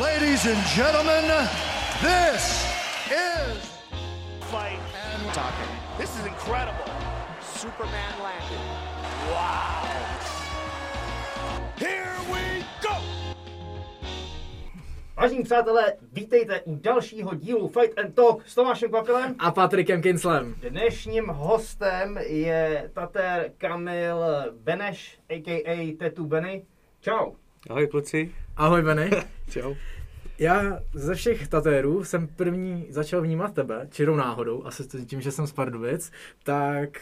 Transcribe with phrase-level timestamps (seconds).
[0.00, 1.24] Ladies and gentlemen,
[2.02, 2.68] this
[3.08, 3.56] is
[4.52, 5.72] fight and talking.
[5.96, 6.84] This is incredible.
[7.40, 8.60] Superman landed.
[9.32, 9.88] Wow.
[11.78, 12.94] Here we go.
[15.16, 19.34] Vážení přátelé, vítejte u dalšího dílu Fight and Talk s Tomášem Kvapilem.
[19.38, 20.54] A Patrikem Kinslem.
[20.54, 25.96] Dnešním hostem je Tater Kamil Beneš, a.k.a.
[25.98, 26.64] Tetu Benny.
[27.00, 27.32] Čau.
[27.70, 28.34] Ahoj kluci.
[28.56, 29.10] Ahoj Benny.
[29.50, 29.74] Čau.
[30.38, 35.46] Já ze všech tatérů jsem první začal vnímat tebe, čirou náhodou, asi tím, že jsem
[35.46, 36.12] z Pardubic,
[36.42, 37.00] tak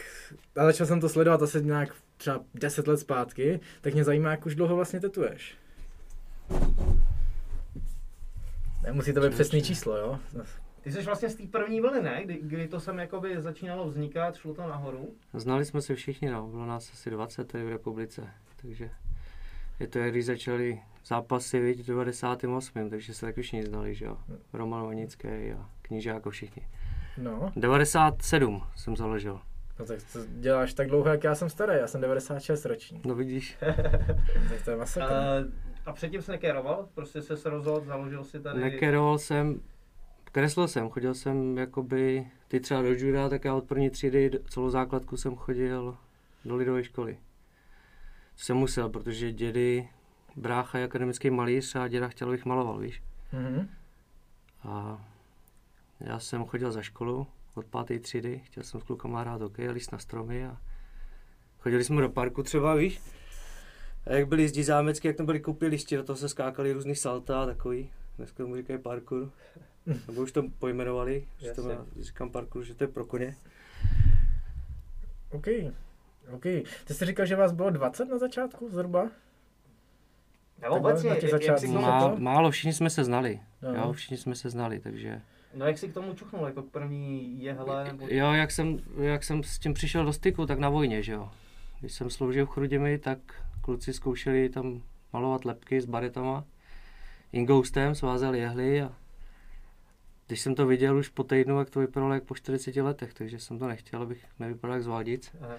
[0.55, 4.45] a začal jsem to sledovat asi nějak třeba 10 let zpátky, tak mě zajímá, jak
[4.45, 5.57] už dlouho vlastně tetuješ.
[8.83, 10.19] Nemusí to být přesný číslo, jo?
[10.81, 12.21] Ty jsi vlastně z té první vlny, ne?
[12.25, 15.15] Kdy, kdy to sem jakoby začínalo vznikat, šlo to nahoru?
[15.33, 16.47] Znali jsme se všichni, no.
[16.47, 18.27] Bylo nás asi 20 tady v republice,
[18.61, 18.89] takže
[19.79, 22.89] je to, jak když začali zápasy viď, v 98.
[22.89, 24.17] takže se taky všichni znali, že jo.
[24.53, 26.67] Roman Vanický a knížáko všichni.
[27.17, 27.51] No.
[27.55, 29.39] 97 jsem založil.
[29.79, 33.01] No tak to děláš tak dlouho, jak já jsem starý, já jsem 96 roční.
[33.05, 33.57] No vidíš.
[34.49, 35.13] tak to je masakr.
[35.13, 35.51] Uh,
[35.85, 36.87] a předtím jsi nekeroval?
[36.95, 38.61] Prostě jsi se rozhodl, založil si tady...
[38.61, 39.61] Nekeroval jsem,
[40.23, 44.69] kreslil jsem, chodil jsem jakoby, ty třeba do juda, tak já od první třídy celou
[44.69, 45.97] základku jsem chodil
[46.45, 47.17] do lidové školy.
[48.35, 49.89] Jsem musel, protože dědy,
[50.35, 53.03] brácha je akademický malíř a děda chtěl, abych maloval, víš.
[53.33, 53.67] Mm-hmm.
[54.63, 55.05] A
[55.99, 59.91] já jsem chodil za školu od páté třídy, chtěl jsem s klukama hrát hokej, líst
[59.91, 60.57] na stromy a
[61.59, 63.01] chodili jsme do parku třeba, víš.
[64.07, 67.43] A jak byli jezdí zámecky, jak tam byli koupiliště, do toho se skákali různý salta
[67.43, 67.89] a takový.
[68.17, 69.31] Dneska tomu říkají parkour.
[70.07, 73.35] Nebo už to pojmenovali, že to má, říkám parkour, že to je pro koně.
[75.31, 75.47] OK.
[76.31, 76.43] OK.
[76.85, 79.09] Ty jsi říkal, že vás bylo 20 na začátku zhruba?
[80.61, 83.39] Já obecně, na jak, jak si Má, málo, všichni jsme se znali.
[83.61, 83.73] Jo.
[83.73, 85.21] Jo, všichni jsme se znali, takže...
[85.53, 88.07] no jak jsi k tomu čuchnul, jako k první jehle, nebo...
[88.09, 91.31] Jo, jak jsem, jak jsem s tím přišel do styku, tak na vojně, že jo.
[91.79, 93.19] Když jsem sloužil v Chrudimi, tak
[93.61, 94.81] kluci zkoušeli tam
[95.13, 96.43] malovat lepky s baretama.
[97.31, 98.95] Ingoustem svázeli jehly a
[100.27, 103.39] když jsem to viděl už po týdnu, jak to vypadalo jak po 40 letech, takže
[103.39, 105.31] jsem to nechtěl, abych nevypadal jak zvádic.
[105.41, 105.55] Aha.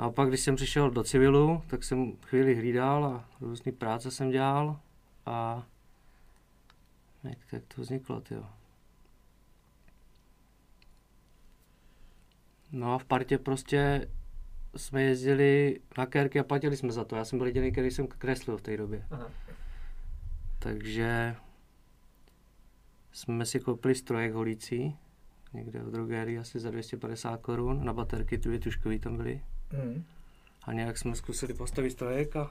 [0.00, 4.30] A pak, když jsem přišel do civilu, tak jsem chvíli hlídal a různý práce jsem
[4.30, 4.80] dělal
[5.26, 5.66] a
[7.24, 8.44] jak, jak to vzniklo, tyjo.
[12.72, 14.08] No a v partě prostě
[14.76, 17.16] jsme jezdili na kérky a platili jsme za to.
[17.16, 19.06] Já jsem byl jediný, který jsem kreslil v té době.
[19.10, 19.30] Aha.
[20.58, 21.36] Takže
[23.12, 24.96] jsme si koupili strojek holící,
[25.52, 29.40] někde v drogerii asi za 250 korun, na baterky tu tuškový tam byly.
[29.72, 30.04] Mm.
[30.62, 32.50] A nějak jsme zkusili postavit strojek a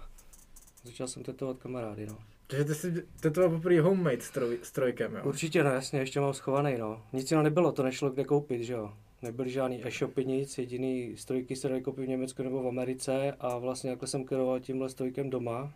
[0.84, 2.18] začal jsem tetovat kamarády, no.
[2.47, 5.22] Takže ty jsi tetoval poprvé homemade stroj, strojkem, jo?
[5.24, 7.02] Určitě, no jasně, ještě mám schovaný, no.
[7.13, 8.94] Nic jiného nebylo, to nešlo kde koupit, že jo.
[9.22, 13.57] Nebyly žádný e-shopy, nic, jediný strojky se daly koupit v Německu nebo v Americe a
[13.57, 15.74] vlastně jakhle jsem keroval tímhle strojkem doma.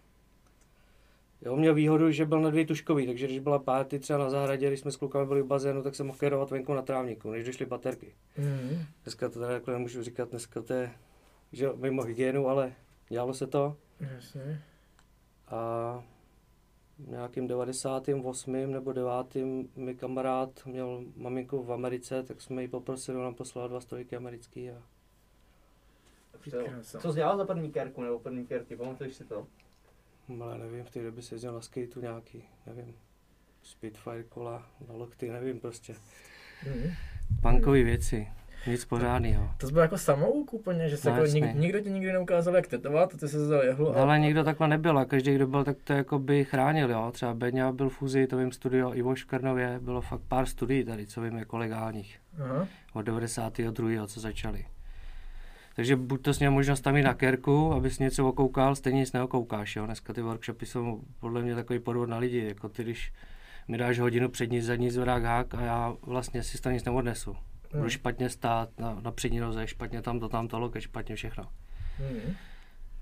[1.46, 4.68] Jo, měl výhodu, že byl na dvě tuškový, takže když byla party třeba na zahradě,
[4.68, 7.46] když jsme s klukami byli v bazénu, tak jsem mohl kerovat venku na trávníku, než
[7.46, 8.14] došly baterky.
[8.38, 8.86] Mm.
[9.04, 10.92] Dneska to teda jako nemůžu říkat, dneska to je,
[11.54, 12.74] že mimo hygienu, ale
[13.10, 13.78] dělalo se to.
[14.00, 14.62] Jasně.
[15.48, 16.04] A
[17.00, 18.72] nějakým 98.
[18.72, 19.12] nebo 9.
[19.76, 24.70] mi kamarád měl maminku v Americe, tak jsme ji poprosili, ona poslala dva strojky americký
[24.70, 24.84] a
[26.82, 29.48] Co, co jsi dělal za první kérku nebo první kérky, pamatuješ si to?
[30.42, 32.96] ale nevím, v té době se jezdil na skateu nějaký, nevím,
[33.64, 35.96] Spitfire kola, na lokty, nevím prostě.
[36.68, 36.92] Mm.
[37.42, 38.28] Punkový věci,
[38.68, 39.52] nic pořádného.
[39.58, 42.56] To jsi byl jako samouk úplně, že se No, jako nik, nikdo ti nikdy neukázal,
[42.56, 44.02] jak tetovat, a ty se vzal jehlu a...
[44.02, 47.12] Ale nikdo takhle nebyl a každý, kdo byl, tak to jako by chránil, jo.
[47.12, 51.08] Třeba Beňa byl v to vím studio, Ivo v Krnově, bylo fakt pár studií tady,
[51.08, 52.20] co vím, jako legálních.
[52.42, 52.68] Aha.
[52.94, 54.08] od 92.
[54.08, 54.66] co začali.
[55.76, 59.76] Takže buď to měl možnost tam jít na kerku, abys něco okoukal, stejně nic neokoukáš.
[59.76, 59.86] Jo?
[59.86, 62.48] Dneska ty workshopy jsou podle mě takový podvod na lidi.
[62.48, 63.14] Jako ty, když
[63.68, 67.36] mi dáš hodinu přední, zadní zvrák hák a já vlastně si to nic neodnesu.
[67.74, 67.90] Hmm.
[67.90, 71.44] špatně stát na, na přední noze, špatně tam to, tam to loket, špatně všechno.
[72.00, 72.36] Mm.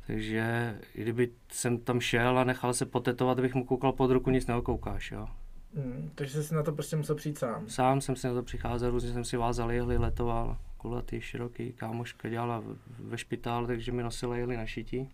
[0.07, 4.47] Takže kdyby jsem tam šel a nechal se potetovat, abych mu koukal pod ruku, nic
[4.47, 5.11] neokoukáš.
[5.11, 5.27] Jo?
[5.73, 6.11] Mm.
[6.15, 7.69] Takže jsi si na to prostě musel přijít sám.
[7.69, 12.29] Sám jsem si na to přicházel, různě jsem si vázal jehly, letoval, kulatý, široký, kámoška
[12.29, 12.63] dělala
[12.99, 15.09] ve špitálu, takže mi nosila jehly na šití.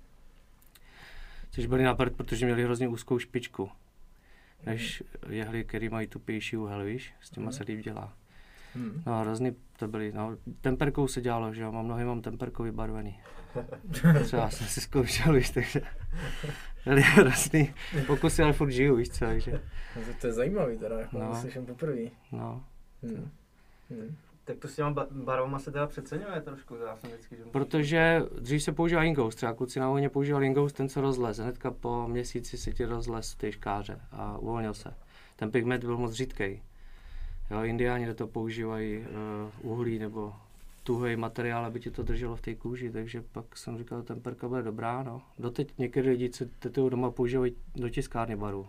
[1.51, 3.69] Což byli na prd, protože měli hrozně úzkou špičku.
[4.65, 8.13] Než jehly, které mají tupější úhel, víš, s těma se líp dělá.
[8.77, 9.03] Hmm.
[9.05, 13.19] No, hrozný to byly, no, temperkou se dělalo, že jo, mám nohy mám temperkou vybarvený.
[14.23, 15.81] Třeba jsem si zkoušel, víš, takže
[16.85, 17.73] byly hrozný
[18.07, 19.51] pokusy, ale furt žiju, víš co, takže,
[19.95, 21.35] No, to, to je zajímavý teda, jako No.
[21.35, 22.01] slyším poprvé.
[22.31, 22.63] no.
[23.03, 23.31] Hmm.
[23.89, 24.15] Hmm.
[24.43, 28.21] Tak to s těma ba- barvama se teda přeceňuje trošku, já jsem vždycky, že Protože
[28.39, 32.07] dřív se používal Ingous, třeba kluci na vojně používali Ingous, ten se rozlez, hnedka po
[32.07, 34.93] měsíci se ti rozlez ty škáře a uvolnil se.
[35.35, 36.61] Ten pigment byl moc řídký.
[37.51, 40.33] Jo, indiáni do toho používají uh, uhlí nebo
[40.83, 44.47] tuhý materiál, aby ti to drželo v té kůži, takže pak jsem říkal, ten perka
[44.47, 45.21] bude dobrá, no.
[45.39, 48.67] Doteď některé lidi, co tetují doma, používají do tiskárny barvu.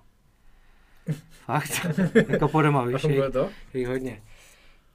[1.30, 1.70] Fakt,
[2.28, 3.50] jako po doma, A víš, funguje to?
[3.74, 4.22] je hodně.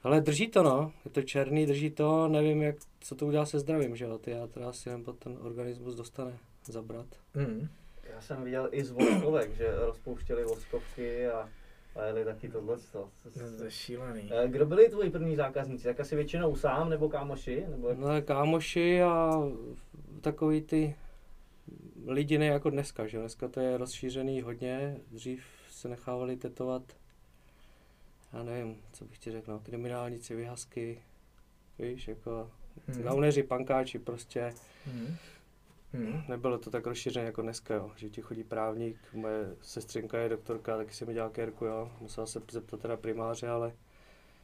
[0.03, 0.91] Ale drží to, no.
[1.05, 4.17] Je to černý, drží to, nevím, jak, co to udělá se zdravím, že jo.
[4.17, 7.07] Ty já teda si jen pod ten organismus dostane zabrat.
[7.35, 7.67] Hmm.
[8.13, 11.49] Já jsem viděl i z voskovek, že rozpouštěli voskovky a,
[11.95, 12.77] a jeli taky tohle.
[12.91, 13.09] To,
[13.57, 14.31] to je šílený.
[14.47, 15.83] Kdo byli tvoji první zákazníci?
[15.83, 17.65] Tak asi většinou sám nebo kámoši?
[17.69, 17.97] Nebo jak?
[17.97, 19.41] No kámoši a
[20.21, 20.95] takový ty
[22.05, 23.19] lidi ne jako dneska, že.
[23.19, 24.97] Dneska to je rozšířený hodně.
[25.11, 26.83] Dřív se nechávali tetovat,
[28.33, 31.01] já nevím, co bych ti řekl, no, kriminálníci, vyhazky,
[31.79, 32.51] víš, jako
[32.87, 33.01] Hmm.
[33.03, 34.53] gauneři, pankáči, prostě
[34.85, 35.15] Hmm.
[35.93, 36.23] Hmm.
[36.27, 37.91] Nebylo to tak rozšířené jako dneska, jo.
[37.95, 41.91] že ti chodí právník, moje sestřenka je doktorka, taky si mi dělá kérku, jo.
[41.99, 43.73] musela se zeptat teda primáře, ale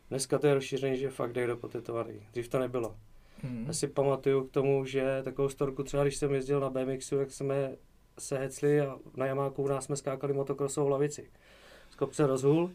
[0.10, 2.28] dneska to je rozšířené, že fakt jde do potetovaný.
[2.32, 2.96] Dřív to nebylo.
[3.42, 3.66] Hmm.
[3.68, 7.32] Já si pamatuju k tomu, že takovou storku třeba, když jsem jezdil na BMXu, tak
[7.32, 7.76] jsme
[8.20, 11.30] se hecli a na Jamáku u nás jsme skákali motokrosovou lavici.
[11.90, 12.72] Z kopce rozhůl.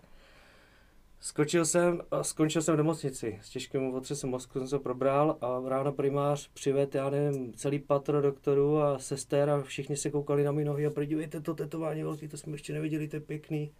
[1.24, 3.38] Skočil jsem a skončil jsem v nemocnici.
[3.42, 8.22] S těžkým otřesem mozku jsem se probral a ráno primář přived, já nevím, celý patro
[8.22, 12.28] doktorů a sester a všichni se koukali na mé nohy a podívejte to tetování velký,
[12.28, 13.70] to jsme ještě neviděli, to je pěkný.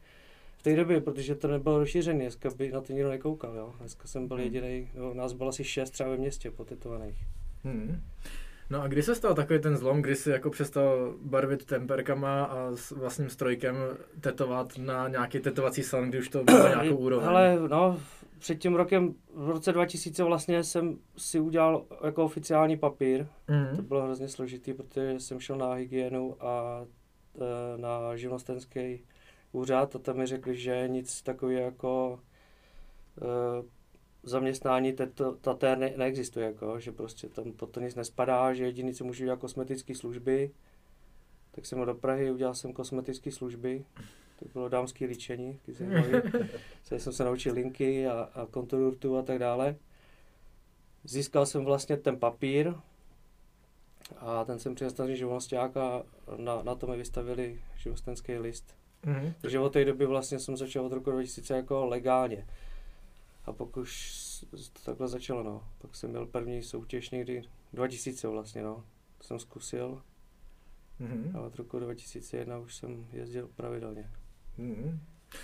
[0.57, 3.75] V té době, protože to nebylo rozšířené, dneska by na to nikdo nekoukal, jo.
[3.79, 4.45] Dneska jsem byl Hmm.
[4.45, 7.19] jediný, no, nás bylo asi šest třeba ve městě potetovaných.
[7.65, 8.03] Hmm.
[8.71, 12.71] No a kdy se stal takový ten zlom, kdy si jako přestal barvit temperkama a
[12.77, 13.77] s vlastním strojkem
[14.21, 17.29] tetovat na nějaký tetovací salon, kdy už to bylo nějakou úroveň?
[17.29, 18.01] Ale no,
[18.39, 23.27] před tím rokem, v roce 2000 vlastně jsem si udělal jako oficiální papír.
[23.47, 23.85] To Hmm.
[23.85, 26.85] bylo hrozně složitý, protože jsem šel na hygienu a
[27.41, 29.05] e, na živnostenský
[29.53, 32.19] úřad a tam mi řekli, že nic takového jako
[33.23, 33.25] e,
[34.25, 38.95] zaměstnání teto, tatér ne, neexistuje, jako, že prostě tam pod to nic nespadá, že jediný,
[38.95, 40.51] co můžu dělat kosmetické služby,
[41.51, 43.85] tak jsem do Prahy, udělal jsem kosmetické služby,
[44.39, 45.61] to bylo dámské líčení.
[46.83, 49.77] Se jsem se naučil linky a, a kontururtu a tak dále.
[51.05, 52.75] Získal jsem vlastně ten papír
[54.19, 56.03] a ten jsem přinesl na a
[56.37, 58.75] na, na to mi vystavili živnostenský list.
[59.03, 59.33] Hmm.
[59.41, 62.47] Takže od té doby vlastně jsem začal od roku 2000 jako legálně.
[63.45, 65.69] A pak už to takhle začalo, no.
[65.79, 67.43] Pak jsem měl první soutěž někdy
[67.73, 68.85] 2000 vlastně, no.
[69.19, 70.03] To jsem zkusil
[71.01, 71.31] Hmm.
[71.35, 74.11] a od roku 2001 už jsem jezdil pravidelně.
[74.59, 75.01] Hmm.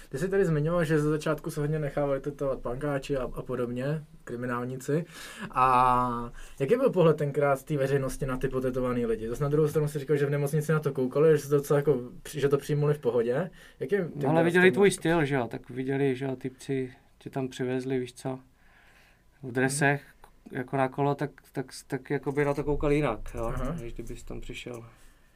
[0.09, 4.05] Ty jsi tady zmiňoval, že ze začátku se hodně nechávali tetovat pankáči a, a podobně,
[4.25, 5.05] kriminálníci.
[5.51, 9.29] A jaký byl pohled tenkrát té veřejnosti na ty potetované lidi?
[9.29, 11.57] Zase na druhou stranu si říkal, že v nemocnici na to koukali, že, se to
[11.57, 12.01] docela jako,
[12.35, 13.51] že to přijmuli v pohodě.
[13.81, 17.31] Jak je No, ale viděli tvůj styl, že jo, tak viděli, že jo, typci tě
[17.31, 18.41] tam přivezli, víš co,
[19.43, 20.03] v dresech,
[20.53, 23.77] jako na kolo, tak, tak, tak jako by na to koukali jinak, jo, Aha.
[23.83, 24.87] než kdybys tam přišel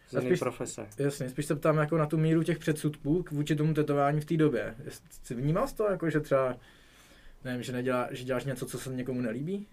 [0.08, 0.86] z jiné spíš- profese.
[0.98, 4.24] Jasně, spíš se ptám jako na tu míru těch předsudků k- vůči tomu tetování v
[4.24, 4.74] té době.
[5.22, 6.56] Jsi vnímal jsi to, jako, že třeba,
[7.44, 9.66] nevím, že, nedělá, že děláš něco, co se někomu nelíbí?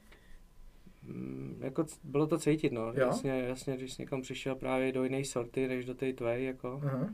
[1.04, 2.94] Mm, jako bylo to cítit, no, Jo?
[2.96, 6.82] jasně, jasně, když jsi někam přišel právě do jiné sorty, než do té tvé, jako
[6.86, 7.10] Aha.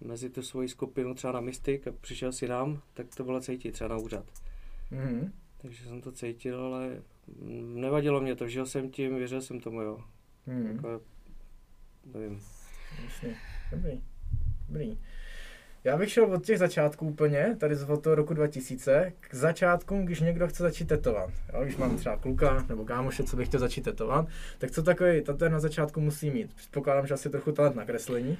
[0.00, 3.72] Mezi tu svoji skupinu třeba na Mystic a přišel si nám, tak to bylo cítit
[3.72, 4.26] třeba na úřad.
[4.90, 5.32] Mhm.
[5.62, 7.02] Takže jsem to cítil, ale
[7.62, 9.98] nevadilo mě to, žil jsem tím, věřil jsem tomu, jo.
[10.46, 10.66] Mhm.
[10.66, 11.00] Jako,
[12.14, 12.40] nevím.
[13.04, 13.36] Jasně.
[13.70, 14.02] Dobrý.
[14.68, 14.98] Dobrý.
[15.84, 20.20] Já bych šel od těch začátků úplně, tady z toho roku 2000, k začátkům, když
[20.20, 21.30] někdo chce začít tetovat.
[21.52, 24.26] Jo, když mám třeba kluka nebo kámoše, co bych chtěl začít tetovat,
[24.58, 26.54] tak co takový tatér na začátku musí mít?
[26.54, 28.38] Předpokládám, že asi trochu talent na kreslení.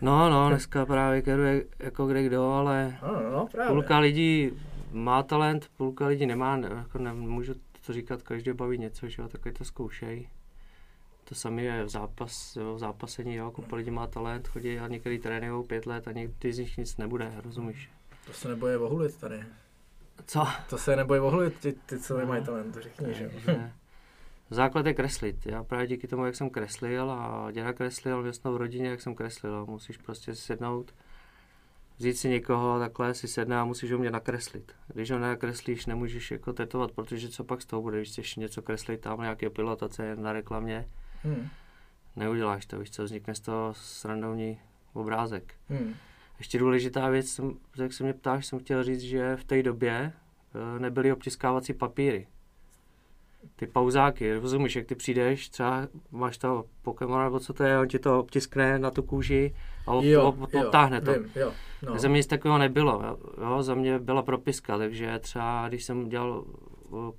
[0.00, 3.72] No, no, dneska právě keruje jako kde kdo, ale Ano, no, no, právě.
[3.72, 4.50] půlka lidí
[4.92, 7.54] má talent, půlka lidí nemá, ne, jako nemůžu
[7.86, 10.28] to říkat, každý baví něco, že jo, tak to zkoušej.
[11.24, 14.88] To samé je v, zápas, jo, v zápasení, jo, kupa lidí má talent, chodí a
[14.88, 17.90] některý trénují pět let a někdy z nich nic nebude, rozumíš?
[18.26, 19.44] To se neboje ohulit tady.
[20.26, 20.46] Co?
[20.70, 23.60] To se neboje ohulit, ty, ty co nemají talent, to řekni, že jo.
[24.50, 25.46] Základ je kreslit.
[25.46, 29.00] Já právě díky tomu, jak jsem kreslil a děda kreslil, měl jsem v rodině, jak
[29.00, 29.56] jsem kreslil.
[29.56, 30.94] a Musíš prostě sednout,
[31.98, 34.72] vzít si někoho, takhle si sedne a musíš ho mě nakreslit.
[34.94, 38.62] Když ho nakreslíš, nemůžeš jako tetovat, protože co pak z toho bude, když chceš něco
[38.62, 40.88] kreslit tam nějaké pilotace na reklamě,
[41.22, 41.48] Hmm.
[42.16, 44.60] neuděláš to, víš co, vznikne z toho srandovní
[44.92, 45.54] obrázek.
[45.68, 45.94] Hmm.
[46.38, 47.40] Ještě důležitá věc,
[47.78, 50.12] jak se mě ptáš, jsem chtěl říct, že v té době
[50.76, 52.26] eh, nebyly obtiskávací papíry.
[53.56, 57.88] Ty pauzáky, rozumíš, jak ty přijdeš, třeba máš toho Pokémona, nebo co to je, on
[57.88, 59.54] ti to obtiskne na tu kůži
[59.86, 61.12] a ob, Jo, ob, ob, jo, obtáhne to.
[61.12, 61.52] Vím, jo,
[61.82, 61.98] no.
[61.98, 63.62] Za mě nic takového nebylo, jo.
[63.62, 66.44] za mě byla propiska, takže třeba když jsem dělal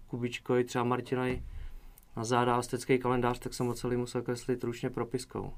[0.08, 1.44] Kubičkovi, třeba Martinovi
[2.18, 5.54] na záda astecký kalendář, tak jsem ho celý musel kreslit ručně propiskou.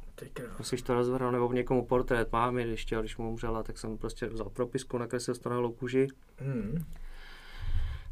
[0.57, 4.49] Musíš to rozvrhnout, nebo někomu portrét mámy, ještě, když mu umřela, tak jsem prostě vzal
[4.49, 6.85] propisku, nakreslil to na kůži Hmm.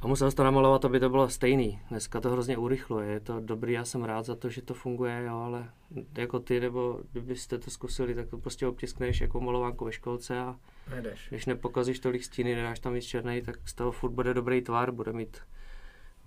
[0.01, 1.79] A musel to namalovat, aby to bylo stejný.
[1.89, 5.23] Dneska to hrozně urychluje, je to dobrý, já jsem rád za to, že to funguje,
[5.25, 5.69] jo, ale
[6.17, 10.55] jako ty, nebo kdybyste to zkusili, tak to prostě obtiskneš jako malovánku ve školce a
[10.89, 11.27] Nejdeš.
[11.29, 14.91] když nepokazíš tolik stíny, nedáš tam víc černý, tak z toho furt bude dobrý tvar,
[14.91, 15.37] bude mít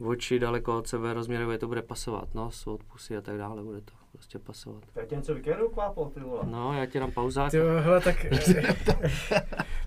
[0.05, 3.81] oči daleko od sebe, rozměrově to bude pasovat, nos od pusy a tak dále, bude
[3.81, 4.83] to prostě pasovat.
[4.97, 6.41] Já tě něco vykeru, kvápo, ty vole.
[6.45, 7.51] No, já ti dám pauzák.
[7.51, 8.17] Ty jo, hele, tak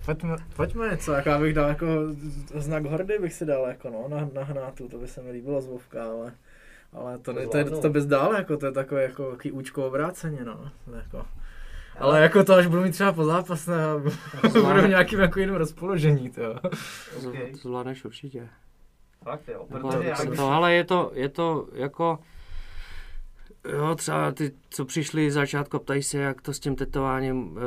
[0.05, 1.85] pojďme, pojďme něco, jako já bych dal jako
[2.55, 5.61] znak hordy bych si dal jako no, na, na hnátu, to by se mi líbilo
[5.61, 6.33] z Vovka, ale,
[6.93, 9.87] ale to, ne, to, je, to bys dal, jako to je takové jako taký účko
[9.87, 11.25] obráceně, no, jako.
[11.99, 13.71] Ale jako to, až budu mít třeba po zápase,
[14.41, 16.55] budu v nějakým jako jiném rozpoložení, to jo.
[17.17, 17.35] Z- Ok.
[17.51, 18.47] To zvládneš určitě.
[19.25, 22.19] Fakt jo, Jako, protože já to, ale je to, je to jako,
[23.71, 27.57] jo, třeba ty, co přišli z začátku, ptají se, jak to s tím tetováním uh,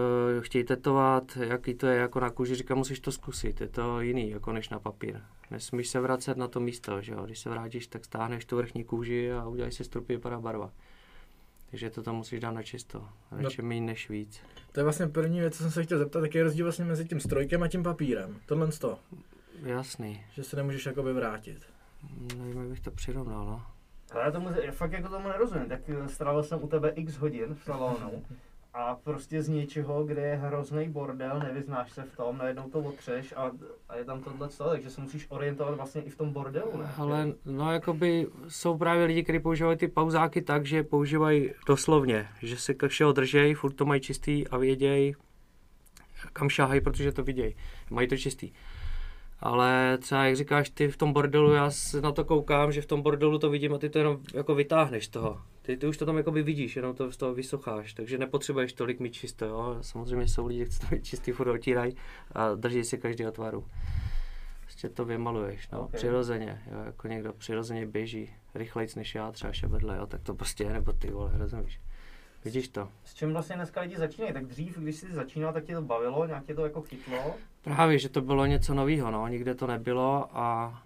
[0.41, 4.31] chtějí tetovat, jaký to je jako na kůži, říkám, musíš to zkusit, je to jiný,
[4.31, 5.21] jako než na papír.
[5.51, 8.85] Nesmíš se vracet na to místo, že jo, když se vrátíš, tak stáhneš tu vrchní
[8.85, 10.71] kůži a uděláš si strupy, vypadá barva.
[11.71, 14.41] Takže to tam musíš dát na čisto, radši méně než víc.
[14.73, 17.05] To je vlastně první věc, co jsem se chtěl zeptat, jaký je rozdíl vlastně mezi
[17.05, 18.37] tím strojkem a tím papírem.
[18.47, 18.99] Tohle to,
[19.63, 21.67] Jasný, že se nemůžeš jakoby vrátit.
[22.37, 23.63] nevím, jak bych to přirovnal, no.
[24.13, 27.17] Ale já, tomu, já fakt jako tomu nerozumím, tak eh, strávil jsem u tebe x
[27.17, 28.25] hodin v salonu
[28.75, 33.35] a prostě z něčeho, kde je hrozný bordel, nevyznáš se v tom, najednou to otřeš
[33.37, 33.51] a,
[33.89, 36.93] a je tam tohle co, takže se musíš orientovat vlastně i v tom bordelu, ne?
[36.97, 42.57] Ale no, jakoby jsou právě lidi, kteří používají ty pauzáky tak, že používají doslovně, že
[42.57, 45.15] se ke všeho držej, furt to mají čistý a vědějí,
[46.33, 47.55] kam šáhají, protože to vidějí.
[47.91, 48.51] Mají to čistý.
[49.41, 52.87] Ale třeba, jak říkáš, ty v tom bordelu, já se na to koukám, že v
[52.87, 55.41] tom bordelu to vidím a ty to jenom jako vytáhneš z toho.
[55.63, 59.01] Ty, ty už to tam jakoby vidíš, jenom to z toho vysocháš, takže nepotřebuješ tolik
[59.01, 59.79] mít čisto, jo.
[59.81, 61.97] Samozřejmě jsou lidi, kteří to mít čistý, furt otírají
[62.33, 63.65] a drží si každého tvaru.
[64.63, 65.87] Prostě to vymaluješ, no, Ok.
[65.87, 65.99] okay.
[65.99, 70.65] přirozeně, jo, jako někdo přirozeně běží rychlejc než já, třeba šebedle, jo, tak to prostě
[70.65, 71.81] je, nebo ty vole, rozumíš.
[72.45, 72.89] Vidíš to?
[73.05, 74.33] S čím vlastně dneska lidi začínají?
[74.33, 77.35] Tak dřív, když jsi začínal, tak tě to bavilo, nějak tě to jako chytlo.
[77.63, 80.79] Právě, že to bylo něco nového, no, nikde to nebylo a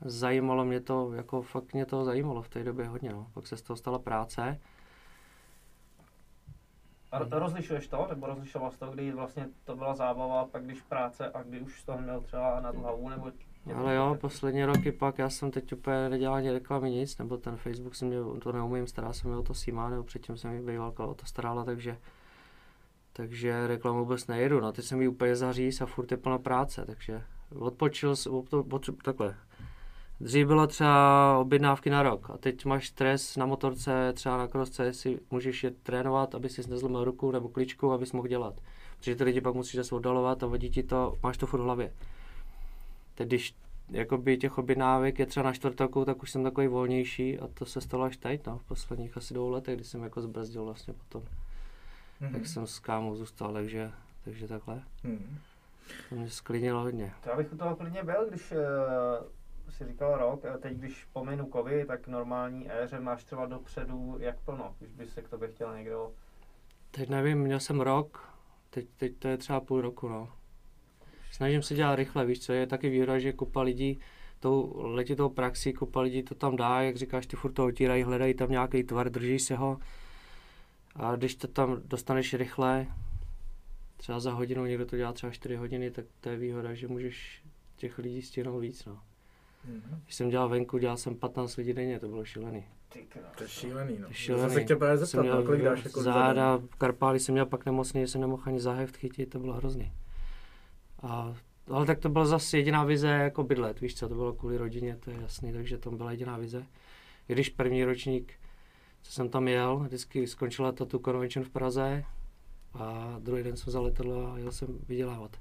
[0.00, 3.26] zajímalo mě to, jako fakt mě to zajímalo v té době hodně, no.
[3.34, 4.60] Pak se z toho stala práce.
[7.12, 11.30] A ro- rozlišuješ to, nebo rozlišoval to, kdy vlastně to byla zábava, pak když práce
[11.30, 13.32] a kdy už toho měl třeba nad hlavu, nebo...
[13.74, 17.56] Ale jo, poslední roky pak já jsem teď úplně nedělal ani reklamy nic, nebo ten
[17.56, 20.62] Facebook si mě, to neumím, stará se mi o to Sima, nebo předtím jsem mi
[20.62, 21.96] bývalka o to starala, takže
[23.12, 26.84] takže reklamu vůbec nejedu, no teď jsem mi úplně zaříz a furt je plná práce,
[26.86, 27.22] takže
[27.58, 29.36] odpočil, s- od, od, takhle.
[30.20, 34.92] Dřív bylo třeba objednávky na rok a teď máš stres na motorce, třeba na krosce,
[34.92, 38.54] si můžeš je trénovat, aby si nezlomil ruku nebo kličku, abys mohl dělat.
[38.98, 41.64] Protože ty lidi pak musíš zase oddalovat a vadí ti to, máš to furt v
[41.64, 41.92] hlavě.
[43.14, 43.54] Teď když
[43.90, 47.80] jakoby těch objednávek je třeba na čtvrtelku, tak už jsem takový volnější a to se
[47.80, 51.22] stalo až teď, no, v posledních asi dvou letech, kdy jsem jako zbrzdil vlastně potom,
[52.20, 52.32] Mhm.
[52.32, 53.92] tak jsem s kámou zůstal, takže,
[54.24, 54.82] takže takhle.
[55.04, 55.38] Mhm.
[56.08, 57.12] To mě sklidnilo hodně.
[57.24, 58.58] To já bych u toho klidně byl, když uh,
[59.72, 64.40] si říkal rok, a teď když pominu kovy, tak normální éře máš třeba dopředu jak
[64.40, 66.10] plno, když by se k tobě chtěl někdo...
[66.90, 68.28] Teď nevím, měl jsem rok,
[68.70, 70.28] teď, teď to je třeba půl roku, no.
[71.32, 74.00] Snažím se dělat rychle, víš co, je taky výhoda, že kupa lidí
[74.40, 78.34] tou letitou praxi, kupa lidí to tam dá, jak říkáš, ty furt to otírají, hledají
[78.34, 79.78] tam nějaký tvar, drží se ho.
[80.94, 82.86] A když to tam dostaneš rychle,
[83.96, 87.42] třeba za hodinu, někdo to dělá třeba 4 hodiny, tak to je výhoda, že můžeš
[87.76, 88.98] těch lidí stihnout víc, no.
[89.64, 90.00] Mhm.
[90.04, 92.64] Když jsem dělal venku, dělal jsem 15 lidí denně, to bylo šílený.
[93.36, 94.06] To je šílený, no.
[94.06, 94.42] To je šílený.
[94.42, 97.46] jsem se chtěl právě Jsem zeptat, měl no, kolik dáš jako záda, karpály jsem měl
[97.46, 99.92] pak nemocný, jsem nemohl ani záheft chytit, to bylo hrozný.
[101.02, 101.34] A,
[101.70, 104.96] ale tak to byla zase jediná vize jako bydlet, víš co, to bylo kvůli rodině,
[104.96, 106.66] to je jasný, takže to byla jediná vize.
[107.28, 108.32] I když první ročník,
[109.02, 112.04] co jsem tam jel, vždycky skončila ta tu convention v Praze
[112.74, 115.36] a druhý den jsem zaletěl a jel jsem vydělávat.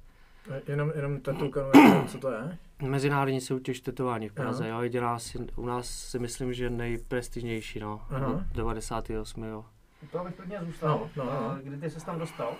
[0.67, 2.57] Jenom, jenom tato konvence, co to je?
[2.81, 8.01] Mezinárodní soutěž tetování v Praze, jo, jediná si, u nás si myslím, že nejprestižnější, no,
[8.09, 8.27] Aha.
[8.27, 9.43] od 98.
[9.43, 9.65] jo.
[10.11, 11.09] To bych klidně zůstal.
[11.15, 11.57] No, no, no.
[11.63, 12.53] Kdy ty jsi tam dostal?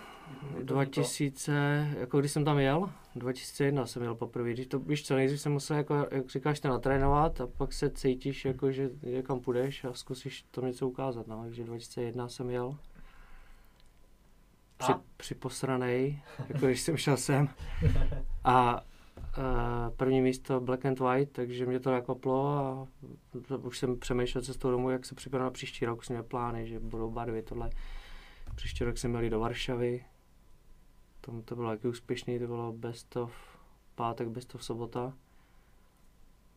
[0.55, 1.51] Kdy to- 2000,
[1.99, 5.51] jako když jsem tam jel, 2001 jsem jel poprvé, když to, víš co, nejdřív jsem
[5.51, 9.93] musel, jako, jak říkáš, to natrénovat a pak se cítíš, jako, že někam půjdeš a
[9.93, 12.77] zkusíš tam něco ukázat, no, takže 2001 jsem jel.
[14.77, 17.49] Při, připosranej, jako když jsem šel sem.
[18.43, 18.81] A
[19.37, 22.87] Uh, první místo Black and White, takže mě to nakoplo a
[23.47, 26.23] to- už jsem přemýšlel cestou domů, jak se připravil na příští rok, už jsem měl
[26.23, 27.69] plány, že budou barvy, tohle.
[28.55, 30.05] Příští rok jsme měli do Varšavy,
[31.21, 33.33] tam to bylo taky úspěšný, to bylo best of
[33.95, 35.13] pátek, best of sobota.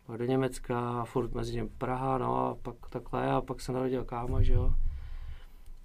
[0.07, 3.73] Pak do Německa, a furt mezi něm Praha, no a pak takhle a pak se
[3.73, 4.75] narodil káma, že jo.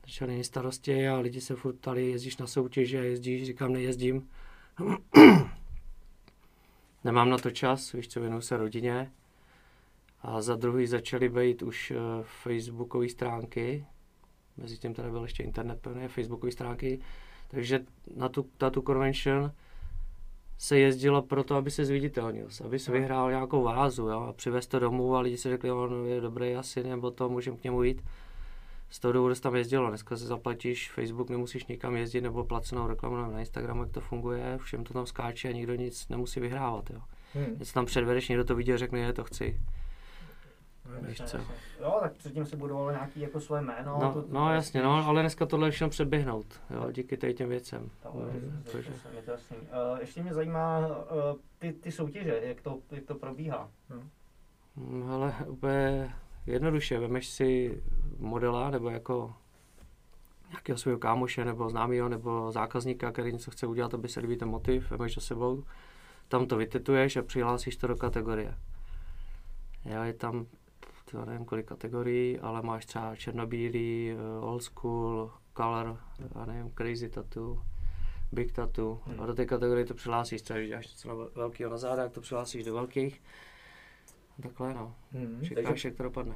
[0.06, 4.30] Začaly jiné starosti a lidi se furt ptali, jezdíš na soutěže, jezdíš, říkám, nejezdím.
[7.04, 9.12] Nemám na to čas, víš co, věnuju se rodině.
[10.22, 13.86] A za druhý začaly být už uh, facebookové stránky,
[14.58, 17.00] mezi tím tady byl ještě internet pevné, facebookové stránky,
[17.52, 17.80] takže
[18.16, 19.52] na tu, na tu convention
[20.58, 24.80] se jezdilo proto, aby se zviditelnil, aby se vyhrál nějakou vázu jo, a přivez to
[24.80, 28.04] domů a lidi si řekli, on je dobrý asi, nebo to můžeme k němu jít.
[28.90, 29.90] Z toho důvodu se tam jezdilo.
[29.90, 34.58] Dneska se zaplatíš Facebook, nemusíš nikam jezdit nebo placenou reklamu na Instagramu, jak to funguje,
[34.58, 36.90] všem to tam skáče a nikdo nic nemusí vyhrávat.
[36.90, 37.02] Jo.
[37.34, 37.56] Hmm.
[37.60, 39.60] Něco tam předvedeš, někdo to vidí a řekne, je to chci.
[41.26, 41.38] Co?
[41.80, 44.00] Jo, tak předtím si budovalo nějaký jako své jméno.
[44.02, 47.90] No, to- no jasně, no, ale dneska tohle všechno předběhnout, jo, díky tady těm věcem.
[48.04, 49.58] To, No, takže- to, je to jasný.
[49.58, 50.94] Uh, ještě mě zajímá uh,
[51.60, 53.70] ty, ty soutěže, jak to, jak to probíhá.
[54.76, 56.14] Mm, Hele, úplně
[56.46, 57.82] jednoduše, vemeš si
[58.18, 59.34] modela nebo jako
[60.50, 64.50] nějakého svého kámoše nebo známého nebo zákazníka, který něco chce udělat, aby se líbí ten
[64.50, 65.64] motiv, vemeš to sebou,
[66.28, 68.56] tam to vytetuješ a přihlásíš to do kategorie.
[69.86, 70.46] Jo, je tam,
[71.12, 75.98] to nevím kolik kategorií, ale máš třeba černobílý, eh, old school, color,
[76.36, 77.62] a nevím, crazy tattoo,
[78.32, 79.02] big tattoo.
[79.18, 82.64] A do té kategorie to přihlásíš, třeba když děláš něco velkého na zádách, to přihlásíš
[82.64, 83.22] do velkých.
[84.44, 84.96] Takhle no.
[85.12, 85.42] Hmm.
[85.44, 86.36] Čekáš, jak to dopadne.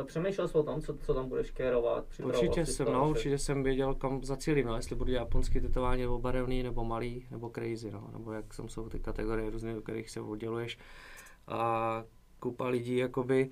[0.00, 2.04] Eh, Přemýšlel jsi o tom, co, co tam budeš kérovat?
[2.24, 6.02] Určitě jsem, to, no, že- určitě jsem věděl, kam zacílím, no, jestli budu japonský tetování,
[6.02, 9.82] nebo barevný, nebo malý, nebo crazy, no, nebo jak tam jsou ty kategorie různé, do
[9.82, 10.78] kterých se odděluješ.
[11.48, 12.04] A
[12.40, 13.50] kupa lidí, jakoby,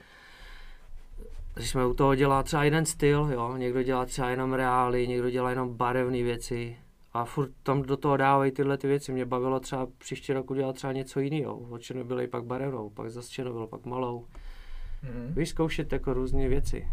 [1.54, 5.30] když jsme u toho dělá třeba jeden styl, jo, někdo dělá třeba jenom reály, někdo
[5.30, 6.76] dělá jenom barevné věci,
[7.12, 9.12] a furt tam do toho dávají tyhle ty věci.
[9.12, 11.58] Mě bavilo třeba příští rok udělat třeba něco jiného.
[11.58, 14.26] Od Černobyly pak barevnou, pak zase Černobyl, pak malou.
[15.02, 15.34] Hmm.
[15.34, 16.88] Víš, zkoušet jako různé věci.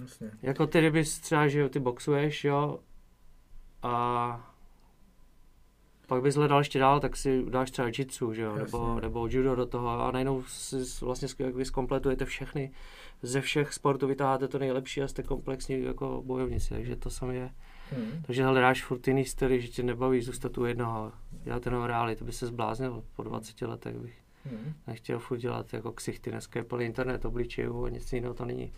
[0.00, 0.30] Jasně.
[0.42, 2.78] Jako ty, kdybys třeba, že jo, ty boxuješ, jo,
[3.82, 4.55] a
[6.06, 9.00] pak bys hledal ještě dál, tak si dáš třeba jitsu, že jo, nebo, Jasně.
[9.00, 12.70] nebo judo do toho a najednou si vlastně jak vy zkompletujete všechny,
[13.22, 17.50] ze všech sportů vytáháte to nejlepší a jste komplexní jako bojovníci, takže to samé je.
[17.90, 18.22] Hmm.
[18.26, 22.24] Takže hledáš furt jiný styly, že tě nebaví zůstat u jednoho, dělat jenom reály, to
[22.24, 24.74] by se zbláznil po 20 letech bych Hmm.
[24.86, 28.72] nechtěl furt dělat jako ksichty, dneska je plný internet obličejů a nic jiného to není.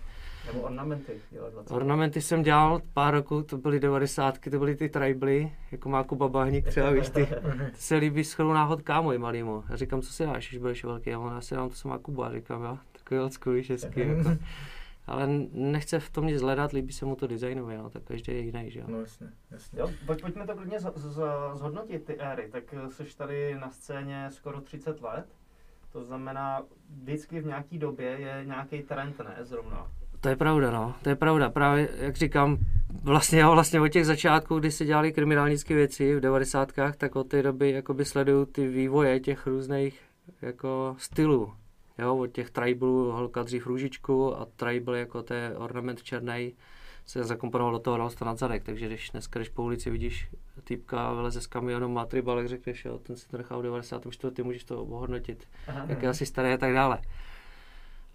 [0.52, 1.12] Nebo ornamenty.
[1.30, 1.74] dělat 20.
[1.74, 6.28] Ornamenty jsem dělal pár roků, to byly 90, to byly ty tribly, jako má Kuba
[6.28, 7.26] Bahník třeba, víš ty.
[7.70, 9.64] To se líbí s chodou náhod kámoj malýmu.
[9.68, 11.88] Já říkám, co si dáš, když budeš velký, a on já si dám to, co
[11.88, 12.26] má Kuba.
[12.26, 14.00] A říkám, jo, takový odsku, víš, hezký.
[14.08, 14.30] Jako.
[15.08, 18.40] Ale nechce v tom nic hledat, líbí se mu to designově, no, tak každý je
[18.40, 18.87] jiný, že jo.
[18.88, 19.80] No jasně, jasně.
[19.80, 21.22] Jo, pojď, pojďme to klidně z, z,
[21.54, 22.48] zhodnotit ty éry.
[22.52, 25.26] Tak eh, jsi tady na scéně skoro 30 let.
[25.92, 26.62] To znamená,
[27.02, 29.90] vždycky v nějaký době je nějaký trend, ne zrovna.
[30.20, 31.50] To je pravda, no, to je pravda.
[31.50, 32.59] Právě, jak říkám,
[33.02, 36.72] vlastně, jo, vlastně od těch začátků, kdy se dělali kriminálnické věci v 90.
[36.96, 40.00] tak od té doby jakoby sleduju ty vývoje těch různých
[40.42, 41.52] jako stylů.
[41.98, 46.52] Jo, od těch tribalů, holka dřív růžičku a tribal jako té ornament černý
[47.07, 50.28] se zakomponoval do toho, dal to nad zadek, takže když dneska, když po ulici vidíš
[50.64, 54.42] týpka vyleze z kamionu, má tribal, jak řekneš, jo, ten si to nechal v 94.
[54.42, 55.48] můžeš to ohodnotit
[55.87, 56.98] jak je asi staré a tak dále.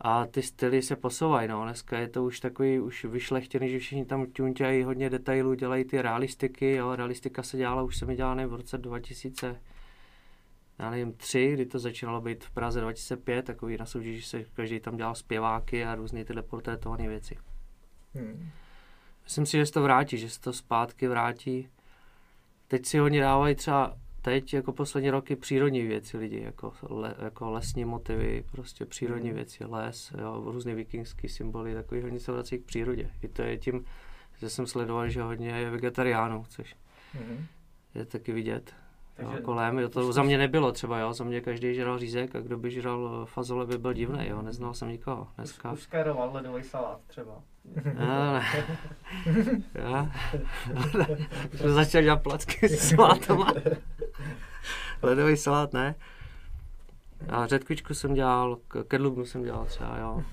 [0.04, 1.64] A ty styly se posouvají, no.
[1.64, 6.02] Dneska je to už takový už vyšlechtěný, že všichni tam ťunťají hodně detailů, dělají ty
[6.02, 6.96] realistiky, jo.
[6.96, 9.62] Realistika se dělala, už se mi dělala v roce 2000,
[10.80, 14.44] já nevím, tři, kdy to začínalo být v Praze 2005, takový na soutěži, že se
[14.44, 17.38] každý tam dělal zpěváky a různé tyhle portrétované věci.
[18.14, 18.50] Hmm.
[19.24, 21.70] Myslím si, že se to vrátí, že se to zpátky vrátí.
[22.68, 27.52] Teď si hodně dávají třeba teď jako poslední roky přírodní věci lidi, jako, le, jako
[27.52, 29.36] lesní motivy, prostě přírodní Mhm.
[29.36, 33.10] věci, les, jo, různé vikingské symboly, takový hodně se vrací k přírodě.
[33.22, 33.86] I to je tím,
[34.38, 36.76] že jsem sledoval, že hodně je vegetariánů, což
[37.14, 37.46] Hmm.
[37.96, 38.74] je taky vidět,
[39.16, 39.80] Takže- jo, kolem.
[39.80, 42.72] Jo, to za mě nebylo třeba, jo, za mě každý žral řízek a kdo by
[42.72, 45.72] žral eh, fazole by byl divný, jo, neznal jsem nikoho dneska.
[45.72, 47.42] Už skéroval ledový salát třeba.
[47.86, 47.94] Ne,
[48.34, 48.44] ne.
[49.74, 50.12] Já
[51.74, 53.54] začal dělat placky s salátama.
[55.02, 55.96] Ledový salát ne.
[57.30, 58.58] A řetkvičku jsem dělal,
[58.88, 60.24] kedlubnu jsem dělal třeba, jo.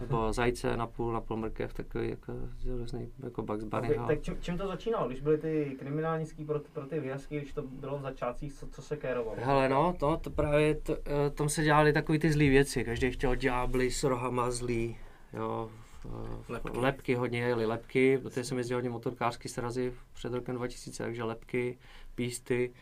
[0.00, 2.32] Nebo zajce na půl, na půl mrkev, takový jako
[2.78, 3.90] různý, jako Bugs Bunny.
[3.90, 7.52] Okay, tak čím, čím, to začínalo, když byly ty kriminálnický pro, pro ty výhazky, když
[7.52, 9.36] to bylo v začátcích, co, co se kérovalo?
[9.40, 13.10] Hele no, to, to právě, to, eh, tam se dělaly takový ty zlý věci, každý
[13.10, 14.96] chtěl ďábly s rohama zlý,
[15.32, 15.70] jo,
[16.04, 16.78] eh, Lepky.
[16.78, 21.78] lepky hodně jeli lepky, protože jsem jezdil hodně motorkářský srazy před rokem 2000, takže lepky,
[22.14, 22.72] písty,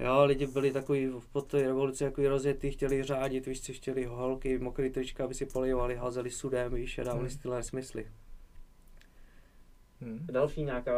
[0.00, 4.58] Jo, lidi byli takový po té revoluci jako rozjetý, chtěli řádit, víš co, chtěli holky,
[4.58, 7.38] mokrý trička, aby si polivali, házeli sudem, víš, a dávali Hmm.
[7.38, 8.06] tyhle nesmysly.
[10.00, 10.26] Hmm.
[10.32, 10.92] Další nějaká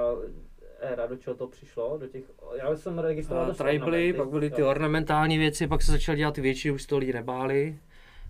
[0.80, 1.98] éra, do čeho to přišlo?
[1.98, 2.24] Do těch,
[2.56, 4.68] já jsem registroval dost tribly, pak byly ty Jo.
[4.70, 7.78] ornamentální věci, pak se začaly dělat ty větší, už to lidi nebáli.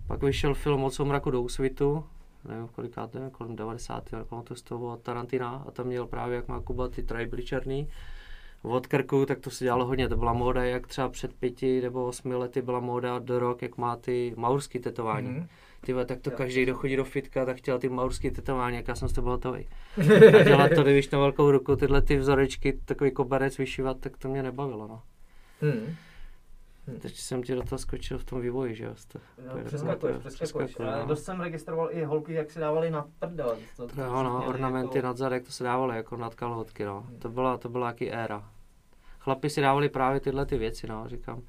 [0.07, 2.05] Pak vyšel film Od somraku do úsvitu,
[2.47, 4.11] nevím kolikát, nevím, kolem 90.
[4.11, 7.89] nepamatuji z toho od Tarantina a tam měl právě, jak má Kuba, ty tribly černý.
[8.67, 12.05] Od krku, tak to se dělalo hodně, to byla móda, jak třeba před pěti nebo
[12.05, 15.29] osmi lety byla móda do rok, jak má ty maurský tetování.
[15.29, 15.47] Mhm.
[15.81, 16.37] Ty vole, tak to Jo.
[16.37, 19.31] každý, kdo chodí do fitka, tak chtěl ty maurský tetování, jak já jsem z toho
[19.31, 19.67] hotový.
[20.39, 24.27] A dělat to, když na velkou ruku, tyhle ty vzorečky, takový koberec vyšívat, tak to
[24.29, 25.01] mě nebavilo, no.
[25.61, 25.95] Hmm.
[27.01, 28.91] Teď jsem ti do toho skočil v tom vývoji, že jo?
[28.95, 31.05] jste- No, přeskakuješ, no.
[31.05, 33.57] dost jsem registroval i holky, jak si dávali na prdele.
[33.77, 37.05] To, To no, měli ornamenty jako- nad zadek, to se dávalo jako nad kalhotky, no.
[37.19, 38.49] To byla, to byla jaký éra.
[39.25, 41.41] Chlapi si dávali právě tyhle ty věci, no, říkám.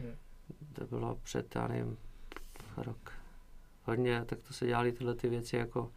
[0.00, 0.14] Hmm.
[0.72, 1.96] To bylo před, já nevím,
[2.76, 3.12] rok.
[3.84, 5.90] Hodně, tak to se dělali tyhle ty věci, jako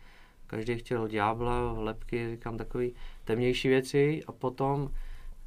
[0.48, 4.92] každý chtěl ďábla, lepky, říkám, takový temnější věci a potom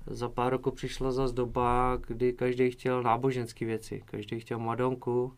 [0.07, 5.33] za pár roku přišla zase doba, kdy každý chtěl náboženské věci, každý chtěl Madonku,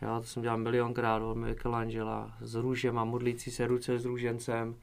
[0.00, 4.76] já to jsem dělal milionkrát od Michelangela, s růžem a modlící se ruce s růžencem,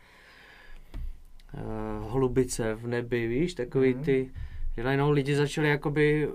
[1.53, 1.59] eh,
[1.99, 4.03] holubice v nebi, víš, takový Mhm.
[4.03, 4.31] ty,
[4.77, 6.29] že najednou lidi začali jakoby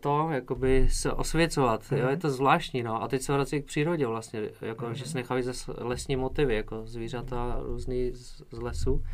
[0.00, 2.08] to, jakoby se osvěcovat, jo, Mhm.
[2.10, 4.94] je to zvláštní, no, a teď se vrací k přírodě vlastně, jako, Mhm.
[4.94, 9.04] že se nechávají zase lesní motivy, jako zvířata různý z, z lesu,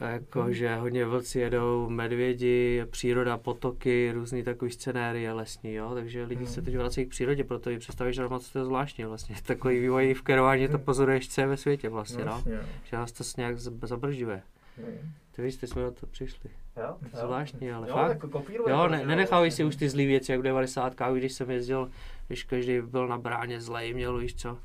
[0.00, 0.54] jako, Mhm.
[0.54, 6.52] že hodně vlci jedou, medvědi, příroda, potoky, různý takový scenérie lesní, jo, takže lidi Mhm.
[6.52, 10.14] se teď vrací k přírodě, proto i představíš, že to je zvláštní vlastně, takový vývoj
[10.14, 10.84] v kerování, to Mhm.
[10.84, 12.60] pozoruješ, co je ve světě vlastně, no, Jasně, jo.
[12.84, 14.42] že nás to nějak zab- zabržďuje.
[14.76, 15.12] Hmm.
[15.32, 16.50] Ty víš, jsme na to přišli.
[16.76, 17.08] Jo, jo.
[17.12, 18.18] Zvláštní, ale jo, fakt.
[18.18, 20.94] tak kopíruje Jo, ne, nenechávají si už ty zlý věci, jak v 90.
[21.14, 21.90] když jsem jezdil,
[22.26, 24.58] když každý byl na bráně zlej, měl, víš co,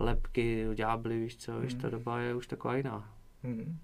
[0.00, 3.08] lepky, ďábly, víš co, víš, ta doba je už taková jiná.
[3.42, 3.78] Hmm.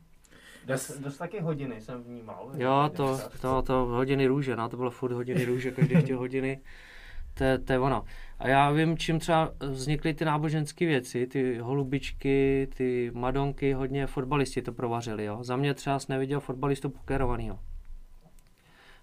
[0.67, 2.51] Dost, dost taky hodiny jsem vnímal.
[2.55, 6.61] Jo, to, to, to hodiny růže, no, to bylo furt hodiny růže, každý chtěl hodiny,
[7.39, 8.05] to, to je ono.
[8.39, 14.63] A já vím, čím třeba vznikly ty náboženské věci, ty holubičky, ty madonky, hodně fotbalisti
[14.63, 15.45] to provařili, jo.
[15.45, 17.59] Za mě třeba neviděl fotbalistu pokerovanýho.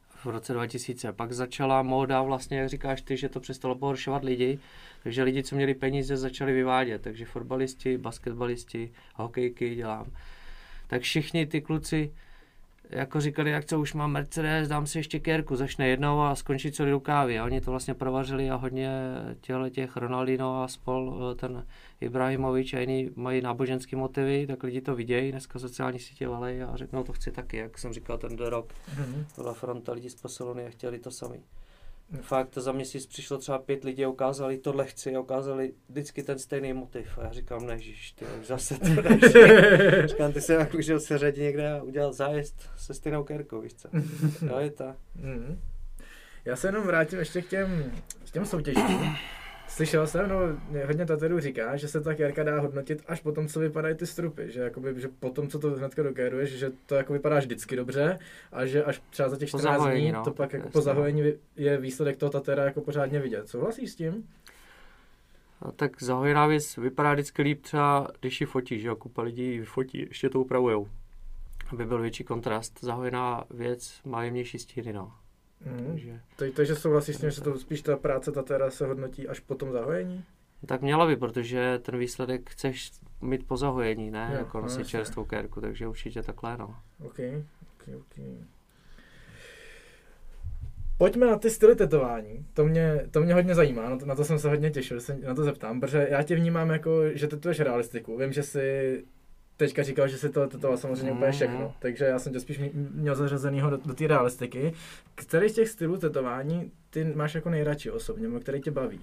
[0.09, 1.13] V roce 2000.
[1.13, 4.59] Pak začala móda vlastně, jak říkáš ty, že to přestalo pohoršovat lidi,
[5.03, 7.01] takže lidi, co měli peníze, začali vyvádět.
[7.01, 10.11] Takže fotbalisti, basketbalisti, hokejky dělám.
[10.87, 12.13] Tak všichni ty kluci
[12.89, 16.71] jako říkali, jak co už mám Mercedes, dám si ještě kérku, začne jednou a skončí
[16.71, 17.39] celý rukávy.
[17.39, 18.89] A oni to vlastně provařili a hodně
[19.41, 21.65] těchto těch Ronaldino a spol, ten
[22.01, 26.75] Ibrahimovič a jiný mají náboženské motivy, tak lidi to vidějí, dneska sociální sítě valej a
[26.75, 28.73] řeknou, to chci taky, jak jsem říkal ten The Rock.
[28.87, 29.25] Hmm.
[29.35, 31.39] Byla fronta lidí z Barcelony a chtěli to sami.
[32.21, 36.39] Fakt za měsíc přišlo třeba pět lidí a ukázali tohle chci a ukázali vždycky ten
[36.39, 37.17] stejný motiv.
[37.17, 38.85] A já říkám, nežiš, ty už zase to
[40.07, 43.73] říkám, ty jsem jak užil se řadit někde a udělat zájezd se stejnou kerkou, víš
[43.73, 43.89] co.
[44.47, 44.95] Jo, je ta.
[45.15, 45.59] Hmm.
[46.45, 47.91] Já se jenom vrátím ještě k těm,
[48.27, 49.15] k těm soutěžím.
[49.75, 50.35] Slyšel jsem, no
[50.85, 54.07] hodně taterů říká, že se ta kérka dá hodnotit až po tom, co vypadají ty
[54.07, 57.75] strupy, že, jakoby, že po tom, co to hnedka dokéruješ, že to jako vypadá vždycky
[57.75, 58.19] dobře
[58.51, 60.23] a že až třeba za těch Po 14 zahojení, dní, no.
[60.23, 60.81] to pak jako Jasně, po no.
[60.81, 63.49] zahojení je výsledek toho tatera jako pořádně vidět.
[63.49, 64.27] Souhlasíš s tím?
[65.61, 69.43] A tak zahojená věc vypadá vždycky líp třeba, když ji fotíš, že jo, kupa lidí
[69.43, 70.87] ji fotí, ještě to upravujou.
[71.69, 72.79] Aby byl větší kontrast.
[72.81, 75.11] Zahojená věc má jemnější stíny, no.
[75.65, 75.85] Mhm.
[75.87, 79.39] Takže, Tak, takže souhlasíš s tím, že to spíš ta práce tatera se hodnotí až
[79.39, 80.23] po tom zahojení?
[80.65, 82.91] tak měla by, protože ten výsledek chceš
[83.21, 84.29] mít po zahojení, ne?
[84.31, 86.75] Jo, jako no nosit čerstvou kérku, takže určitě takhle, no.
[87.05, 87.19] OK,
[87.61, 88.25] OK, OK.
[90.97, 92.45] Pojďme na ty styly tetování.
[92.53, 95.17] To mě, to mě hodně zajímá, na to, na to jsem se hodně těšil, se
[95.17, 98.17] na to zeptám, protože já tě vnímám jako, že tetuješ realistiku.
[98.17, 99.03] Vím, že jsi
[99.57, 101.31] teďka říkal, že si to tetoval samozřejmě úplně Mm.
[101.33, 104.73] všechno, takže já jsem tě spíš měl zařazenýho do, do té realistiky.
[105.15, 108.99] Který z těch stylů tetování ty máš jako nejradši osobně, nebo který tě baví?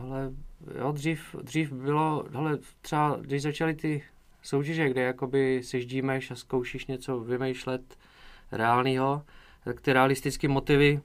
[0.00, 0.30] Ale
[0.78, 4.02] jo, dřív, dřív bylo, hele, třeba když začaly ty
[4.42, 7.82] soutěže, kde jakoby seždímeš a zkoušíš něco vymýšlet
[8.52, 9.22] reálného,
[9.64, 11.00] tak ty realistické motivy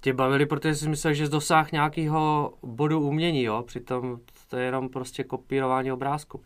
[0.00, 4.64] tě bavily, protože jsi myslel, že jsi dosáhl nějakého bodu umění, jo, přitom to je
[4.64, 6.42] jenom prostě kopírování obrázku.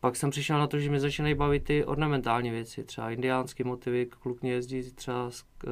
[0.00, 4.06] Pak jsem přišel na to, že mi začínají bavit ty ornamentální věci, třeba indiánské motivy,
[4.06, 5.68] kluk mě jezdí třeba z, eh,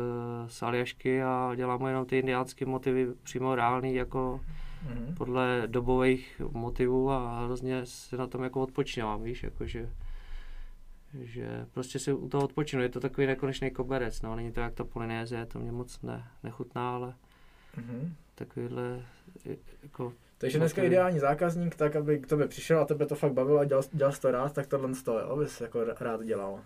[0.49, 4.41] z Aljašky a dělá mu jenom ty indiánské motivy přímo reální, jako
[4.89, 5.15] Mhm.
[5.15, 9.89] podle dobových motivů a hrozně si na tom jako odpočínám, víš, jakože
[11.21, 14.75] že prostě si u toho odpočinu, je to takový nekonečný koberec, no, není to jak
[14.75, 17.15] ta polinézie, to mě moc ne, nechutná, ale
[17.77, 18.15] Mhm.
[18.35, 19.03] takovýhle,
[19.83, 20.95] jako, Takže dneska Motivy.
[20.95, 24.13] ideální zákazník, tak aby k tobě přišel a tebe to fakt bavilo a dělal, dělal
[24.13, 26.65] to rád, tak tohle z toho, jo, bys jako rád dělal.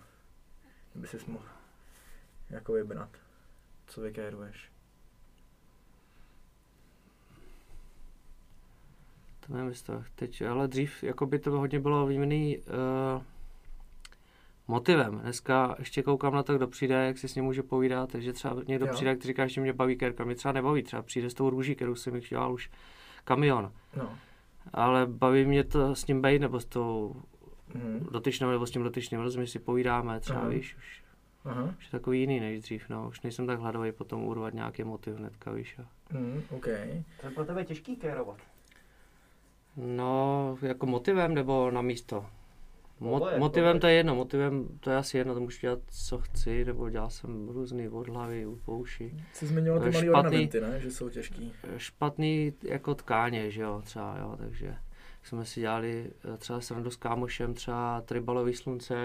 [0.95, 1.45] By si mohl
[2.49, 3.09] jako vybrat,
[3.87, 4.71] co vykéruješ.
[9.47, 13.21] to nevím, jestli to teď, ale dřív, jako by to hodně bylo výměný uh,
[14.67, 15.19] motivem.
[15.19, 18.61] Dneska ještě koukám na to, kdo přijde, jak si s ním může povídat, takže třeba
[18.67, 18.93] někdo Jo.
[18.93, 21.75] přijde, který říká, že mě baví kerka, mě třeba nebaví, třeba přijde s tou růží,
[21.75, 22.69] kterou jsem jich dělal už
[23.27, 23.71] kamion.
[23.97, 24.09] No.
[24.73, 27.15] ale baví mě to s ním být, nebo s tou
[27.73, 28.07] Mhm.
[28.11, 30.49] dotyčnou, nebo s tím dotyčným, rozumíš, si povídáme, třeba Aha.
[30.49, 31.03] víš, už,
[31.45, 31.63] Aha.
[31.77, 35.15] už je takový jiný než dřív, no, už nejsem tak hladový potom urvat nějaký motiv
[35.15, 36.13] hnedka, víš, a...
[36.13, 36.65] Mhm, OK.
[37.21, 38.37] To je pro tebe těžký kérovat.
[39.77, 42.25] No, jako motivem, nebo na místo?
[43.01, 43.79] Mo- Oboje, motivem oboje.
[43.81, 47.09] to je jedno, motivem to je asi jedno, to můžu dělat, co chci, nebo dělal
[47.09, 49.13] jsem různý od hlavy, po uši.
[49.33, 50.09] Jsi zmiňoval ty malý špatný.
[50.27, 50.79] ornamenty, ne?
[50.79, 51.53] Že jsou těžký.
[51.77, 54.75] špatný jako tkáně, že jo, třeba, jo, takže
[55.23, 58.95] jsme si dělali eh, třeba srandu s kámošem, třeba tribalový slunce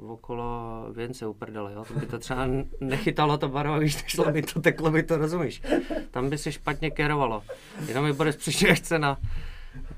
[0.00, 0.46] uh, okolo
[0.92, 2.48] věnce u prdele, jo, to by to třeba
[2.80, 5.62] nechytalo to barva, víš, nešlo by to, teklo by to, rozumíš,
[6.10, 7.42] tam by se špatně kerovalo,
[7.88, 8.98] jenom mi bude příště chce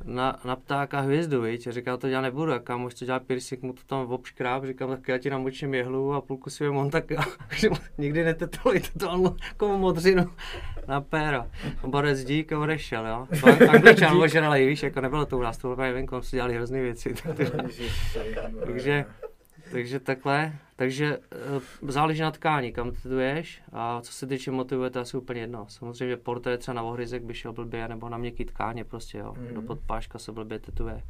[0.05, 3.63] na, na, ptáka hvězdu, víš, a říkal, to dělat nebudu, a kámoš to dělá piercing,
[3.63, 7.05] mu to tam obškráb, říkám, tak já ti namočím jehlu a půlku si on tak,
[7.99, 10.31] nikdy netetoluj, tetoval mu jako modřinu
[10.89, 11.45] na péro.
[11.87, 13.27] Borec dík a odešel, jo.
[13.41, 16.55] To an- Angličan ožralej, víš, jako nebylo to u nás, to bylo venku, si dělali
[16.55, 17.15] hrozný věci.
[18.67, 19.05] Takže-
[19.73, 21.19] Takže takhle, takže
[21.83, 25.41] uh, záleží na tkání, kam tetuješ a co se týče motivuje, to je asi úplně
[25.41, 25.67] jedno.
[25.69, 29.35] Samozřejmě portrét třeba na ohryzek by šel blbě, nebo na měkký tkáně prostě, jo.
[29.39, 29.55] Mhm.
[29.55, 31.03] Do podpáška se blbě tetuje.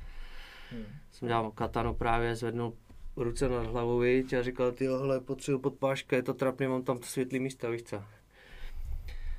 [0.70, 0.84] Hmm.
[1.10, 2.74] Jsem dělal katanu právě, zvednul
[3.16, 6.98] ruce nad hlavou, viď, a říkal, ty hele, potřebuji podpáška, je to trapně, mám tam
[6.98, 8.04] to světlý místa, víš co.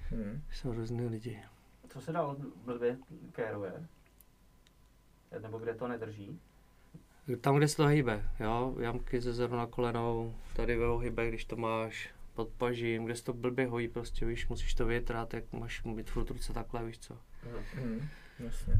[0.10, 0.41] Hmm.
[0.51, 1.39] Jsou různý lidi.
[1.89, 2.97] Co se dál blbě
[3.32, 3.73] kéruje?
[5.41, 6.39] Nebo kde to nedrží?
[7.38, 11.56] Tam, kde se to hýbe, jo, jamky ze na kolenou, tady ve ohybech, když to
[11.56, 15.84] máš pod pažím, kde se to blbě hojí prostě, víš, musíš to větrat, jak máš
[15.84, 17.18] mít furt ruce takhle, víš co.
[17.76, 18.08] Hmm.
[18.39, 18.74] Jasně.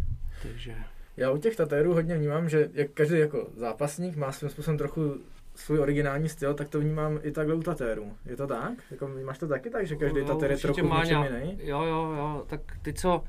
[0.44, 0.76] Takže,
[1.18, 5.22] Já u těch tatérů hodně vnímám, že jak každý jako zápasník má svým způsobem trochu
[5.56, 8.14] svůj originální styl, tak to vnímám i takhle u tatérů.
[8.26, 8.74] Je to tak?
[8.92, 11.60] Jako, máš to taky tak, že každý Jo, tatér je trochu má něčem jiný?
[11.62, 13.24] Jo, jo, jo, tak ty co,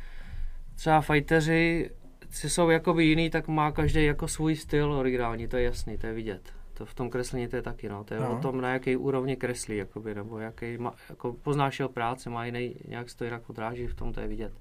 [0.74, 1.90] třeba fighteři,
[2.30, 6.06] si jsou jakoby jiný, tak má každý jako svůj styl originální, to je jasný, to
[6.06, 6.52] je vidět.
[6.74, 8.04] To v tom kreslení to je taky, no.
[8.04, 8.38] To je No.
[8.38, 12.44] o tom, na jaký úrovni kreslí, jakoby, nebo jaký, má, jako poznáš jeho práci, má
[12.46, 14.52] jiný, nějak se to jinak odráží, v tom to je vidět.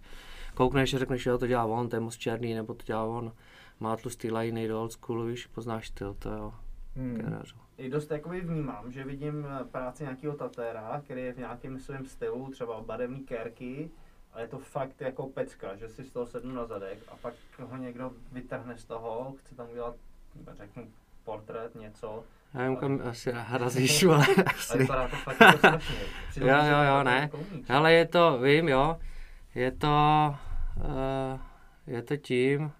[0.53, 3.31] Koukneš a řekneš, jo, to dělá on, to je moc černý, nebo to dělá on,
[3.79, 6.53] má tlustý liny do old schoolu, víš, poznáš styl, to jo,
[6.95, 7.41] Hmm.
[7.77, 12.05] I dost jakoby vnímám, že vidím eh, práci nějakého tatéra, který je v nějakém svém
[12.05, 13.89] stylu, třeba barevný kérky,
[14.33, 17.33] a je to fakt jako pecka, že si z toho sednu na zadek a pak
[17.59, 19.95] ho někdo vytrhne z toho, chce tam udělat,
[20.53, 20.87] řeknu,
[21.23, 22.23] portrét, něco.
[22.53, 24.77] Já nevím, kam asi razíš, ale asi.
[24.77, 25.95] vypadá to fakt jako strašně.
[26.35, 27.19] Jo, jo, jo, ne.
[27.21, 27.39] jako.
[27.69, 28.99] Ale je to, vím, jo,
[29.55, 30.35] je to,
[30.77, 31.39] uh,
[31.87, 32.71] je to tím,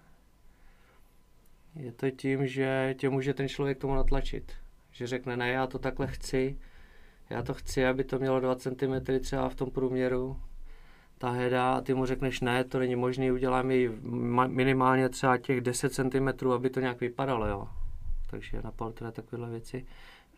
[1.74, 4.52] je to tím, že tě může ten člověk tomu natlačit.
[4.92, 6.58] Že řekne, ne, já to takhle chci,
[7.30, 10.40] já to chci, aby to mělo 2 cm třeba v tom průměru,
[11.20, 13.90] ta heda, a ty mu řekneš, ne, to není možné, udělám ji
[14.46, 17.68] minimálně třeba těch 10 cm, aby to nějak vypadalo, jo.
[18.30, 19.86] Takže na portrét takovéhle věci.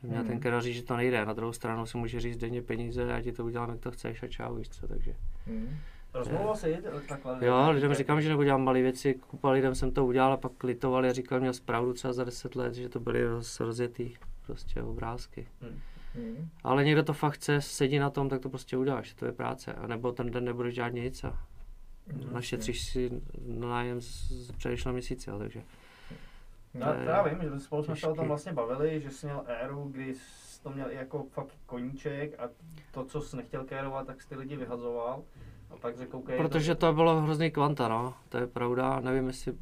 [0.03, 0.27] Měl Mhm.
[0.27, 1.27] ten kedař říct, že to nejde.
[1.27, 4.23] Na druhou stranu si může říct denně peníze, já ti to udělám, jak to chceš
[4.23, 5.15] a čau, víš co, takže.
[5.47, 5.77] Hmm.
[6.15, 7.39] Rozmlouval se jít takhle?
[7.47, 11.09] Jo, lidem říkám, že nebudělám malé věci, kupa lidem jsem to udělal a pak litovali
[11.09, 14.15] a říkal, měl zpravdu třeba za 10 let, že to byly roz, rozjetý
[14.47, 15.47] prostě obrázky.
[15.61, 15.79] Hmm.
[16.65, 19.73] Ale někdo to fakt chce, sedí na tom, tak to prostě uděláš, to je práce.
[19.73, 21.39] A nebo ten den nebudeš dělat nic a
[22.07, 22.27] Jasně.
[22.33, 23.11] našetříš si
[23.47, 25.63] nájem z, předešlého měsíce, jo, takže
[26.75, 29.45] Já, To já vím, že spolu jsme se o tom vlastně bavili, že jsi měl
[29.47, 32.49] éru, kdy jsi to měl i jako fakt koníček a
[32.91, 35.23] to, co jsi nechtěl kérovat, tak jsi ty lidi vyhazoval.
[35.71, 38.15] A pak se koukej, Protože to bylo hrozný kvanta, no.
[38.29, 39.01] To je pravda.
[39.01, 39.53] Nevím, jestli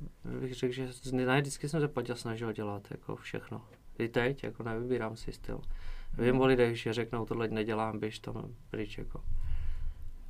[0.40, 3.62] bych řekl, že ne, vždycky jsem se Paťa snažil dělat jako všechno.
[3.98, 5.60] I teď, jako nevybírám si styl.
[6.20, 9.20] Vím o lidech, že řeknou, tohle nedělám, běž tam pryč, jako.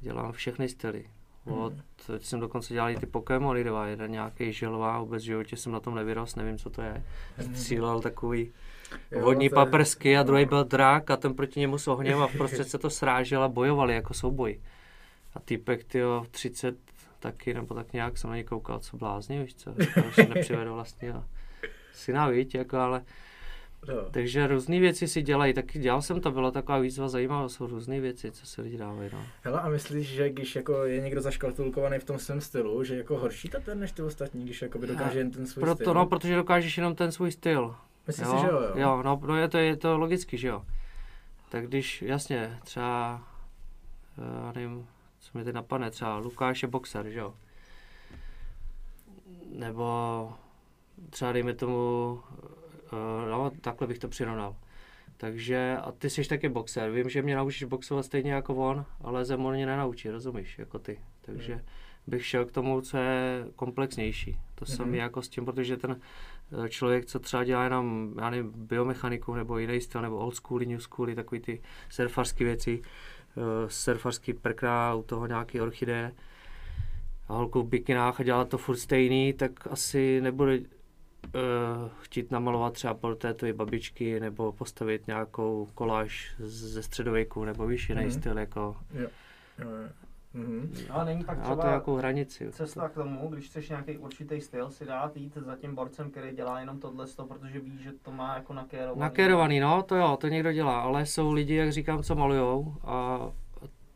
[0.00, 1.04] Dělám všechny styly.
[1.44, 1.72] Od,
[2.06, 5.72] teď jsem dokonce dělal i ty Pokémony dva, jeden nějaký želvá, vůbec v životě jsem
[5.72, 7.04] na tom nevyrost, nevím, co to je.
[7.54, 8.52] Střílel takový
[9.10, 12.26] Jo, vodní je- paprsky a druhý byl drak a ten proti němu s ohněm a
[12.26, 14.60] vprostřed se to srážel a bojovali jako souboj.
[15.34, 16.76] A týpek, tyjo, 30
[17.18, 20.74] taky, nebo tak nějak jsem na něj koukal, co blázni, víš co, to se nepřivedl
[20.74, 21.24] vlastně a
[21.92, 23.02] syna, víš, jako, ale
[23.88, 24.08] Jo.
[24.10, 28.00] takže různé věci si dělají, taky dělal jsem to, byla taková výzva zajímavá, jsou různé
[28.00, 29.26] věci, co si lidi dávají, no.
[29.42, 33.18] Hele, a myslíš, že když jako je někdo zaškatulkovaný v tom svém stylu, že jako
[33.18, 35.74] horší tater než ty ostatní, když jako by dokáže jen ten svůj styl?
[35.74, 37.76] Proto, no, protože dokážeš jenom ten svůj styl.
[38.06, 38.60] Myslíš si, že jo?
[38.60, 38.72] jo?
[38.74, 40.64] jo no, no je, to, je to logicky, že jo.
[41.48, 43.22] Tak když, jasně, třeba,
[44.18, 44.86] já nevím,
[45.18, 47.34] co mi teď napadne, třeba Lukáš je boxer, že jo.
[49.52, 50.32] Nebo
[51.10, 52.59] třeba dejme tomu, eh,
[53.30, 54.56] no takhle bych to přirovnal.
[55.16, 56.90] Takže a ty jsi taky boxer.
[56.90, 60.78] Vím, že mě naučíš boxovat stejně jako on, ale zem on mě nenaučí, rozumíš, jako
[60.78, 60.98] ty.
[61.20, 61.64] Takže
[62.06, 64.38] bych šel k tomu, co je komplexnější.
[64.54, 64.76] To Mhm.
[64.76, 66.00] samé jako s tím, protože ten
[66.64, 70.66] eh, člověk, co třeba dělá jenom, já nevím, biomechaniku nebo jiný styl, nebo old schooly,
[70.66, 72.82] new schooly, takový ty surfarské věci,
[73.36, 76.12] uh, surfarský prkná, u toho nějaký orchideje
[77.28, 80.58] a holku v bikinách a dělá to furt stejný, tak asi nebude
[82.00, 88.10] chtít namalovat třeba portréty babičky nebo postavit nějakou koláž ze středověku nebo víš, jiný Mhm.
[88.10, 89.08] styl jako, Jo,
[89.58, 89.66] jo.
[90.34, 90.74] Mhm.
[90.88, 92.48] No a není pak má to třeba nějakou hranici.
[92.52, 96.36] cesta k tomu, když chceš nějaký určitý styl, si dát jít za tím borcem, který
[96.36, 99.00] dělá jenom tohle, protože ví, že to má jako nakérovaný.
[99.00, 103.18] Nakérovaný, no, to jo, to někdo dělá, ale jsou lidi, jak říkám, co malujou a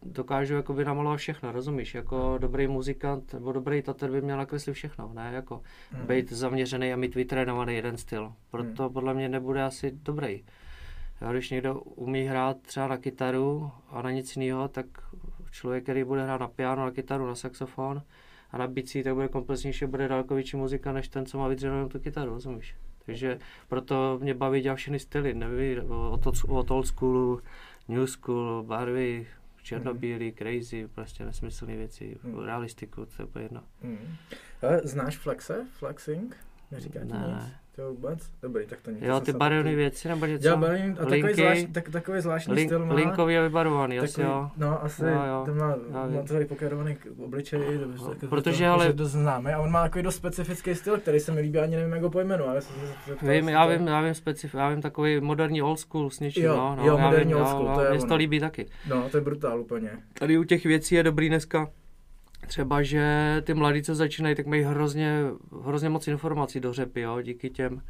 [0.04, 1.94] dokážu jakoby namalovat všechno, rozumíš?
[1.94, 5.30] Jako dobrý muzikant nebo dobrý tater by měl nakreslit všechno, ne?
[5.34, 5.60] Jako
[5.92, 6.06] Mhm.
[6.06, 8.32] být zaměřený a mít vytrénovaný jeden styl.
[8.50, 10.44] Proto podle mě nebude asi dobrý.
[11.20, 14.86] Já, když někdo umí hrát třeba na kytaru a na nic jiného, tak
[15.50, 18.02] člověk, který bude hrát na piano, na kytaru, na saxofon
[18.50, 21.88] a na bicí, tak bude komplexnější, bude daleko větší muzika, než ten, co má vydřenou
[21.88, 22.76] tu kytaru, rozumíš?
[23.06, 23.38] Takže
[23.68, 27.40] proto mě baví dělat všechny styly, neví, od, od old schoolu,
[27.88, 29.26] new school, barvy,
[29.64, 32.44] černobílý, crazy, prostě nesmyslné věci, Mhm.
[32.44, 33.62] realistiku, to je jedno.
[34.60, 35.66] Hele, znáš Flexe?
[35.72, 36.36] Flexing?
[36.70, 37.34] Neříká ti Ne.
[37.44, 37.52] nic?
[37.76, 38.18] To vůbec?
[38.42, 39.02] Dobrý, tak to nic.
[39.02, 40.42] Jo, ty barevné věci nebo něco?
[40.42, 42.94] Dělá barevný, a takový, Linky, zvlášť, tak, takový zvláštní link, styl má.
[42.94, 44.50] linkově vybarvovaný, asi takový, jo.
[44.56, 45.42] No, asi, Jo, jo.
[45.46, 46.06] to má, Já
[46.40, 49.70] má pokérovaný k- obličej, to, No, to, to, protože to, ale- dost známý a on
[49.70, 52.60] má takový dost specifický styl, který se mi líbí, ani nevím, jak ho pojmenu, ale
[52.60, 56.10] jsem se zeptal, Vím, já vím, já vím, specif, já vím takový moderní old school
[56.10, 57.90] s něčím, Jo, no, no, jo, já moderní vím, old jo, school, no, to je
[57.90, 58.66] mně se to líbí taky.
[58.88, 59.90] No, to je brutál úplně.
[60.18, 61.68] Tady u těch věcí je dobrý dneska,
[62.46, 65.20] třeba, že ty mladí, co začínají, tak mají hrozně,
[65.64, 67.82] hrozně moc informací do řepy, jo, díky těm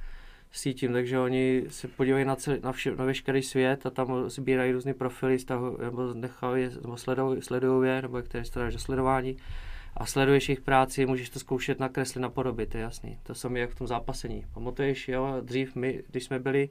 [0.52, 4.72] sítím, takže oni se podívají na, celý, na, vše, na veškerý svět a tam sbírají
[4.72, 9.36] různé profily, stahu, nebo nechají, nebo sledují, sledují je, nebo které se do sledování
[9.96, 11.78] a sleduješ jejich práci, můžeš to zkoušet
[12.16, 13.18] na podoby, to je jasný.
[13.22, 14.46] To samé jak v tom zápasení.
[14.54, 16.68] Pamatuješ, jo, dřív my, když jsme byli,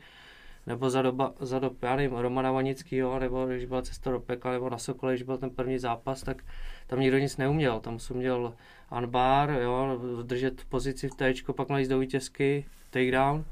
[0.68, 4.52] nebo za, doba, za dob, já nevím, Romana Vanickýho, nebo když byla cesta do pekla,
[4.52, 6.44] nebo na Sokole, když byl ten první zápas, tak
[6.88, 7.80] tam nikdo nic neuměl.
[7.80, 8.54] Tam jsem měl
[8.98, 13.46] unbar, jo, držet pozici v téčku, pak malý do vítězky, takedown,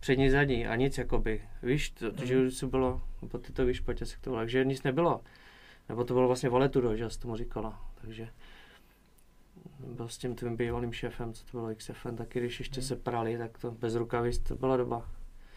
[0.00, 1.42] přední, zadní a nic jakoby.
[1.62, 4.82] Víš, to, to že to bylo, nebo ty to víš, se k tomu, takže nic
[4.82, 5.20] nebylo.
[5.88, 8.28] Nebo to bylo vlastně valetudo, že jsi tomu říkala, takže
[9.78, 13.38] byl s tím tvým bývalým šéfem, co to bylo XFN, taky když ještě se prali,
[13.38, 15.08] tak to bez rukavic, to byla doba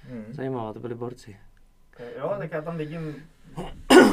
[0.10, 0.26] Hmm.
[0.34, 1.38] zajímavá, to byli borci.
[2.17, 3.15] Jo, tak já tam vidím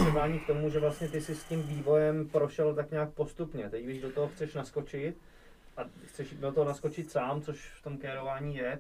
[0.05, 3.71] trvání k tomu, že vlastně ty si s tím vývojem prošel tak nějak postupně.
[3.71, 5.17] Teď, když do toho chceš naskočit
[5.77, 8.79] a chceš do toho naskočit sám, což v tom kérování je,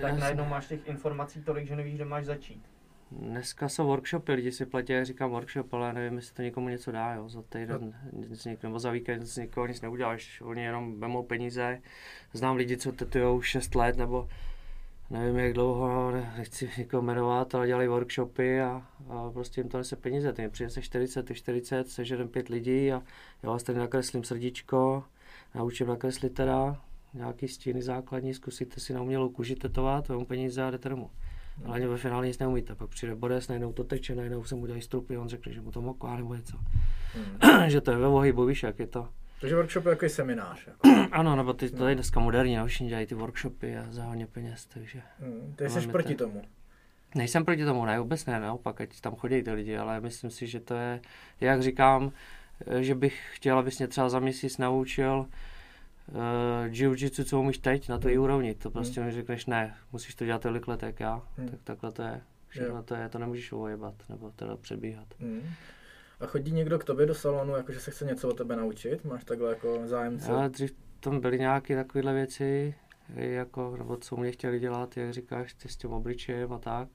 [0.00, 2.62] tak najednou máš těch informací tolik, že nevíš, kde máš začít.
[3.12, 6.92] Dneska jsou workshopy, lidi si platí, jak říkám workshop, ale nevím, jestli to někomu něco
[6.92, 7.28] dá, jo.
[7.28, 11.80] Za týden, nic, nik- nebo za víkend z nikoho nic neuděláš, oni jenom vemou peníze.
[12.32, 14.28] Znám lidi, co tetujou 6 let, nebo
[15.10, 19.78] nevím jak dlouho, ne- nechci nikoho jmenovat, ale dělají workshopy a, a prostě jim to
[19.78, 20.32] nese peníze.
[20.32, 23.02] Ty přijde se 40, ty 40, sežerem pět lidí a
[23.42, 25.04] já vás tady nakreslím srdíčko,
[25.54, 26.76] naučím nakreslit teda
[27.14, 31.10] nějaký stíny základní, zkusíte si na umělou kůži tetovat, vemu peníze a jdete domů.
[31.64, 34.66] Ale ani ve finále nic neumíte, pak přijde Boris, najednou to teče, najednou se mu
[34.66, 36.56] dají strupy, on řekne, že mu to mokvá nebo něco.
[37.14, 37.70] Hmm.
[37.70, 39.08] že to je ve ohybu, víš, jak je to.
[39.40, 40.66] Takže workshop je jako seminář.
[40.66, 40.88] Jako.
[41.12, 44.26] Ano, nebo ty, to je dneska moderní, no, všichni dělají ty workshopy a za hodně
[44.26, 45.54] peněz, takže Hmm.
[45.56, 46.24] Ty jsi proti to.
[46.24, 46.42] tomu.
[47.14, 50.46] nejsem proti tomu, ne, vůbec ne, naopak, ať tam chodí ty lidi, ale myslím si,
[50.46, 51.00] že to je,
[51.40, 52.12] jak říkám,
[52.66, 55.26] eh, že bych chtěl, abys mě třeba za měsíc naučil
[56.08, 56.16] uh,
[56.66, 60.42] jiu-jitsu, co umíš teď, na té úrovni, to prostě mi řekneš, ne, musíš to dělat
[60.42, 61.48] tolik let, jak já, Hmm.
[61.48, 65.06] tak takhle to je, všechno to je, to nemůžeš ojebat, nebo teda předbíhat.
[65.20, 65.42] Hmm.
[66.20, 69.04] A chodí někdo k tobě do salonu, jako že se chce něco o tebe naučit?
[69.04, 70.32] Máš takhle jako zájemce?
[70.32, 72.74] Ale dřív tam byly nějaké takovéhle věci,
[73.14, 76.88] jako, nebo co mě chtěli dělat, jak říkáš, ty s tím obličejem a tak.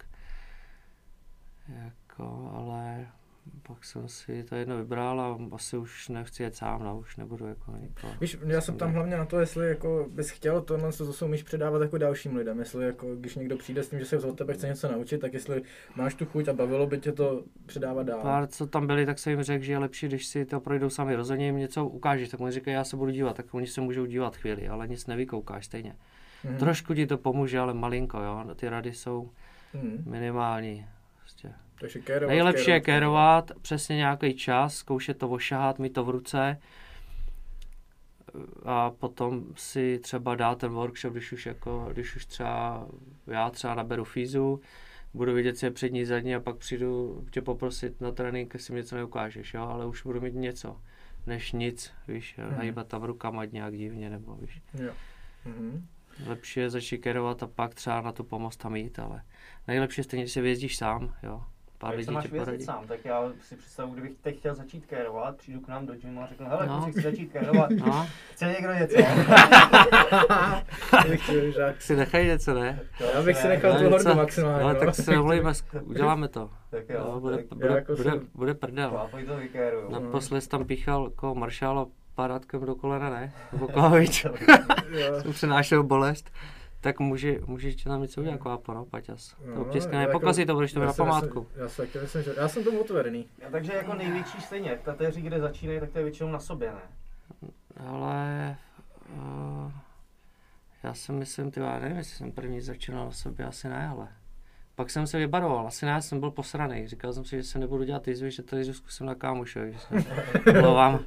[1.67, 3.07] Jako, ale
[3.67, 7.47] pak jsem si to jedno vybral a asi už nechci jet sám, no, už nebudu
[7.47, 8.13] jako nikoho.
[8.21, 11.43] Víš, já jsem tam hlavně na to, jestli jako bys chtěl tohle, co zase umíš
[11.43, 12.59] předávat jako dalším lidem.
[12.59, 15.33] Jestli jako, když někdo přijde s tím, že se od tebe chce něco naučit, tak
[15.33, 15.61] jestli
[15.95, 18.21] máš tu chuť a bavilo by tě to předávat dál.
[18.21, 20.89] Pár, co tam byli, tak jsem jim řekl, že je lepší, když si to projdou
[20.89, 21.15] sami.
[21.15, 24.05] Rozhodně jim něco ukážeš, tak oni říkají, já se budu dívat, tak oni se můžou
[24.05, 25.95] dívat chvíli, ale nic nevykoukáš stejně.
[26.43, 26.57] Mhm.
[26.57, 28.45] Trošku ti to pomůže, ale malinko, jo.
[28.55, 29.29] Ty rady jsou
[29.73, 30.03] Mhm.
[30.11, 30.85] minimální.
[31.79, 36.57] Takže kérovat, Nejlepší je kérovat, přesně nějaký čas, zkoušet to ošahat, mít to v ruce
[38.65, 42.87] a potom si třeba dát ten workshop, když už, jako, když už třeba
[43.27, 44.61] já třeba naberu fízu,
[45.13, 48.79] budu vidět, co je přední, zadní a pak přijdu tě poprosit na trénink, jestli mi
[48.79, 50.81] něco neukážeš, jo, ale už budu mít něco,
[51.27, 52.61] než nic, víš, Mhm.
[52.61, 54.61] hýbat tam rukama nějak divně, nebo víš.
[54.73, 54.93] Jo.
[55.45, 55.87] Mhm.
[56.25, 59.21] Lepší je začít kérovat a pak třeba na tu pomoc tam jít, ale
[59.67, 61.43] nejlepší je stejně, když se vyjezdíš sám, jo.
[61.77, 62.63] Pár Jak lidí se máš poradí.
[62.63, 66.21] sám, tak já si představuji, kdybych teď chtěl začít kérovat, přijdu k nám do gymu
[66.23, 66.79] a řeknu, hele, No.
[66.79, 66.91] no.
[66.91, 68.95] chci začít kérovat, No, chce někdo něco?
[70.91, 72.79] Tak si nechají něco, ne?
[73.13, 74.63] Já bych si nechal No, tu něco- hordu maximálně.
[74.63, 74.79] Ale no.
[74.79, 75.51] tak se domluvíme,
[75.83, 76.49] uděláme to.
[76.69, 79.09] Tak jo, No, bude, tak bude, jako bude, jsem- bude prdel.
[79.89, 79.99] to.
[79.99, 83.33] Naposled jsi tam píchal jako maršála parátkem do kolena, ne?
[83.53, 84.25] Nebo kohovič.
[85.31, 86.31] Přenášel bolest.
[86.85, 89.33] Tak může, můžeš ti tam něco udělat, kvápo, no, Paťas.
[89.33, 91.47] To No, obtiskne, jako- nepokazí to, budeš to já na památku.
[91.55, 93.25] Já si taky myslím, že já jsem tomu otevřený.
[93.39, 96.81] Ja, takže jako největší stejně, tateři, kde začínají, tak to je většinou na sobě, ne?
[97.87, 98.55] Ale
[99.15, 99.71] uh,
[100.83, 104.07] já si myslím, ty já nevím, jestli jsem první začínal na sobě, asi ne, ale
[104.75, 106.87] pak jsem se vybaroval, asi ne, já jsem byl posraný.
[106.87, 109.73] Říkal jsem si, že se nebudu dělat jizvy, že to jizvu zkusím na kámošovi.
[109.73, 110.03] Že jsem
[110.61, 110.99] mluvám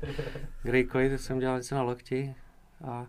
[0.62, 2.34] Grejkovi, tak jsem dělal něco na lokti
[2.84, 3.06] a,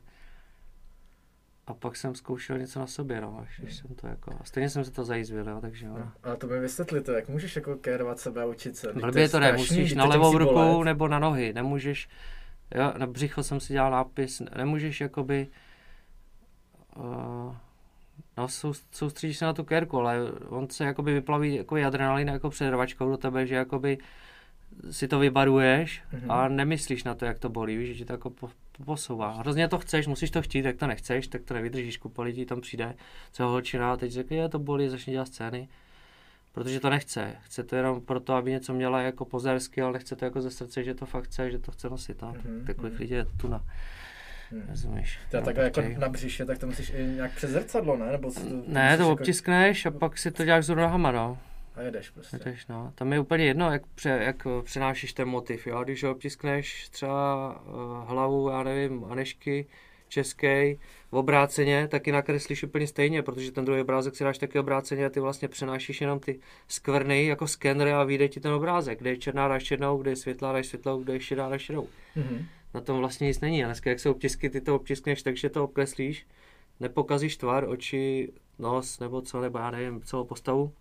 [1.69, 4.69] a pak jsem zkoušel něco na sobě, no, až když jsem to jako, a stejně
[4.69, 5.93] jsem se to zajizvil, jo, takže jo.
[5.97, 8.93] No, ale to mi vysvětlíte, jak můžeš jako kérovat sebe a učit se.
[8.93, 10.85] Blbě to ne, musíš na to levou ruku bolet.
[10.85, 12.09] nebo na nohy, nemůžeš,
[12.75, 15.47] jo, na břicho jsem si dělal nápis, nemůžeš jakoby,
[16.95, 17.55] uh,
[18.37, 20.17] no sou, soustředíš se na tu kérku, ale
[20.49, 23.97] on se jakoby vyplaví jako adrenalin jako před rvačkou do tebe, že jakoby
[24.91, 26.31] si to vybaruješ Mhm.
[26.31, 28.49] a nemyslíš na to, jak to bolí, víš, že ti to jako po,
[28.85, 29.31] posouvá.
[29.31, 32.61] Hrozně to chceš, musíš to chtít, jak to nechceš, tak to nevydržíš, kupa lidí tam
[32.61, 32.95] přijde,
[33.31, 35.67] co holčina a teď řekne, je to bolí, začne dělat scény.
[36.51, 37.35] Protože to nechce.
[37.43, 40.83] Chce to jenom proto, aby něco měla jako pozersky, ale nechce to jako ze srdce,
[40.83, 42.23] že to fakt chce, že to chce nosit.
[42.23, 43.01] A Mhm, takových mhm.
[43.01, 43.63] lidí je tuna.
[44.51, 44.63] Hmm.
[44.69, 45.19] Rozumíš?
[45.31, 48.11] To je No, takhle jako na břiše, tak to musíš i nějak přes zrcadlo, ne?
[48.11, 49.09] Nebo to, Ne, musíš to jako...
[49.09, 51.37] obtiskneš a pak si to děláš z nohama, no.
[51.79, 52.37] A jedeš prostě.
[52.45, 52.91] Jdeš, no.
[52.95, 55.83] Tam je úplně jedno, jak, pře, jak eh, přenášíš ten motiv, jo.
[55.83, 59.65] Když ho obtiskneš třeba uh, hlavu, já nevím, Anešky,
[60.07, 60.79] český,
[61.11, 65.09] v obráceně, taky nakreslíš úplně stejně, protože ten druhý obrázek si dáš taky obráceně a
[65.09, 69.17] ty vlastně přenášíš jenom ty skvrny jako skener a vyjde ti ten obrázek, kde je
[69.17, 71.87] černá dáš černou, kde je světlá dáš světlou, kde je šedá dáš šedou.
[72.15, 72.45] Mhm.
[72.73, 73.63] Na tom vlastně nic není.
[73.63, 76.27] A dneska, jak jsou obtisky, ty to obtiskneš, takže to obkreslíš,
[76.79, 80.73] nepokazíš tvar, oči, nos nebo co, nebo já nevím, celou postavu,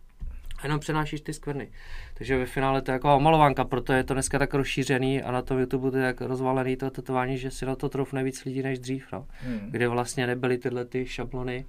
[0.59, 1.69] a jenom přenášíš ty skvrny.
[2.15, 5.43] Takže ve finále to je jako omalovanka, proto je to dneska tak rozšířený a na
[5.43, 8.63] tom YouTube to je tak rozvalený to tetování, že si na to troufne víc lidí
[8.63, 9.27] než dřív, no.
[9.41, 9.69] Hmm.
[9.71, 11.67] kde vlastně nebyly tyhle ty šablony.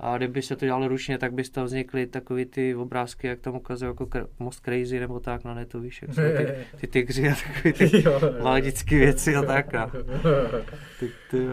[0.00, 3.40] A kdyby se to dělalo ručně, tak by z toho vznikly takový ty obrázky, jak
[3.40, 6.86] tam ukazují jako kr- Most Crazy nebo tak na netu, víš, jak jsou ty, ty
[6.86, 8.04] tygři a takový ty
[8.40, 9.72] mládický věci a tak.
[9.72, 9.90] No.
[11.00, 11.46] Ty, ty,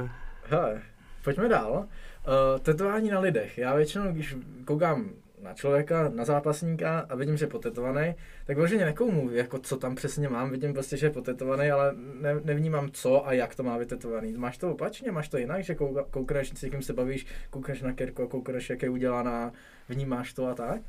[0.49, 0.81] Hele,
[1.23, 1.71] pojďme dál.
[1.73, 3.57] Uh, tetování na lidech.
[3.57, 4.35] Já většinou, když
[4.65, 5.09] koukám
[5.43, 8.15] na člověka, na zápasníka a vidím, že je potetovaný,
[8.45, 12.35] tak vyloženě nekoumu, jako co tam přesně mám, vidím prostě, že je potetovaný, ale ne,
[12.43, 14.33] nevnímám co a jak to má vytetovaný.
[14.33, 17.93] Máš to opačně, máš to jinak, že kouka- koukneš, s někým se bavíš, koukneš na
[17.93, 19.51] kerku a koukneš, jak je udělaná,
[19.89, 20.81] vnímáš to a tak?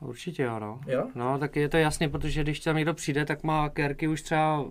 [0.00, 0.80] určitě jo, no.
[0.86, 1.10] Jo?
[1.14, 4.64] No, tak je to jasně, protože když tam někdo přijde, tak má kérky už třeba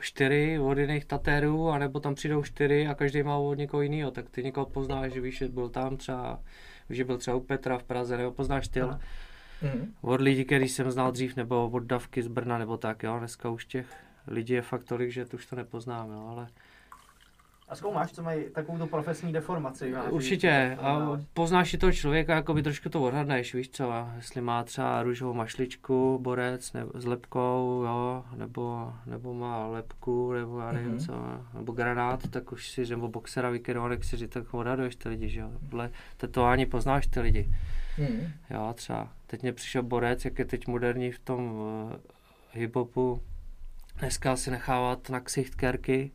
[0.00, 4.30] čtyři od jiných tatérů, anebo tam přijdou čtyři a každý má od někoho jiného, tak
[4.30, 6.40] ty někoho poznáš, že víš, že byl tam třeba,
[6.90, 8.98] že byl třeba u Petra v Praze, nebo poznáš styl.
[9.62, 9.94] Mhm.
[10.00, 13.50] Od lidí, který jsem znal dřív, nebo od Davky z Brna, nebo tak, jo, dneska
[13.50, 13.86] už těch
[14.26, 16.48] lidí je fakt tolik, že to už to nepoznám, jo, ale
[17.68, 19.92] A zkoumáš, co mají takovou tu profesní deformaci?
[19.92, 20.76] máš, určitě.
[20.80, 24.64] A poznáš si toho člověka, jako by trošku to odhadneš, víš co, a jestli má
[24.64, 30.90] třeba růžovou mašličku, borec, nebo s lepkou, jo, nebo, nebo má lepku, nebo já nevím
[30.90, 30.98] Mhm.
[30.98, 31.12] co,
[31.54, 35.40] nebo granát, tak už si, nebo boxera vykerovaný, si říct, tak odhaduješ ty lidi, že
[35.40, 35.50] jo.
[35.70, 37.50] Podle tetování poznáš ty lidi.
[37.96, 38.20] Hmm.
[38.50, 41.92] Jo, třeba teď mě přišel borec, jak je teď moderní v tom uh,
[42.52, 43.20] hiphopu,
[43.98, 46.10] dneska si nechávat na ksicht kerky,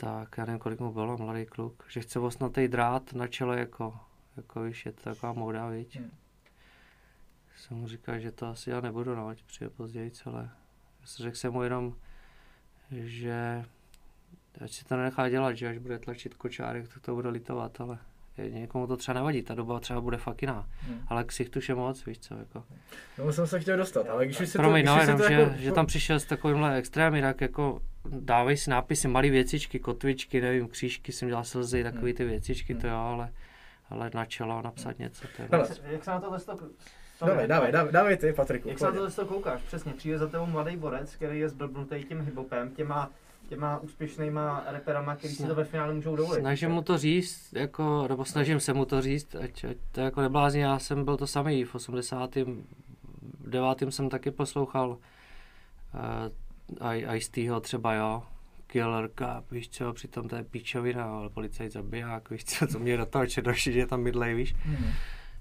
[0.00, 4.00] tak já nevím, kolik mu bylo, mladý kluk, že chce osnatý drát na čele, jako,
[4.36, 5.96] jako víš, je to taková móda, viď.
[5.96, 6.10] Hmm.
[7.56, 10.50] Jsem mu říkal, že to asi já nebudu, no, ať přijde později celé.
[11.16, 11.94] Řekl jsem mu jenom,
[12.90, 13.64] že
[14.64, 17.98] ať si to nenechá dělat, že až bude tlačit kočárek, tak to bude litovat, ale
[18.38, 20.68] někomu to třeba nevadí, ta doba třeba bude fakt jiná.
[20.80, 21.00] Hmm.
[21.08, 22.64] Ale ksichtuš je moc, víš co, jako.
[23.18, 25.20] No, jsem se chtěl dostat, ale když už se Promiň, to, no, když už jenom,
[25.20, 29.30] to že, jako, že tam přišel s takovýmhle extrémy, tak jako dávej si nápisy, malé
[29.30, 33.32] věcičky, kotvičky, nevím, křížky, jsem dělal slzy, takový ty věcičky, to jo, ale,
[33.90, 36.58] ale na čelo napsat něco, to je Hele, Jak, se- jak se na tohle sto...
[37.26, 38.68] Dávej, dávej, dávej, dávej ty, Patriku.
[38.68, 39.62] Jak se na tohle to koukáš?
[39.62, 43.10] Přesně, přijde za tebou mladý borec, který je zblbnutý tím hiphopem, těma,
[43.48, 46.40] těma úspěšnýma reperama, který si to ve finále můžou dovolit.
[46.40, 50.20] Snažím mu to říct, jako, nebo snažím se mu to říct, ať, ať to jako
[50.20, 53.82] neblázní, já jsem byl to samý, v 89.
[53.90, 54.98] jsem taky poslouchal uh,
[57.14, 58.22] Ice-Tho třeba, jo,
[58.66, 62.96] Killer Cup, víš co, přitom to je píčovina, ale policajt zabiják, víš co, co mě
[62.96, 64.54] do toho černoši, že tam bydlej, víš.
[64.64, 64.90] Hmm.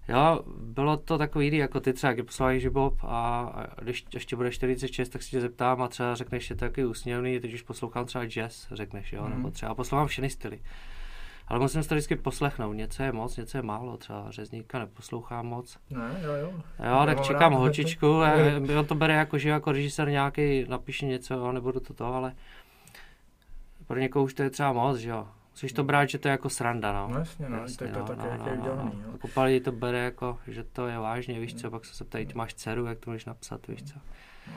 [0.09, 4.55] Jo, bylo to takový, jako ty třeba, když posloucháš hip-hop a, a když ještě budeš
[4.55, 7.61] 46, tak si tě zeptám a třeba řekneš, že to je takový úsměvný, teď už
[7.61, 9.31] poslouchám třeba jazz, řekneš, jo, Mhm.
[9.37, 10.59] nebo třeba poslouchám všechny styly.
[11.47, 15.45] Ale musím si to vždycky poslechnout, něco je moc, něco je málo, třeba řezníka neposlouchám
[15.47, 15.77] moc.
[15.89, 16.51] Ne, jo, jo.
[16.89, 17.57] Jo, tak čekám rád.
[17.59, 18.31] holčičku, a
[18.79, 22.33] on to bere jako, že jako režisér nějaký napíše něco, jo, nebudu to to, ale
[23.87, 25.27] pro někoho už to je třeba moc, že jo.
[25.51, 27.07] Musíš to brát, že to je jako sranda, no.
[27.13, 29.11] No jasně, no, to je to tak, jak je udělaný, jo.
[29.11, 32.25] Jako pár lidí to bere jako, že to je vážně, víš co, pak se ptají,
[32.25, 33.93] ty máš dceru, jak to můžeš napsat, víš co.
[34.47, 34.53] No,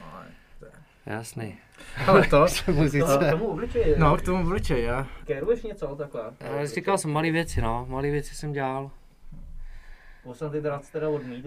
[0.59, 0.70] to je-
[1.07, 1.59] Jasný.
[2.07, 5.09] Ale to, To, k tomu obličeji, no, k tomu obličeji, já.
[5.24, 6.22] Kéruješ něco takhle?
[6.40, 8.90] Já říkal jsem malé věci, no, malé věci jsem dělal.
[10.24, 11.46] Osnatý drát teda odmít.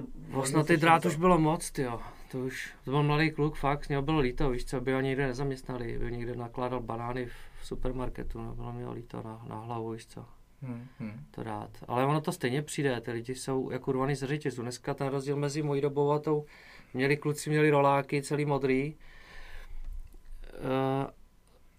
[0.67, 1.99] Ty drát už bylo moc, jo.
[2.31, 5.27] To už, to byl mladý kluk, fakt, mě bylo líto, víš co, by ho někde
[5.27, 9.91] nezaměstnali, by někde nakládal banány v supermarketu, no, bylo mi ho líto na, na hlavu,
[9.91, 10.25] víš co.
[10.61, 11.25] Hmm, hmm.
[11.31, 11.69] to dát.
[11.87, 14.61] Ale ono to stejně přijde, ty lidi jsou jako urvaný z řetězu.
[14.61, 16.45] Dneska ten rozdíl mezi mojí dobou a tou,
[16.93, 18.95] měli kluci, měli roláky, celý modrý,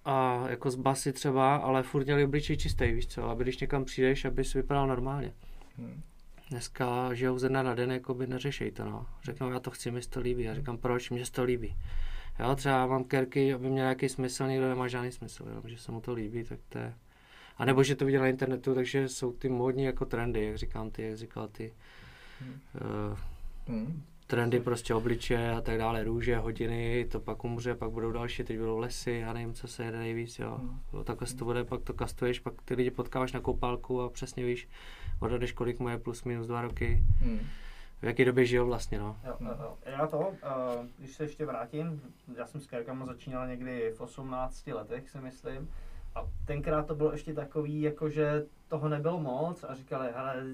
[0.05, 3.85] a jako z basy třeba, ale furt měli obličej čistý, víš co, aby když někam
[3.85, 5.33] přijdeš, abys vypadal normálně.
[5.77, 6.03] Hmm.
[6.51, 9.07] Dneska žijou ze dne na den, jako by neřešej to, no.
[9.23, 10.43] Řeknou, já to chci, mi to líbí.
[10.43, 11.77] Já říkám, proč, se to líbí.
[12.41, 15.93] Jo, třeba mám kerky, aby měl nějaký smysl, někdo nemá žádný smysl, jenom, že se
[15.93, 16.95] mu to líbí, tak to je...
[17.57, 20.91] A nebo že to viděl na internetu, takže jsou ty módní jako trendy, jak říkám
[20.91, 21.73] ty, jak říkal ty.
[22.75, 23.19] Uh,
[23.67, 24.03] Hmm.
[24.27, 28.59] Trendy prostě obličeje a tak dále, růže, hodiny, to pak umře, pak budou další, teď
[28.59, 30.59] budou lesy, já nevím, co se jede nejvíc, jo.
[30.61, 31.05] Hmm.
[31.05, 34.69] Takhle to bude, pak to kastuješ, pak ty lidi potkáváš na koupálku a přesně víš,
[35.21, 37.41] odhadeš, kolik mu je plus minus dva roky, Hmm.
[38.03, 39.17] v jaké době žijou vlastně, no.
[39.27, 39.77] Jo, jo, jo.
[39.87, 40.35] Já to, uh,
[40.99, 42.03] když se ještě vrátím,
[42.37, 45.69] já jsem s Kerkama začínal někdy v 18 letech, si myslím.
[46.15, 50.45] A tenkrát to bylo ještě takový, jako že toho nebylo moc a říkali, hele,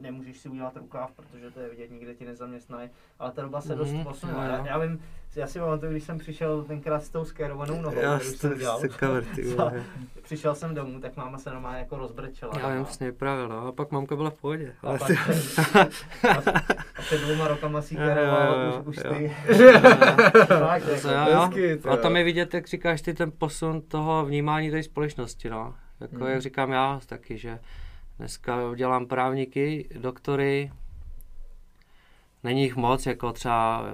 [0.00, 2.90] nemůžeš si udělat rukáv, protože to je vidět, nikde ti nezaměstnají.
[3.18, 4.44] Ale ta doba se dost Mhm, posunula.
[4.46, 4.56] jo, jo.
[4.58, 5.00] Já, já vím,
[5.36, 8.80] já si pamatuju, když jsem přišel tenkrát s tou skérovanou nohou, Já kterou jsem dělal.
[8.80, 9.56] cover, ty.
[10.22, 12.52] Přišel jsem domů, tak máma se normálně jako rozbrčela.
[12.60, 13.66] Já vím, přesně vyprávěl, no.
[13.66, 14.74] A pak mamka byla v pohodě.
[14.82, 15.14] A, Ale pak, ty...
[16.98, 19.32] a před dvěma rokama si Jo, jo, kéroval, jo, už, už ty.
[21.62, 21.88] Jako.
[21.88, 21.96] A jo.
[21.96, 25.74] tam je vidět, jak říkáš ty, ten posun toho vnímání té společnosti, no.
[26.00, 26.26] Jako Mhm.
[26.26, 27.58] jak říkám já taky, že
[28.18, 30.72] dneska dělám právníky, doktory,
[32.44, 33.84] není jich moc, jako třeba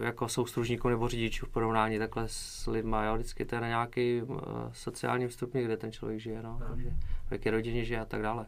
[0.00, 3.14] jako soustružníků nebo řidičů v porovnání takhle s lidma, jo.
[3.14, 4.38] Vždycky to je na nějaký uh,
[4.72, 6.60] sociálním stupni, kde ten člověk žije, no.
[6.68, 6.90] Takže
[7.28, 8.46] v jaké rodině žije a tak dále.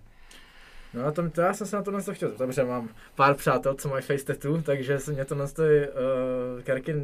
[0.94, 3.34] No a tom, to já jsem se na tohle to chtěl zeptat, protože mám pár
[3.34, 6.94] přátel, co mají face tattoo, takže se mě tohle ty uh, kerky,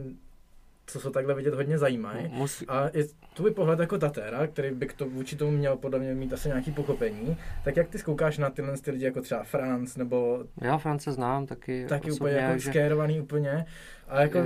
[0.86, 2.28] co jsou takhle vidět, hodně zajímají.
[2.32, 5.98] Musí, A i tvůj pohled jako tatéra, který by k to, vůči tomu měl podle
[5.98, 9.42] mě mít asi nějaký pochopení, tak jak ty zkoukáš na tyhle ty lidi jako třeba
[9.44, 13.66] Franc, nebo já France znám taky, taky osobně, úplně jako že- skérovaný úplně,
[14.08, 14.44] a jako Je.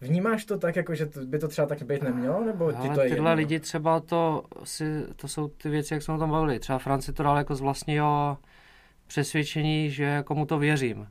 [0.00, 3.00] vnímáš to tak, jako, že by to třeba tak být nemělo, nebo ti Ale to
[3.00, 3.34] je tyhle jedno?
[3.34, 4.84] lidi třeba to, si,
[5.16, 6.58] to jsou ty věci, jak jsme o tom bavili.
[6.58, 8.38] Třeba Franci to dal jako z vlastního
[9.06, 11.08] přesvědčení, že jako mu to věřím.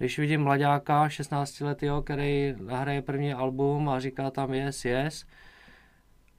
[0.00, 5.26] Když vidím mladáka, 16 letého, který nahraje první album a říká tam yes, yes,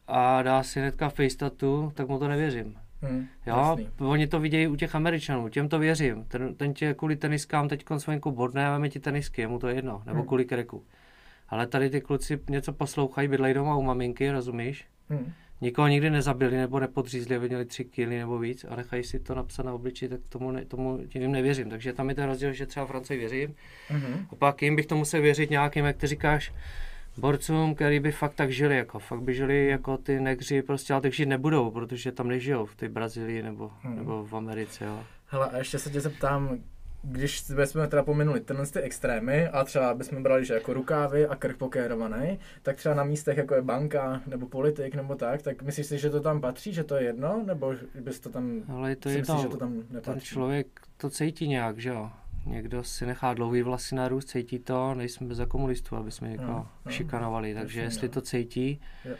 [0.08, 2.76] a dá si hnedka facetatu, tak mu to nevěřím.
[3.02, 3.90] Hmm, Jo, jasný.
[4.00, 6.24] oni to vidějí u těch Američanů, těm to věřím.
[6.26, 9.68] Ten, ten tě kvůli teniskám teď venku bodne a veme ti tenisky, je mu to
[9.68, 10.28] jedno, nebo Hmm.
[10.28, 10.84] kvůli kreku.
[11.50, 14.86] Ale tady ty kluci něco poslouchají, bydlejí doma u maminky, rozumíš?
[15.10, 15.34] Hmm.
[15.62, 19.36] Nikoho nikdy nezabili nebo nepodřízli, aby měli tři kily nebo víc a nechají si to
[19.36, 21.70] napsat na obliči, tak tomu, ne, tomu tím nevěřím.
[21.70, 23.56] Takže tam je ten rozdíl, že třeba Francii věřím.
[23.92, 24.26] Mhm.
[24.32, 26.54] A pak jim bych to musel věřit nějakým, jak ty říkáš,
[27.18, 31.02] borcům, který by fakt tak žili, jako fakt by žili jako ty negři, prostě ale
[31.02, 33.96] tak žít nebudou, protože tam nežijou v té Brazílii nebo, Hmm.
[33.96, 35.04] nebo v Americe, jo.
[35.28, 36.58] Hele, a ještě se tě zeptám,
[37.04, 41.36] když jsme teda pominuli tyhle ty extrémy a třeba bychom brali, že jako rukávy a
[41.36, 45.86] krk pokérovaný, tak třeba na místech jako je banka nebo politik nebo tak, tak myslíš
[45.88, 49.10] si, že to tam patří, že to je jedno, nebo bys to tam, Ale to
[49.10, 50.26] si je myslíš, že to, tam ten nepatří?
[50.26, 52.10] člověk to cítí nějak, že jo.
[52.46, 56.68] Někdo si nechá dlouhý vlasy narůst, cítí to, nejsme za komunistů, aby jsme někoho No,
[56.86, 58.14] no, šikanovali, takže jestli no.
[58.14, 59.16] to cítí, Jo,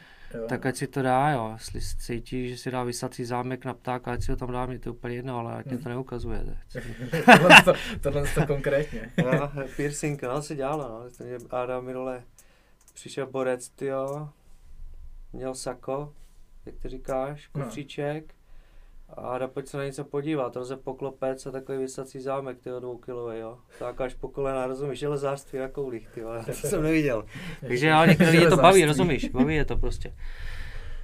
[0.50, 1.52] tak ať si to dá, jo.
[1.54, 4.80] Jestli cítí, že si dá vysací zámek na ptáka, ať si ho tam dá, mě
[4.80, 6.44] to je úplně jedno, ale ať mě to neukazuje.
[7.26, 9.12] tohle, to, tohle to konkrétně.
[9.24, 11.10] no, piercing, no, se dělalo, no.
[11.18, 12.24] To mě Áda minule
[12.94, 14.30] přišel borec, tyjo,
[15.34, 16.14] měl sako,
[16.66, 17.66] jak ty říkáš, No.
[19.18, 23.58] A pojď se na něco podívat, roze poklopec a takový vysací zámek, tyjo, dvoukilový, jo.
[23.80, 27.26] Tak až po kolena, rozumíš, železářství na koulích, tyjo, to jsem neviděl.
[27.68, 30.14] Takže jo, některý je to baví, rozumíš, baví je to prostě.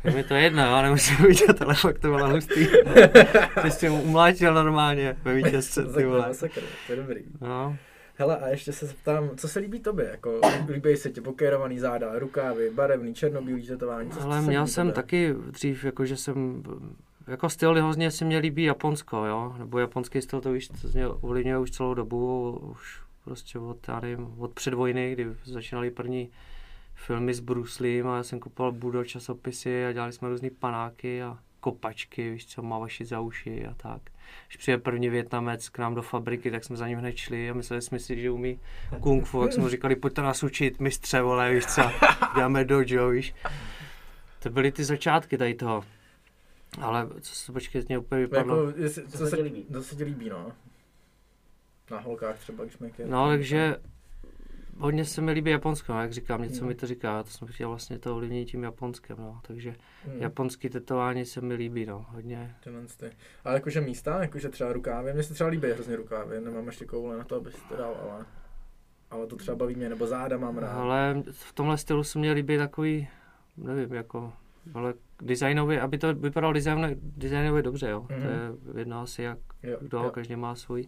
[0.04, 2.68] Je mi to jedno, jo, nemusím vidět, ale fakt to bylo hustý.
[3.62, 6.32] Ty jsi mu umlátil normálně ve vítězce, ty vole.
[6.40, 7.24] To je dobrý.
[7.42, 7.78] No,
[8.20, 10.08] Hele, a ještě se zeptám, co se líbí tobě?
[10.12, 14.12] Jako, líbí se ti pokérovaný záda, rukávy, barevný, černobílý tetování?
[14.12, 14.96] Co, ale co měl jsem tobě?
[14.96, 16.64] taky dřív, jako že jsem,
[17.28, 21.08] jako styl hrozně si mě líbí Japonsko, jo, nebo japonský styl, to víš, to mě
[21.08, 26.30] ovlivňuje už celou dobu, už prostě od, já nevím, od předvojny, kdy začínaly první
[26.96, 31.38] filmy s Bruce a já jsem kupoval Budo časopisy a dělali jsme různý panáky a
[31.60, 34.02] kopačky, víš co, mávaši za uši a tak.
[34.48, 37.54] Když přijde první Větnamec k nám do fabriky, tak jsme za ním hned šli a
[37.54, 38.60] mysleli jsme si, že umí
[39.00, 41.82] kung fu, jak jsme mu říkali, pojďte nás učit, mistře, vole, víš co,
[42.36, 43.36] děláme dojo, víš.
[44.40, 45.84] To byly ty začátky tady toho.
[46.82, 48.66] Ale co se počkej, mě úplně vypadlo.
[48.68, 49.66] Jako, jestli, co, Co se ti líbí?
[49.74, 50.52] Co se ti líbí, no?
[51.92, 53.76] Na holkách třeba, když jsme No, takže
[54.78, 56.68] hodně se mi líbí Japonsko, no, jak říkám, něco Hmm.
[56.68, 59.76] mi to říká, to jsem chtěl vlastně to ovlivnit tím Japonskem, no, takže
[60.06, 60.22] Hmm.
[60.22, 62.56] japonský tetování se mi líbí, no, hodně.
[62.98, 63.10] Ty.
[63.44, 67.18] Ale jakože místa, jakože třeba rukávy, mně se třeba líbí hrozně rukávy, nemám ještě koule
[67.18, 68.26] na to, abych si to dal, ale,
[69.12, 70.72] ale to třeba baví mě, nebo záda mám rád.
[70.72, 73.08] Ale v tomhle stylu se mě líbí takový,
[73.58, 74.34] nevím, jako,
[74.74, 78.22] ale designově, aby to vypadalo designově, designově dobře, jo, Mhm.
[78.22, 80.88] to je jedno asi jak jo, kdo, jo, každý má svůj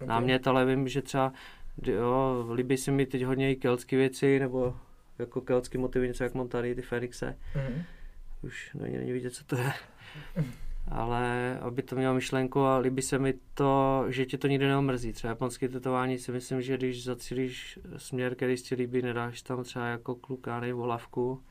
[0.00, 0.06] ok.
[0.08, 1.32] námět, ale vím, že třeba,
[1.86, 4.76] jo, líbí se mi teď hodně i keltské věci, nebo
[5.18, 7.82] jako keltský motivy, něco jak mám tady, ty Fenixe, Mhm.
[8.42, 9.72] už není, není vidět, co to je.
[10.88, 15.12] Ale aby to mělo myšlenku a líbí se mi to, že tě to nikdy neomrzí.
[15.12, 19.64] Třeba japonské tetování si myslím, že když zacílíš směr, který si ti líbí, nedáš tam
[19.64, 21.42] třeba jako klukány volavku,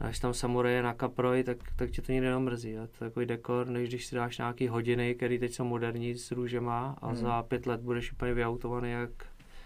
[0.00, 2.70] dáš tam samuraje na kaproj, tak, tak tě to nikdy neomrzí.
[2.70, 2.86] Jo.
[2.98, 6.30] To je takový dekor, než když si dáš nějaký hodiny, který teď jsou moderní s
[6.32, 7.16] růžema a Hmm.
[7.16, 9.10] za pět let budeš úplně vyautovaný jak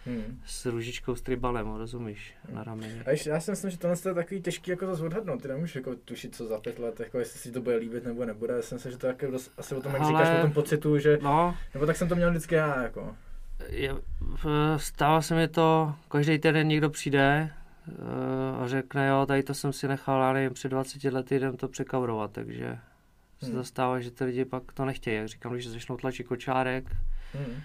[0.07, 0.41] Hmm.
[0.47, 3.03] s růžičkou s tribalem, rozumíš, na rameni.
[3.07, 5.43] A ještě, já si myslím, že tohle je takový těžký jako to odhadnout.
[5.43, 8.25] Ty nemůžeš jako tušit, co za pět let, jako jestli si to bude líbit nebo
[8.25, 8.55] nebude.
[8.55, 10.43] Já si myslím, že to je jako dost, asi o tom, jak Ale- říkáš, o
[10.43, 13.17] tom pocitu, že, No, nebo tak jsem to měl vždycky já, jako.
[13.69, 13.95] je,
[14.77, 17.51] stává se mi to, každý týden někdo přijde
[18.63, 21.69] a řekne, jo, tady to jsem si nechal, já nevím, před 20 lety jdem to
[21.69, 22.79] překavrovat, takže
[23.41, 23.55] se Hmm.
[23.55, 25.17] to stává, že ty lidi pak to nechtějí.
[25.17, 26.97] Jak říkám, když začnou tlačit kočárek,
[27.33, 27.57] Hmm.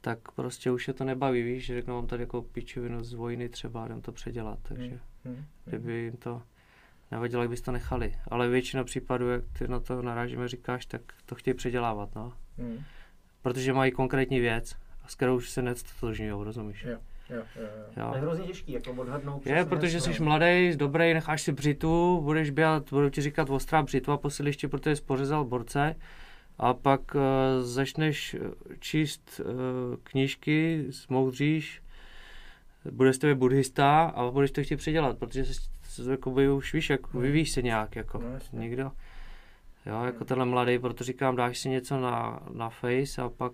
[0.00, 3.48] tak prostě už je to nebaví, víš, že řeknou, mám tady jako pičovinu z vojny
[3.48, 5.44] třeba, jdem to předělat, takže Hmm.
[5.64, 6.42] kdyby jim to
[7.10, 8.14] nevadilo, jak bys to nechali.
[8.28, 12.32] Ale většina případů, jak ty na to narážíme, říkáš, tak to chtějí předělávat, no.
[12.58, 12.78] Hmm.
[13.42, 16.84] Protože mají konkrétní věc, s kterou už se nestotožňují, rozumíš?
[16.84, 16.98] Jo,
[17.30, 17.66] jo, jo.
[17.96, 18.08] Jo.
[18.08, 19.46] To je hrozně těžký, jako odhadnout.
[19.46, 24.16] Je, protože jsi mladý, dobrý, necháš si břitu, budeš běhat, budou ti říkat ostrá břitva
[24.16, 25.96] po silišti, protože jsi pořezal borce
[26.58, 27.20] a pak uh,
[27.60, 28.38] začneš eh,
[28.78, 29.46] číst uh,
[30.02, 31.82] knížky, zmoudříš,
[32.90, 35.52] budeš tebe buddhista a budeš to chtít předělat, protože jsi,
[35.82, 38.58] jsi jakoby už víš, jak vyvíjíš se nějak, jako No, jasně.
[38.58, 38.92] někdo.
[39.86, 43.52] Jo, jako tenhle mladý, proto říkám, dáš si něco na, na face a pak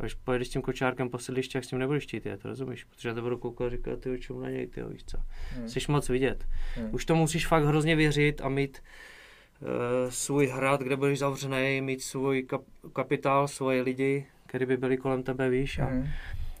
[0.00, 2.84] až pojedeš s tím kočárkem po sídlišti, jak s tím nebudeš chtít jet, rozumíš?
[2.84, 5.18] Protože já to budu koukat a říkat, ty čemu na něj, ty víš co.
[5.54, 5.68] Hmm.
[5.68, 6.44] Jsi moc vidět.
[6.76, 6.88] Hmm.
[6.94, 8.82] Už to musíš fakt hrozně věřit a mít
[9.60, 9.68] uh,
[10.10, 15.22] svůj hrad, kde budeš zavřený, mít svůj kap- kapitál, svoje lidi, který by byli kolem
[15.22, 15.78] tebe, víš.
[15.78, 16.06] A, Hmm.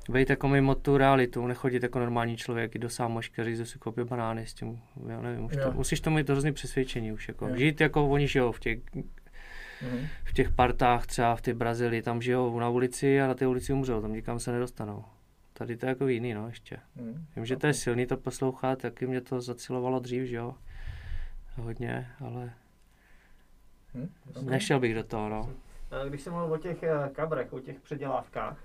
[0.08, 4.04] být jako mimo tu realitu, nechodit jako normální člověk, jít do sámošky, říct si koupit
[4.08, 7.56] banány s tím, já nevím, už to, musíš to mít hrozný přesvědčení už, jako Jo.
[7.56, 8.78] žít jako oni žijou v těch,
[9.82, 10.06] Mhm.
[10.24, 13.72] v těch partách, třeba v té Brazílii, tam žijou na ulici a na té ulici
[13.72, 15.04] umřou, tam nikam se nedostanou.
[15.52, 16.78] Tady to je jako jiný, no, ještě.
[16.96, 17.26] Mhm.
[17.36, 20.54] Vím, že to je silný to poslouchat, taky mě to zacilovalo dřív, že jo,
[21.56, 22.52] hodně, ale.
[24.34, 24.42] Ok.
[24.42, 25.50] nešel bych do toho, no.
[26.08, 28.64] Když jsem mluvil o těch eh, kabrech, o těch předělávkách,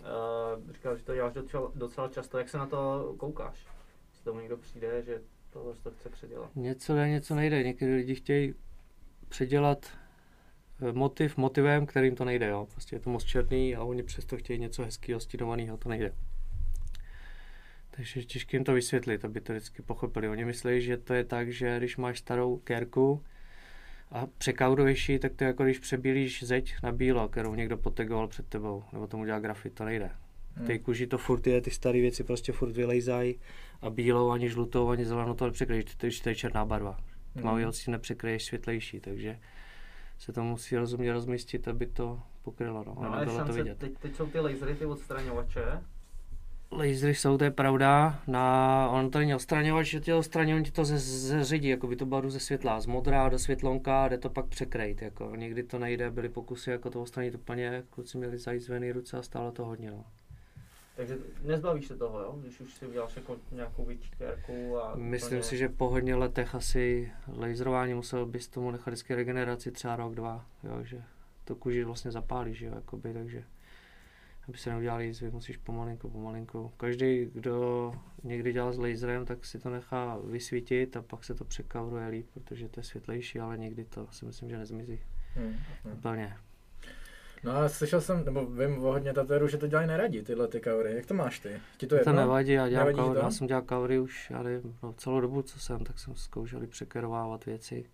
[0.00, 3.66] eh, říkal, že to děláš docela, docela často, jak se na to koukáš?
[4.10, 6.56] Jestli tomu někdo přijde, že tohle to chce předělat.
[6.56, 7.62] Něco jde, něco nejde.
[7.62, 8.54] Někdy lidi chtějí
[9.28, 9.86] předělat
[10.92, 12.46] motiv motivem, kterým to nejde.
[12.48, 12.66] Jo.
[12.72, 16.12] Prostě je to moc černý a oni přesto chtějí něco hezkého, stínovaného, to nejde.
[17.90, 20.28] Takže těžké jim to vysvětlit, aby to vždycky pochopili.
[20.28, 23.22] Oni myslí, že to je tak, že když máš starou kérku
[24.10, 28.28] a překauduješ ji, tak to je jako když přebílíš zeď na bílo, kterou někdo potegoval
[28.28, 30.10] před tebou, nebo tomu dělá grafit, to nejde.
[30.56, 30.82] V té Mhm.
[30.82, 33.38] kůži to furt je, ty staré věci prostě furt vylejzají
[33.80, 36.98] a bílou, ani žlutou, ani zelenou to nepřekryješ, to, to je černá barva.
[37.40, 37.68] Tmavý Mhm.
[37.68, 39.38] odstín nepřekryješ světlejší, takže
[40.18, 43.78] se to musí rozumně rozmístit, aby to pokrylo, no, No, ale bylo to vidět.
[43.78, 45.62] teď, teď jsou ty lasery, ty odstraňovače,
[46.72, 50.70] Lasery jsou, to je pravda, na, on to není odstraňovač, že tě odstraní, on ti
[50.70, 54.30] to ze- zeředí, jako by to baru ze světla, z modrá do světlonka, jde to
[54.30, 58.92] pak překrejt, jako někdy to nejde, byly pokusy jako to odstranit úplně, kluci měli zajízvený
[58.92, 60.04] ruce a stálo to hodně, no.
[60.96, 62.38] Takže nezbavíš se toho, jo?
[62.40, 64.94] Když už si uděláš jako nějakou větší kérku a...
[64.96, 69.72] Myslím úplně- si, že po hodně letech asi laserování musel bys tomu nechat vždycky regeneraci
[69.72, 71.02] třeba rok, dva, jo, že
[71.44, 73.44] to kůži vlastně zapálí, že jo, jakoby, takže
[74.48, 76.72] aby se neudělali jízvy, musíš pomalinku, pomalinku.
[76.76, 77.92] Každý, kdo
[78.24, 82.26] někdy dělal s laserem, tak si to nechá vysvítit a pak se to překavruje líp,
[82.34, 85.00] protože to je světlejší, ale někdy to si myslím, že nezmizí
[85.36, 85.46] Mhm.
[85.84, 85.94] Mhm.
[85.98, 86.36] úplně.
[87.44, 90.60] No a slyšel jsem, nebo vím o hodně tatérů, že to dělají neradi, tyhle ty
[90.60, 90.94] kaury.
[90.96, 91.60] Jak to máš ty?
[91.76, 93.18] Ti to To, je to nevadí, já dělám Nevadí to?
[93.18, 96.62] já jsem dělal kavry už, já nevím, no, celou dobu, co jsem, tak jsem zkoušel
[96.62, 97.90] i překerovávat věci.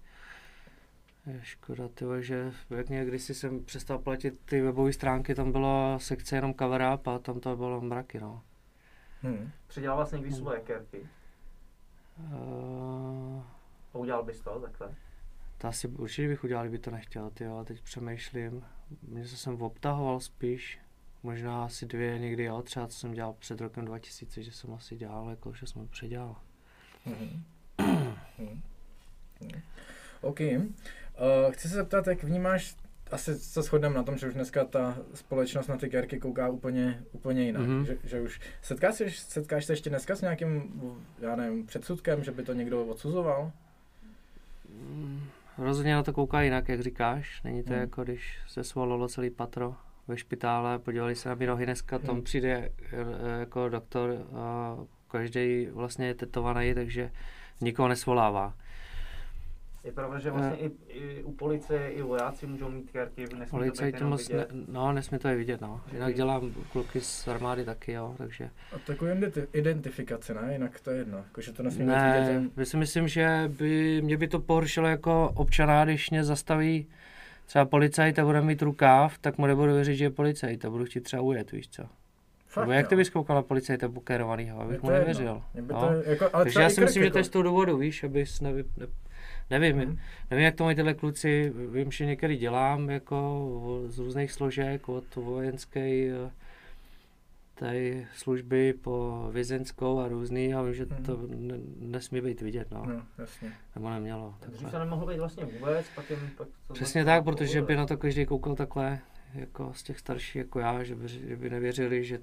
[1.26, 5.98] Je škoda, tyhle, že jak někdy si jsem přestal platit ty webové stránky, tam byla
[5.98, 8.42] sekce jenom cover up a tam to bylo mraky, no.
[9.22, 9.50] Hmm.
[9.66, 11.08] Předělával jsi někdy svoje kérky
[12.32, 13.42] Uh,
[13.94, 14.94] a udělal bys to takhle?
[15.58, 18.64] to asi určitě bych udělal, kdyby to nechtěl, ty a teď přemýšlím.
[19.08, 20.78] Něco jsem obtahoval spíš,
[21.22, 24.96] možná asi dvě někdy, jo, třeba co jsem dělal před rokem 2000, že jsem asi
[24.96, 26.36] dělal, jako že jsem předělal.
[27.06, 27.42] Mhm.
[28.38, 28.62] Mhm.
[29.40, 29.60] Mhm.
[30.20, 30.40] OK.
[30.40, 32.76] Uh, chci se zeptat, jak vnímáš,
[33.10, 37.02] asi se shodneme na tom, že už dneska ta společnost na ty kérky kouká úplně,
[37.12, 37.62] úplně jinak.
[37.62, 37.86] Mhm.
[37.86, 40.80] Že, že už setkáš se, setkáš se ještě dneska s nějakým,
[41.18, 43.52] já nevím, předsudkem, že by to někdo odsuzoval?
[44.68, 45.22] Mm,
[45.60, 47.42] Rozhodně na to kouká jinak, jak říkáš.
[47.42, 47.80] Není to Hmm.
[47.80, 49.74] jako když se svolalo celý patro
[50.08, 52.24] ve špitále, podívali se na mě nohy dneska, tam Hmm.
[52.24, 54.76] přijde eh, jako doktor a
[55.08, 57.10] každý vlastně je tetovaný, takže
[57.60, 58.54] nikoho nesvolává.
[59.84, 63.82] Je pravda, že vlastně i, i, u policie, i vojáci můžou mít kérky, nesmí to
[63.84, 64.68] být jenom moc, ne, vidět.
[64.68, 65.80] no nesmí to je vidět, no.
[65.92, 68.50] Jinak dělám kluky z armády taky, jo, takže.
[68.72, 70.52] A takovou identi- identifikaci, ne?
[70.52, 71.18] Jinak to je jedno.
[71.18, 74.88] Jako, že to nesmí být vidět, Ne, si myslím, že by mě by to pohoršilo
[74.88, 76.86] jako občana, když mě zastaví
[77.46, 80.84] třeba policajt a bude mít rukáv, tak mu nebudu věřit, že je policajt a budu
[80.84, 81.82] chtít třeba ujet, víš co.
[82.46, 85.42] Fakt, Nebo jak ty bys koukal na policajta bukérovanýho, Je abych mu nevěřil.
[85.68, 85.80] No.
[85.80, 87.76] to, jako, ale Takže já si myslím, krk, že to je jako- z toho důvodu,
[87.76, 88.86] víš, abys nevy, ne,
[89.50, 89.98] nevím, Mhm.
[90.30, 93.48] nevím, jak to mají tyhle kluci, vím, že některý dělám jako
[93.86, 95.80] z různých složek, od vojenské
[96.10, 96.30] eh,
[97.54, 101.04] tady služby po vězenskou a různý a vím, že Mhm.
[101.04, 103.52] to ne, nesmí být vidět, no, No, jasně.
[103.74, 104.34] nebo nemělo.
[104.40, 104.70] Takhle.
[104.70, 107.96] to nemohlo být vlastně vůbec, pak jim pak to Přesně tak, protože by na to
[107.96, 108.98] každý koukal takhle,
[109.34, 112.18] jako z těch starších jako já, že by, že by nevěřili, že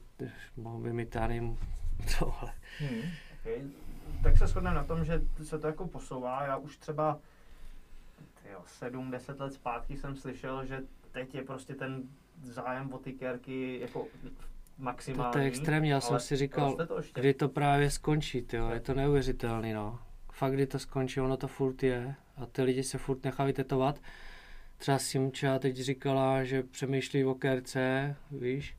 [0.57, 1.57] mohl by mít já nevím,
[2.19, 2.51] tohle.
[2.79, 3.01] Hmm.
[3.41, 3.61] Okay.
[4.23, 6.43] Tak se shodneme na tom, že se to jako posouvá.
[6.43, 7.19] Já už třeba
[8.81, 10.81] 7-10 let zpátky jsem slyšel, že
[11.11, 12.03] teď je prostě ten
[12.43, 14.07] zájem o ty kérky jako
[14.77, 15.33] maximální.
[15.33, 17.21] To je extrémní, já jsem si říkal, to ještě.
[17.21, 19.99] Kdy to právě skončí, tyjo, je to neuvěřitelný, no.
[20.31, 23.99] Fakt, kdy to skončí, ono to furt je a ty lidi se furt nechají tetovat.
[24.77, 28.77] Třeba Simča teď říkala, že přemýšlí o kérce, víš,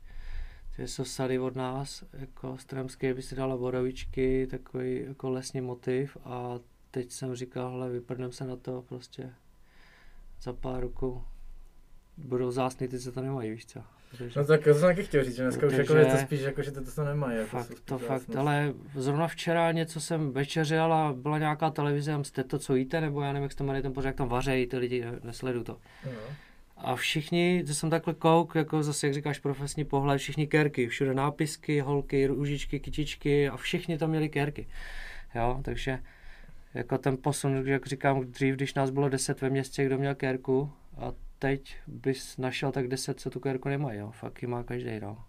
[0.79, 6.17] že jsou sady od nás, jako stremské by si dala borovičky, takový jako lesní motiv
[6.25, 6.59] a
[6.91, 9.31] teď jsem říkal, hele, vyprdnem se na to prostě
[10.43, 11.25] za pár roku
[12.17, 13.81] budou zásny, ty se to nemají, víš co.
[14.19, 16.41] Takže- No tak to jsem taky chtěl říct, že dneska už jako je to spíš
[16.41, 17.39] jako, že to, to nemají.
[17.39, 22.25] Jako Fakt, to fakt, ale zrovna včera něco jsem večeřel a byla nějaká televize, tam
[22.25, 24.67] jste to, co jíte, nebo já nevím, jak jste jmenuje ten pořád, jak tam vařejí,
[24.67, 25.77] ty lidi ne- nesledují to.
[26.07, 26.11] No.
[26.81, 31.15] A všichni, to jsem takhle kouk, jako zase, jak říkáš, profesní pohled, všichni kerky, všude
[31.15, 34.67] nápisky, holky, růžičky, kytičky a všichni tam měli kerky.
[35.35, 35.99] Jo, takže
[36.75, 40.73] jako ten posun, jak říkám, dřív, když nás bylo 10 ve městě, kdo měl kérku,
[40.97, 44.11] a teď bys našel tak 10, co tu kérku nemají, jo.
[44.11, 45.25] Fakt ji má každý, no.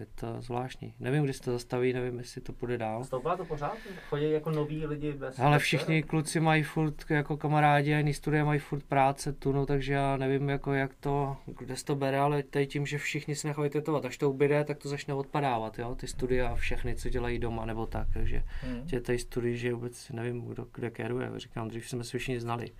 [0.00, 0.94] Je to zvláštní.
[1.00, 3.04] Nevím, kdy se to zastaví, nevím, jestli to půjde dál.
[3.04, 3.76] Stoupá to pořád?
[4.08, 5.38] Chodí jako noví lidi bez...
[5.40, 6.10] Ale bez všichni kér?
[6.10, 10.16] kluci mají furt jako kamarádi a jiný studie mají furt práce tu, no, takže já
[10.16, 13.70] nevím, jako jak to, kde se to bere, ale teď tím, že všichni si nechají
[13.70, 17.38] tetovat, až to ubyde, tak to začne odpadávat, jo, ty studia a všechny, co dělají
[17.38, 18.86] doma nebo tak, takže Hmm.
[18.86, 22.70] tě tady studii, že vůbec nevím, kdo kde kéruje, říkám, dřív jsme se všichni znali,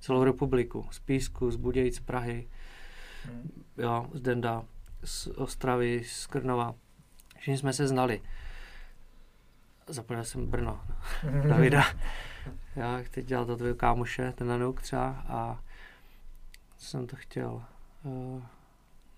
[0.00, 2.48] celou republiku, z Písku, z Budějic, z Prahy,
[3.24, 3.50] Hmm.
[3.78, 4.64] jo, z Denda,
[5.04, 6.74] z Ostravy, z Krnova,
[7.36, 8.22] všichni jsme se znali.
[9.86, 10.80] Zapomněl jsem Brno,
[11.48, 11.82] Davida.
[12.76, 15.60] Já teď dělal to tvého kámoše, ten Nanuk třeba a
[16.78, 17.62] jsem to chtěl.
[18.02, 18.42] Uh,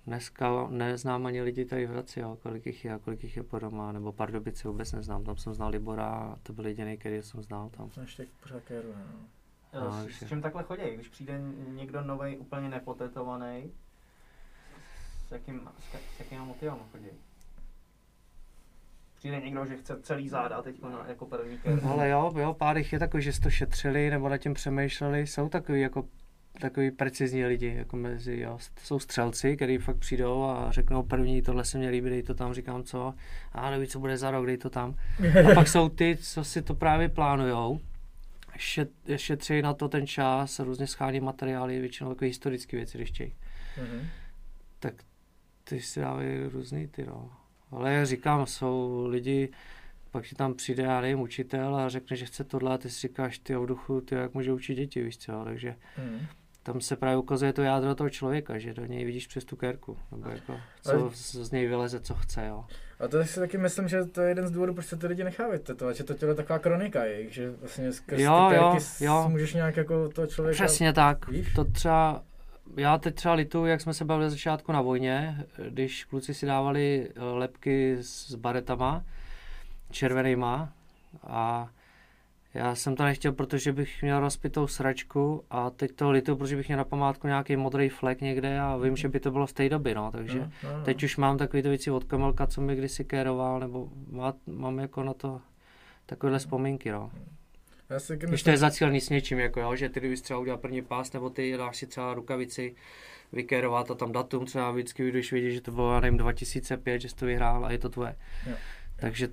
[0.07, 3.43] dneska neznám ani lidi tady v Hradci, jo, kolik jich je a kolik jich je
[3.43, 7.23] po doma, nebo Pardubice vůbec neznám, tam jsem znal Libora a to byl jediný, který
[7.23, 7.91] jsem znal tam.
[7.91, 9.19] To ještě pořád kéruje, no.
[9.81, 10.29] Jo, No, s, s je.
[10.29, 10.83] čím takhle chodí?
[10.95, 13.73] Když přijde někdo nový, úplně nepotetovaný,
[15.29, 17.09] s, jakým, s, jakýma motivama chodí?
[19.19, 21.81] Přijde někdo, že chce celý záda teď na, jako první kér.
[21.85, 25.27] Ale jo, jo, pár jich je takový, že si to šetřili nebo nad tím přemýšleli,
[25.27, 26.05] jsou takový jako
[26.61, 28.59] takový precizní lidi, jako mezi, jo.
[28.83, 32.55] Jsou střelci, kteří fakt přijdou a řeknou první, tohle se mě líbí, dej to tam,
[32.55, 33.15] říkám co,
[33.53, 34.95] a neví, co bude za rok, dej to tam.
[35.51, 37.81] A pak jsou ty, co si to právě plánujou,
[38.57, 43.35] šet, šetří na to ten čas, různě schání materiály, většinou takové historické věci, když chtějí.
[43.79, 44.07] Mhm.
[44.79, 44.95] Tak
[45.69, 47.31] ty si dávají různý ty, no.
[47.71, 49.49] Ale jak říkám, jsou lidi,
[50.11, 53.09] pak ti tam přijde, já nevím, učitel a řekne, že chce tohle a ty si
[53.09, 56.27] říkáš, ty v duchu, ty jak může učit děti, víš co, takže Mhm.
[56.63, 59.99] tam se právě ukazuje to jádro toho člověka, že do něj vidíš přes tu kerku,
[60.13, 62.65] nebo jako, co Ale- z, něj vyleze, co chce, jo.
[63.01, 65.25] A to si taky myslím, že to je jeden z důvodů, proč se ty lidi
[65.25, 68.63] nechávají tetovat, že to tělo je taková kronika jejich, že vlastně skrz Jo, ty jo,
[68.71, 69.27] kérky s- jo.
[69.29, 70.65] můžeš nějak jako toho člověka...
[70.65, 71.29] Přesně tak.
[71.29, 71.53] Víš?
[71.55, 72.23] To třeba,
[72.77, 77.09] já teď třeba lituju, jak jsme se bavili začátku na vojně, když kluci si dávali
[77.17, 79.05] eh, lepky s baretama,
[79.91, 80.73] červenýma
[81.27, 81.69] a
[82.55, 86.69] já jsem to nechtěl, protože bych měl rozpitou sračku a teď to lituju, protože bych
[86.69, 89.69] měl na památku nějaký modrý flek někde a vím, že by to bylo z té
[89.69, 90.85] doby, no, takže No, no, no.
[90.85, 94.79] teď už mám takový ty věci od Kamelka, co mi kdysi kéroval, nebo má, mám
[94.79, 95.41] jako na to
[96.07, 97.11] takovéhle vzpomínky, no.
[97.91, 100.59] Já si Když to je zacílený s něčím, jako jo, že ty kdybys třeba udělal
[100.59, 102.75] první pás, nebo ty dáš si třeba rukavici,
[103.33, 107.09] vykérovat a tam datum třeba vždycky, když vidíš, že to bylo, já nevím, 2005, že
[107.09, 108.17] jsi to vyhrál a je to tvoje.
[108.47, 108.57] Jo.
[108.97, 109.29] Takže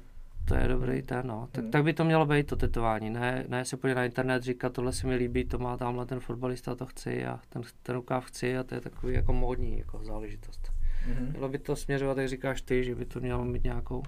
[0.47, 1.47] to je dobrý ten, no.
[1.51, 1.71] Tak, Hmm.
[1.71, 3.09] tak by to mělo být, to tetování.
[3.09, 6.19] Ne, ne se podívat na internet, říkat, tohle se mi líbí, to má tamhle ten
[6.19, 10.03] fotbalista, to chci a ten, ten rukáv chci a to je takový jako módní jako
[10.03, 10.71] záležitost.
[11.07, 11.29] Mhm.
[11.31, 14.03] Mělo by to směřovat, jak říkáš ty, že by to mělo mít nějakou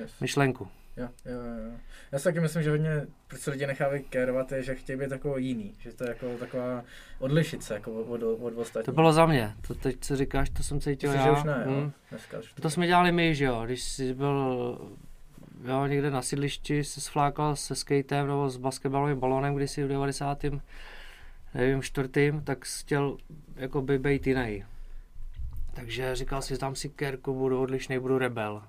[0.00, 0.20] Yes.
[0.20, 0.68] myšlenku.
[0.96, 1.64] Jo, jo, jo.
[1.64, 1.72] jo.
[2.12, 5.10] Já si taky myslím, že hodně, proč se lidi nechávají kérovat, je, že chtějí být
[5.10, 5.74] jako jiný.
[5.78, 6.84] Že to je jako taková
[7.18, 8.86] odlišit se jako od, od, od ostatních.
[8.86, 9.54] To bylo za mě.
[9.68, 11.34] To teď, co říkáš, to jsem cítil Myslíš, já.
[11.34, 11.72] že už ne, jo?
[11.72, 11.92] Hm.
[12.10, 14.78] Dneska už To jsme dělali my, že jo, když jsi byl
[15.64, 20.44] jo, někde na sídlišti, se sflákal se skatem nebo s basketbalovým balónem kdysi v 90.
[21.54, 23.16] nevím, čtvrtým, tak jsi chtěl
[23.56, 24.64] jako by být jiný.
[25.74, 28.62] Takže říkal si, dám si kerku, budu odlišný, budu rebel.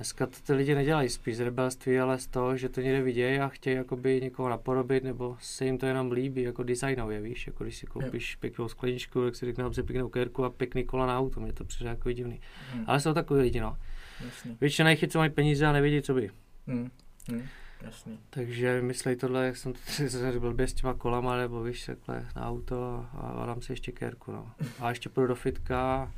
[0.00, 3.38] Dneska to ty lidi nedělají spíš z rebelství, ale z toho, že to někde vidějí
[3.38, 7.64] a chtějí jakoby někoho napodobit, nebo se jim to jenom líbí, jako designově, víš, jako
[7.64, 11.18] když si koupíš pěknou skleničku, tak si řekne, si pěknou kerku a pěkný kola na
[11.18, 12.40] auto, mě to přijde jako divný.
[12.74, 13.76] Hm, Ale jsou takový lidi, no.
[14.24, 14.56] Jasný.
[14.60, 16.30] Většina jich je, co mají peníze a nevědí, co by.
[16.66, 16.90] Hm,
[17.32, 17.46] hm,
[17.82, 18.18] jasný.
[18.30, 19.78] Takže myslej tohle, jak jsem to
[20.20, 23.92] tady blbě s těma kolama, nebo víš, takhle na auto a, a dám si ještě
[23.92, 24.52] kérku, no.
[24.78, 26.12] A ještě půjdu do fitka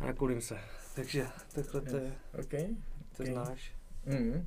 [0.00, 0.58] a nakulím se.
[0.94, 2.54] Takže takhle to je, OK.
[3.16, 3.28] To Ok.
[3.28, 3.72] znáš.
[4.06, 4.46] Mm.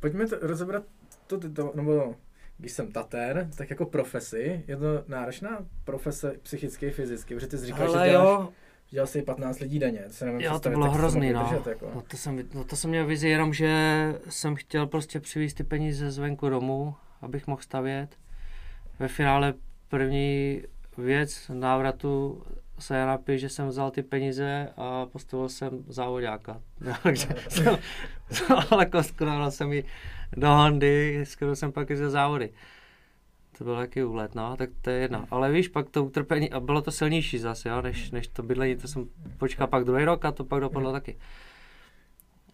[0.00, 0.84] Pojďme to, rozebrat
[1.26, 2.14] to, to, to, nebo
[2.58, 7.66] když jsem tater, tak jako profesi, je to náročná profese psychicky, fyzicky, protože ty jsi
[7.66, 8.48] říkal, že Ale děláš, jo,
[8.90, 11.42] dělal jsi 15 lidí denně, to se nemůžu jo, to bylo se hrozný, no.
[11.42, 11.90] držet, jako.
[11.94, 12.02] no.
[12.02, 13.74] to jsem, no to jsem měl vizi jenom, že
[14.28, 18.16] jsem chtěl prostě přivést ty peníze zvenku domů, abych mohl stavět.
[18.98, 19.54] Ve finále
[19.88, 20.62] první
[20.98, 22.42] věc návratu
[22.78, 26.60] se napíš, že jsem vzal ty peníze a postavil jsem závodáka.
[27.02, 27.78] Takže jsem,
[28.70, 29.84] ale skoro jsem ji
[30.36, 32.50] do Hondy, skoro jsem pak i ze závody.
[33.58, 35.26] To byl taky úlet, no, tak to je jedna.
[35.30, 38.76] Ale víš, pak to utrpení, a bylo to silnější zase, jo, než, než to bydlení,
[38.76, 39.08] to jsem
[39.38, 41.16] počkal pak druhý rok a to pak dopadlo taky.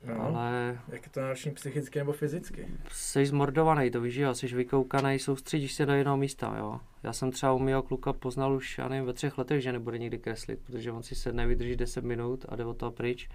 [0.04, 0.20] No.
[0.20, 2.68] ale Jak je to náročný psychicky nebo fyzicky?
[2.90, 6.80] jsi zmordovaný, to víš, jo, jsi vykoukaný, soustředíš se do jednoho místa, jo.
[7.02, 9.98] Já jsem třeba u mého kluka poznal už, já nevím, ve třech letech, že nebude
[9.98, 13.28] nikdy kreslit, protože on si sedne, vydrží 10 minut a jde od toho pryč.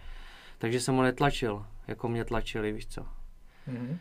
[0.57, 3.05] Takže jsem ho netlačil, jako mě tlačili, víš co.
[3.67, 3.97] Mhm.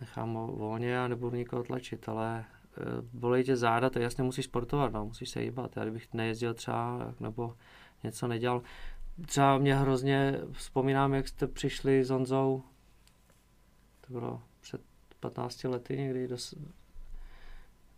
[0.00, 2.44] Nechám ho volně a nebudu nikoho tlačit, ale e,
[3.12, 5.76] bolej tě záda, to jasně musíš sportovat, no, musíš se hýbat.
[5.76, 7.54] Já kdybych nejezdil třeba, nebo
[8.02, 8.62] něco nedělal,
[9.26, 12.62] třeba mě hrozně vzpomínám, jak jste přišli s Honzou,
[14.00, 14.80] to bylo před
[15.20, 16.36] 15 lety někdy, do,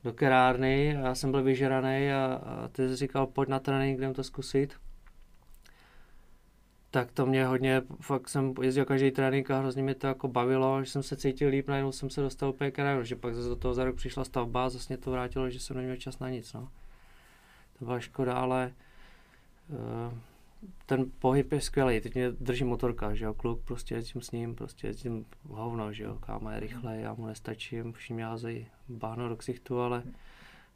[0.04, 3.98] do kerárny a já jsem byl vyžraný a, a ty jsi říkal, pojď na trénink,
[3.98, 4.74] jdem to zkusit.
[6.90, 10.84] Tak to mě hodně, fakt jsem jezdil každý trénink a hrozně mě to jako bavilo,
[10.84, 13.56] že jsem se cítil líp, najednou jsem se dostal úplně k že pak zase do
[13.56, 16.30] toho za rok přišla stavba a zase mě to vrátilo, že jsem neměl čas na
[16.30, 16.68] nic, no.
[17.78, 18.72] To byla škoda, ale
[19.70, 20.14] eh,
[20.86, 24.54] ten pohyb je skvělý, teď mě drží motorka, že jo, kluk, prostě jezdím s ním,
[24.54, 29.36] prostě jezdím hovno, že jo, káma je rychle, já mu nestačím, všichni házejí báno do
[29.36, 30.02] ksichtu, ale,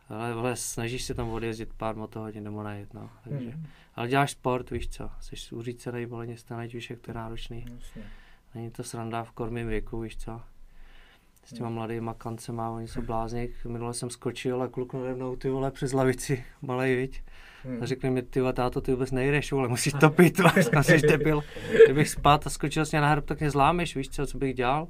[0.08, 3.66] ale, ale snažíš se tam odjezdit pár motohodin nebo najet, no, takže, Mhm.
[3.94, 8.02] ale děláš sport, víš co, jsi uřícenej, boleně staneť, víš, jak to je náročný, Jasně.
[8.54, 10.40] není to sranda v kormým věku, víš co,
[11.44, 15.50] s těma mladýma kancema, oni jsou blázni, minule jsem skočil a kluk nade mnou, ty
[15.50, 17.22] vole, přes lavici, malej, viď,
[17.66, 17.82] Mhm.
[17.82, 21.06] a řekli mi, ty táto, ty vůbec nejdeš, ale musíš topit, vole, říkám si, že
[21.06, 21.42] debil.
[21.84, 24.88] Kdybych spadl a skočil jsi na hrb, tak mě zlámeš, víš co, co bych dělal?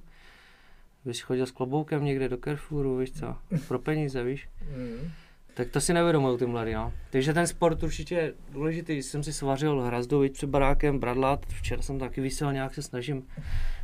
[1.05, 3.37] Bys chodil s kloboukem někde do Carrefouru, víš co,
[3.69, 4.49] pro peníze, víš?
[4.77, 5.11] Mhm.
[5.55, 6.93] Tak to si neuvědomují ty mladí, no.
[7.11, 9.03] Takže ten sport určitě je důležitý.
[9.03, 11.47] Jsem si svařil hrazdu, víc před barákem, bradlat.
[11.47, 13.27] Včera jsem taky vysel, nějak se snažím.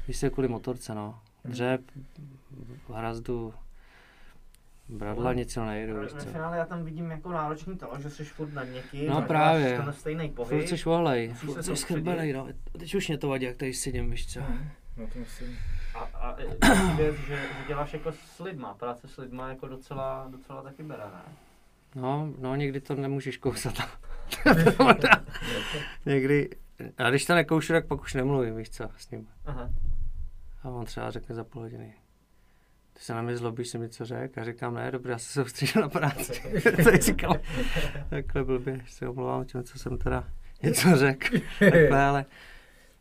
[0.09, 1.18] Vysel kvůli motorce, no.
[1.45, 1.80] Dřep,
[2.95, 3.55] hrazdu,
[4.88, 8.52] bradla, nic jiného nejdu, Ve finále já tam vidím jako náročný to, že jsi furt
[8.52, 9.76] nad někým, No právě.
[9.84, 10.68] ten stejný Furt pohyb.
[10.68, 12.48] jsi ohlej, furt se jsi schrbenej, no.
[12.78, 14.40] Teď už mě to vadí, jak tady sedím, víš co.
[14.96, 15.58] No to musím.
[15.94, 19.68] A, a e, další věc, že, že děláš jako s lidma, práce s lidma jako
[19.68, 21.32] docela, docela taky bere, ne?
[21.94, 23.74] No, no, někdy to nemůžeš kousat.
[26.06, 26.50] někdy,
[26.98, 29.28] a když to nekoušu, tak pak už nemluvím, víš co, s ním.
[29.46, 29.70] Aha.
[30.62, 31.94] A on třeba řekne za půl hodiny.
[32.93, 34.40] Ty se na mě zlobíš, jsem mi co řekl?
[34.40, 36.43] A říkám, ne, dobré, já se soustředil na práci.
[36.84, 37.36] to říkal.
[38.11, 40.24] Takhle blbě, se omlouvám tím, co jsem teda
[40.62, 41.38] něco řekl.
[41.59, 42.24] Takhle, ale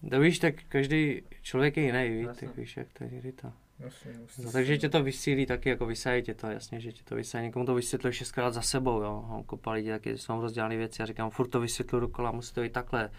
[0.10, 3.52] to víš, tak každý člověk je jiný, víš, tak víš, jak to je někdy to.
[3.80, 7.04] Jasně, No, si- takže tě to vysílí taky, jako vysají tě to, jasně, že tě
[7.04, 7.46] to vysají.
[7.46, 9.26] Někomu to vysvětluje šestkrát za sebou, jo.
[9.30, 11.02] On kopá lidi, taky jsou rozdělané věci.
[11.02, 13.10] Já říkám, furt to vysvětluji dokola, musí to být takhle.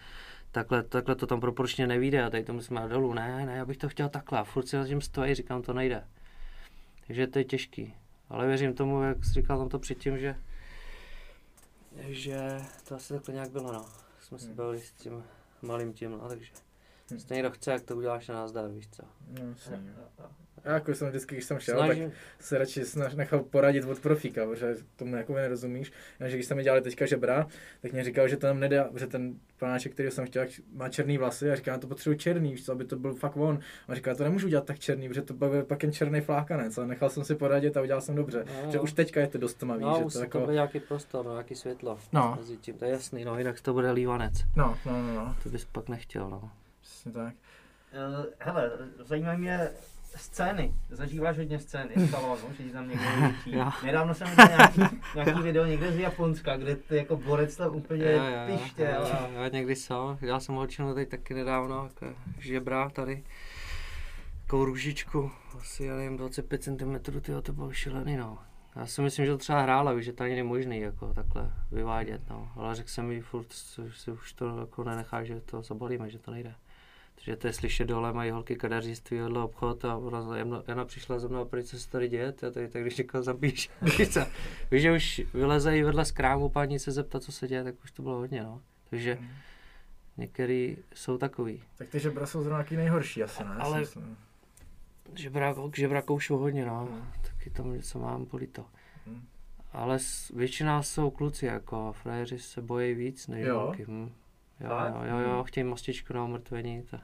[0.51, 3.13] Takhle, takhle to tam proporčně nevíde a tady to musíme dát dolů.
[3.13, 4.39] Ne, ne, já bych to chtěl takhle.
[4.39, 6.03] A furt si na tím stojí, říkám, to nejde.
[7.07, 7.95] Takže to je těžký.
[8.29, 10.35] Ale věřím tomu, jak jsi říkal tam to předtím, že,
[11.97, 13.85] že to asi takhle nějak bylo, no.
[14.21, 14.55] Jsme se Hmm.
[14.55, 15.23] bavili s tím
[15.61, 16.51] malým tím, no, takže
[17.09, 17.17] Hmm.
[17.17, 19.03] jestli někdo chce, jak to uděláš na názdar, víš co.
[19.29, 19.93] No, jasně.
[20.65, 23.99] Já jako jsem vždycky, když jsem šel, Snažím, tak se radši snaž, nechal poradit od
[23.99, 25.91] profíka, protože tomu jako nerozumíš.
[26.17, 27.47] Takže když jsme mi dělali teďka žebra,
[27.81, 31.17] tak mě říkal, že to nám nedá, že ten panáček, který jsem chtěl, má černý
[31.17, 33.59] vlasy a říká, já to potřebuji černý, víš co, aby to byl fakt on.
[33.87, 36.77] A říká, to nemůžu dělat tak černý, protože to bude pak jen černý flákanec.
[36.77, 38.45] A nechal jsem si poradit a udělal jsem dobře.
[38.65, 40.39] No, že už teďka je to dost tmavý, No, že musí to to jako...
[40.47, 43.73] být nějaký prostor, no, nějaký světlo No, mezi tím, to je jasný, no, jinak to
[43.73, 44.33] bude lívanec.
[44.55, 46.51] no, no, no, no, To bys pak nechtěl, no.
[46.81, 47.33] přesně tak.
[48.19, 49.69] Uh, hele, zajímají mě
[50.17, 50.73] scény.
[50.89, 53.55] Zažíváš hodně scény z salonu, že tam někdo líčí.
[53.55, 53.71] Jo.
[53.83, 54.81] Nedávno jsem viděl nějaký,
[55.15, 58.87] nějaký video někde z Japonska, kde ty jako borec tam úplně Jo, jo, jo, pištěl.
[59.05, 63.23] jo, a- jo, někdy jsou, já jsem holčinu teď taky nedávno, jako žebra tady,
[64.41, 68.37] takovou růžičku, asi, já nevím, 25 cm, tyjo, to bylo šílený, no.
[68.75, 71.53] Já si myslím, že to třeba hrála, víš, že to ani není možný, jako takhle
[71.71, 72.51] vyvádět, no.
[72.55, 73.47] Ale řekl jsem jí furt,
[73.85, 76.55] že si už to jako nenechá, že to zabalíme, že to nejde.
[77.25, 81.19] Takže to je slyšet dole, mají holky kadeřnictví, vedle obchod a ona, Jana- Jana přišla
[81.19, 84.17] za mnou a pryč, co se tady děje, a tady, tak když někoho zabíš, víš
[84.71, 88.01] že už vylezejí vedle z krámu paní se zeptat, co se děje, tak už to
[88.01, 88.61] bylo hodně, no.
[88.89, 89.19] Takže
[90.17, 91.63] některý jsou takový.
[91.77, 93.55] Tak ty žebra jsou zrovna taky nejhorší asi, ne?
[93.59, 94.17] Ale- myslím.
[95.15, 96.85] Žebra, žebra koušu hodně, no.
[96.91, 97.11] Hmm.
[97.21, 98.65] Taky tam něco mám, bolí to.
[99.07, 99.25] Hmm.
[99.71, 103.59] Ale s, většina jsou kluci, jako frajeři se bojí víc než Jo?
[103.59, 103.85] holky.
[103.87, 104.11] Hm.
[104.59, 106.97] Jo, jo, jo, jo, chtějí mastičku na umrtvení, to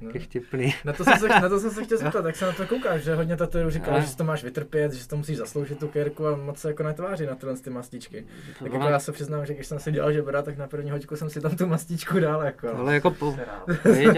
[0.00, 0.10] No.
[0.20, 0.74] vtipný.
[0.84, 3.02] Na to, jsem se, na to jsem se chtěl zeptat, jak se na to koukáš,
[3.02, 5.78] že hodně tato říkal, Ale- že si to máš vytrpět, že si to musíš zasloužit
[5.78, 8.26] tu kérku a moc se jako netváří na tyhle ty mastičky.
[8.52, 10.90] Tak jako Ona- já se přiznám, že když jsem si dělal žebra, tak na první
[10.90, 12.68] hoďku jsem si tam tu mastičku dal jako.
[12.76, 13.36] Ale jako po,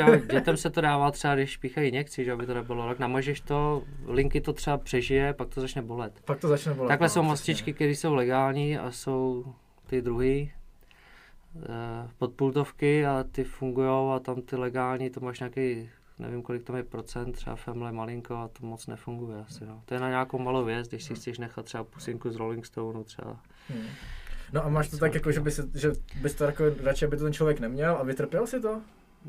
[0.03, 3.41] a dětem se to dává třeba, když píchají injekci, že aby to nebylo, tak namažeš
[3.41, 6.13] to, linky to třeba přežije, pak to začne bolet.
[6.25, 6.89] Pak to začne bolet.
[6.89, 9.45] Takhle no, jsou mastičky, které jsou legální a jsou
[9.87, 10.53] ty druhý
[12.19, 16.83] podpultovky a ty fungují a tam ty legální, to máš nějaký nevím, kolik tam je
[16.83, 19.83] procent, třeba Family malinko a to moc nefunguje asi, no.
[19.85, 23.05] To je na nějakou malou věc, když si chceš nechat třeba pusinku z Rolling Stoneu
[23.05, 23.41] třeba.
[23.69, 23.87] Hmm.
[24.53, 27.25] No a máš to tak jako, že, bys, že bys to jako radši, aby to
[27.25, 28.81] ten člověk neměl a vytrpěl si to?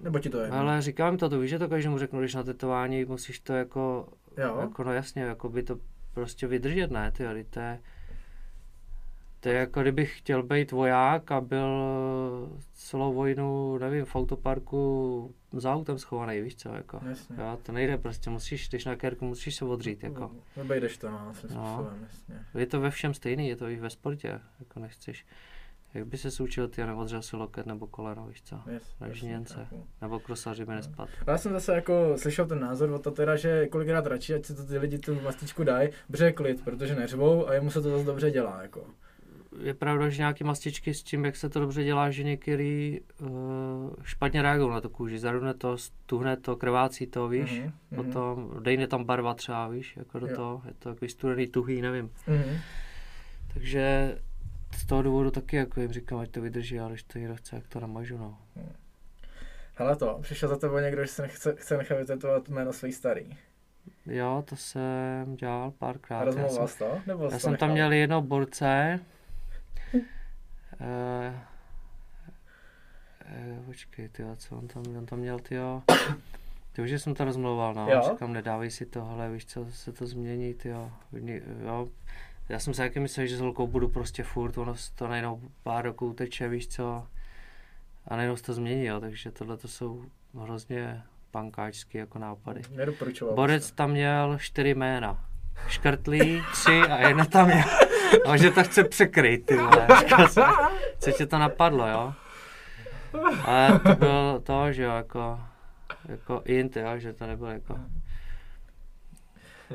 [0.03, 0.49] Nebo ti to je?
[0.49, 4.07] Ale říkám to, to víš, že to každému řeknu, když na tetování musíš to jako,
[4.38, 4.57] Jo.
[4.61, 5.78] jako no jasně, jako by to
[6.13, 7.80] prostě vydržet, ne, ty, to je,
[9.43, 11.67] to je jako kdybych chtěl být voják a byl
[12.73, 16.99] celou vojnu, nevím, v autoparku za autem schovaný, víš co, jako.
[17.09, 17.35] Jasně.
[17.39, 20.31] Jo, to nejde prostě, musíš, když na kerku musíš se odřít, jako.
[20.61, 21.65] Obejdeš to, no, svým No.
[21.75, 22.45] způsobem, jasně.
[22.59, 25.25] Je to ve všem stejný, je to i ve sportě, jako nechceš.
[25.93, 28.59] Jak by se učil ty a neodřel si loket nebo koleno, víš co?
[28.71, 29.07] Yes, Na
[29.55, 29.87] chápu.
[30.01, 31.09] Nebo krosaři by nespad.
[31.27, 34.45] Ale Já jsem zase jako slyšel ten názor o to teda, že kolikrát radši, ať
[34.45, 37.81] si to ty lidi tu mastičku dají, protože je klid, protože neřvou a jemu se
[37.81, 38.85] to zase dobře dělá, jako.
[39.59, 43.29] Je pravda, že nějaké mastičky s tím, jak se to dobře dělá, že některý uh,
[44.03, 45.19] špatně reagují na tu kůži.
[45.19, 47.59] Zarudne to, stuhne to, krvácí to, víš.
[47.59, 48.03] Mhm, mhm.
[48.03, 50.35] Potom dejne tam barva třeba, víš, jako do Jo.
[50.35, 50.61] toho.
[50.65, 52.11] Je to takový studený, tuhý, nevím.
[52.27, 52.57] Mhm.
[53.53, 54.17] Takže
[54.77, 57.55] z toho důvodu taky jako jim říkám, ať to vydrží, ale když to někdo chce,
[57.55, 58.37] jak to namažu, no.
[59.75, 63.37] Hele to, přišel za tebou někdo, že se nechce, chce nechat vytetovat jméno svý starý.
[64.05, 66.33] Jo, to jsem dělal párkrát.
[66.33, 66.99] Jsem, jsi to?
[67.07, 68.99] Nebo já to jsem tam měl jednoho borce.
[70.84, 71.34] Eh,
[73.25, 75.84] eh, počkej, tyjo, co on tam, on tam měl, tyjo.
[76.71, 77.89] Ty už jsem to rozmlouval, no.
[77.89, 78.01] Jo?
[78.11, 80.91] Říkám, nedávej si tohle, víš co, se to změní, tyjo.
[81.11, 81.88] Ni- Jo.
[82.49, 85.41] Já jsem se taky myslel, že s holkou budu prostě furt, ono se to najednou
[85.63, 87.07] pár roků teče, víš co.
[88.07, 90.05] A najednou se to změní, jo, takže tohle to jsou
[90.41, 92.61] hrozně pankáčský jako nápady.
[92.75, 93.36] Nedoporučoval.
[93.36, 95.25] Borec tam měl čtyři jména.
[95.67, 97.63] Škrtlý, tři a jedno tam měl.
[98.26, 99.88] A že to chce překryt, ty vole.
[100.99, 102.14] Co tě to napadlo, jo?
[103.45, 105.39] Ale to bylo to, že jo, jako,
[106.05, 107.80] jako int, jo, že to nebyl jako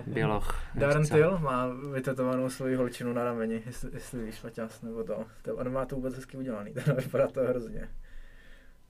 [0.06, 0.62] běloch.
[0.74, 1.06] Darren?
[1.06, 5.24] Till má vytetovanou svoji holčinu na rameni, jestli, jestli víš, Maťas, nebo to.
[5.42, 5.56] to.
[5.56, 7.88] On má to vůbec hezky udělaný, to vypadá to hrozně.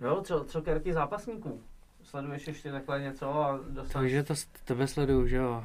[0.00, 1.62] No, co, co kerky zápasníků?
[2.02, 3.92] Sleduješ ještě takhle něco a dostaneš...
[3.92, 4.34] Takže to
[4.64, 5.64] tebe sleduju, že jo.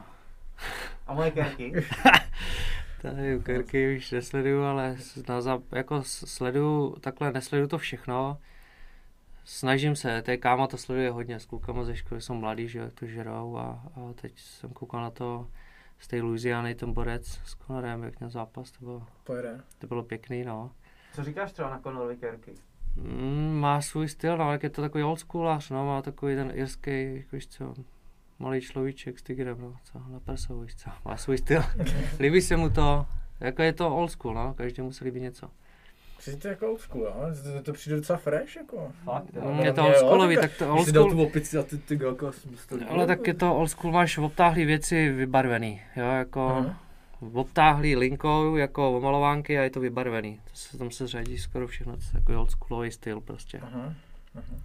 [1.08, 1.74] A moje kerky?
[3.04, 4.98] Tady u Kerky už nesleduju, ale
[5.30, 8.38] na jako sleduju, takhle nesleduju to všechno.
[9.46, 12.94] Snažím se, té káma to sleduje hodně, s klukama ze školy jsou mladí, že jak
[12.94, 15.48] to žerou a, a teď jsem koukal na to
[16.00, 19.62] z té Louisiany, ten borec s Conorem, jak měl zápas, to bylo, Pojede.
[19.80, 20.72] to bylo pěkný, no.
[21.14, 22.54] Co říkáš třeba na Conorovy kerky?
[22.96, 27.16] Mm, má svůj styl, no, ale je to takový oldschoolař, no, má takový ten irský,
[27.16, 27.74] jako víš co,
[28.40, 31.64] malý človíček s tigrem, no, co, na prsou, víš co, má svůj styl.
[32.20, 33.06] Líbí se mu to,
[33.40, 35.50] jako je to old school, no, každému se líbí něco.
[36.18, 37.14] Přijde to jako old school, jo?
[37.54, 38.92] To, to přijde docela fresh, jako.
[39.04, 39.42] Fakt, jo.
[39.46, 41.30] Mm, No, je to jo, oldschoolový, tak- tak to Když old jsi dal school, tu
[41.30, 42.32] opici a ty, ty jako
[42.90, 46.80] ale tak je to old school, máš obtáhlý věci vybarvený, jo, jako Aha.
[47.34, 50.36] obtáhlý linkou, jako omalovánky a je to vybarvený.
[50.44, 53.60] To se, tam se řadí skoro všechno, to je takový old schoolový styl prostě.
[53.60, 53.94] Aha,
[54.36, 54.56] aha.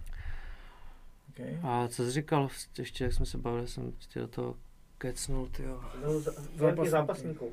[1.39, 1.59] Okay.
[1.63, 4.55] A co jsi říkal, ještě jak jsme se bavili, jsem tě do toho
[4.97, 5.81] kecnul, jo.
[6.05, 6.89] No, kerky Zápasníků.
[6.89, 7.49] zápasníků.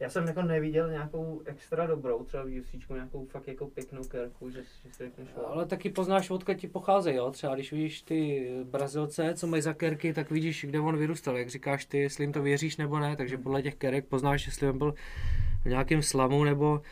[0.00, 4.50] Já jsem jako neviděl nějakou extra dobrou, třeba v UFCčku nějakou fakt jako pěknou kerku,
[4.50, 5.46] že, že si řekneš, wow.
[5.46, 7.30] Ale taky poznáš, odkud ti pocházejí, jo?
[7.30, 11.38] Třeba když vidíš ty Brazilce, co mají za kerky, tak vidíš, kde on vyrůstal.
[11.38, 14.68] Jak říkáš ty, jestli jim to věříš nebo ne, takže podle těch kerek poznáš, jestli
[14.68, 14.94] on byl
[15.64, 16.82] v nějakém slamu nebo,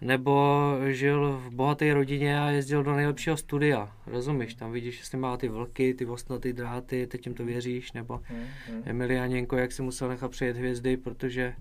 [0.00, 3.92] nebo žil v bohaté rodině a jezdil do nejlepšího studia.
[4.06, 4.54] Rozumíš?
[4.54, 8.44] Tam vidíš, jestli má ty vlky, ty ostnaté dráty, teď jim to věříš, nebo Hmm,
[8.68, 8.82] hmm.
[8.86, 11.54] Emilianěnko, jak si musel nechat přejet hvězdy, protože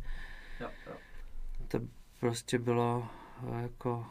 [0.62, 0.94] Jo, jo.
[1.68, 1.80] to
[2.20, 3.08] prostě bylo
[3.62, 4.06] jako,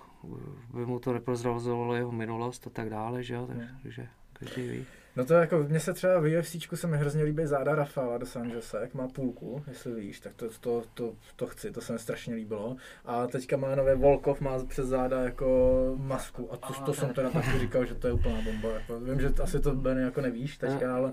[0.75, 3.67] by mu to neprozrazovalo jeho minulost a tak dále, že jo, tak, Hmm.
[3.83, 4.87] takže každý ví.
[5.19, 8.37] No to jako, mně se třeba v UFCčku se mi hrozně líbí záda Rafaela dos
[8.37, 11.99] Anjose, jak má půlku, jestli víš, tak to, to, to, to chci, to se mi
[11.99, 12.77] strašně líbilo.
[13.05, 17.31] A teďka má nové Volkov, má přes záda jako masku a to, to jsem teda
[17.31, 18.69] taky říkal, že to je úplná bomba.
[18.69, 21.13] Jako, vím, že asi to Benny jako nevíš teďka, ale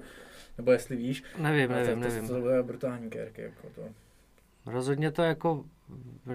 [0.57, 2.27] nebo jestli víš, Nevím, ale nevím, to, nevím.
[2.27, 3.81] To, to bude brutální kérky, jako to.
[4.71, 5.65] Rozhodně to jako,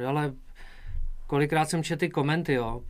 [0.06, 0.32] ale
[1.26, 2.82] kolikrát jsem četl ty komenty, jo,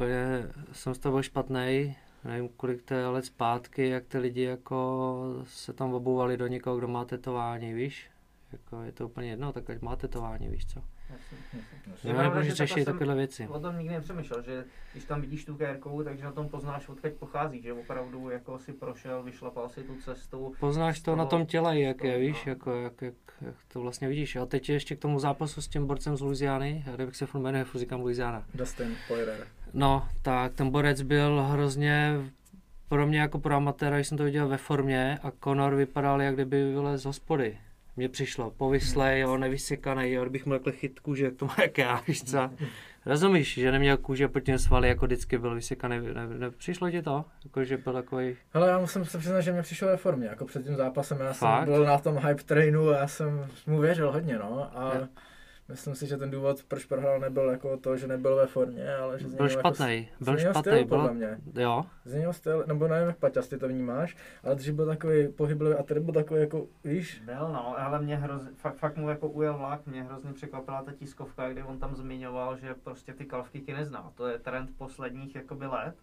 [0.72, 1.94] jsem z toho byl špatnej,
[2.24, 6.76] nevím, kolik to je let zpátky, jak ty lidi jako se tam obouvali do někoho,
[6.76, 8.10] kdo má tetování, víš?
[8.52, 10.82] Jako je to úplně jedno, tak ať má tetování, víš co?
[11.10, 11.38] Jasně.
[12.04, 13.48] Já pravda, nebudu že takhle řešit takovéhle věci.
[13.48, 17.12] O tom nikdy nepřemýšlel, že když tam vidíš tu kérku, takže na tom poznáš, odkud
[17.12, 20.54] pochází, že opravdu jako si prošel, vyšlapal si tu cestu.
[20.60, 22.50] Poznáš to na tom těle, jak je, toho, víš, no.
[22.50, 24.36] jako, jak, jak, jak, to vlastně vidíš.
[24.36, 27.26] A teď ještě k tomu zápasu s tím borcem z Louisiany, já nevím, jak se
[27.26, 28.46] furt jmenuje, furt říkám Louisiana.
[28.54, 29.46] Dustin Poirier.
[29.74, 32.16] No, tak ten borec byl hrozně
[32.88, 36.34] pro mě jako pro amatéra, když jsem to viděl ve formě a Conor vypadal, jak
[36.34, 37.58] kdyby vylez z hospody.
[37.96, 41.78] Mně přišlo, povyslej, jo, nevysekaný, jo, kdybych měl takhle chyt kůže, jak to má jak
[41.78, 42.50] já, víš co?
[43.06, 47.02] Rozumíš, že neměl kůže pod tím svaly, jako vždycky byl vysekaný, ne, ne, přišlo ti
[47.02, 47.24] to?
[47.44, 50.44] Jako, že byl takový, Hele, já musím se přiznat, že mě přišel ve formě, jako
[50.44, 51.64] před tím zápasem, já Fakt?
[51.64, 55.08] jsem byl na tom hype trainu a já jsem mu věřil hodně, no, a Jo.
[55.70, 59.18] Myslím si, že ten důvod, proč prohrál, nebyl jako to, že nebyl ve formě, ale
[59.18, 61.38] že byl špatný, jako, byl špatný, styl, podle mě.
[61.54, 65.74] jo, Změnil styl, nebo nevím, jak Paťas, ty to vnímáš, ale že byl takový pohyblivý
[65.74, 69.28] a tady byl takový jako, víš, Byl, no, ale mě hrozně, fakt, fakt mu jako
[69.28, 73.72] ujel vlak, mě hrozně překvapila ta tiskovka, kdy on tam zmiňoval, že prostě ty kalfkyky
[73.72, 74.12] nezná.
[74.14, 75.94] To je trend posledních jakoby let.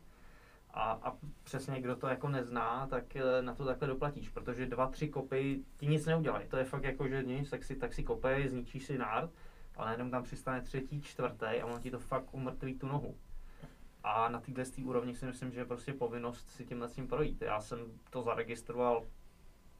[0.74, 1.14] A, a
[1.44, 5.60] přesně kdo to jako nezná, tak eh, na to takhle doplatíš, protože dva, tři kopy
[5.78, 6.48] ti nic neudělají.
[6.48, 9.32] To je fakt jako, že nic, tak si, tak si kopej, zničíš si nárt,
[9.78, 13.18] ale najednou tam přistane třetí, čtvrtý a on ti to fakt umrtví tu nohu.
[14.04, 17.42] A na téhle úrovni si myslím, že je prostě povinnost si tímhle tím projít.
[17.42, 17.80] Já jsem
[18.10, 19.06] to zaregistroval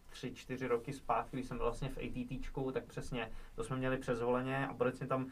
[0.10, 3.98] tři, čtyři roky zpátky, když jsem byl vlastně v ATTčku, tak přesně to jsme měli
[3.98, 5.32] přes holeně a bodecně tam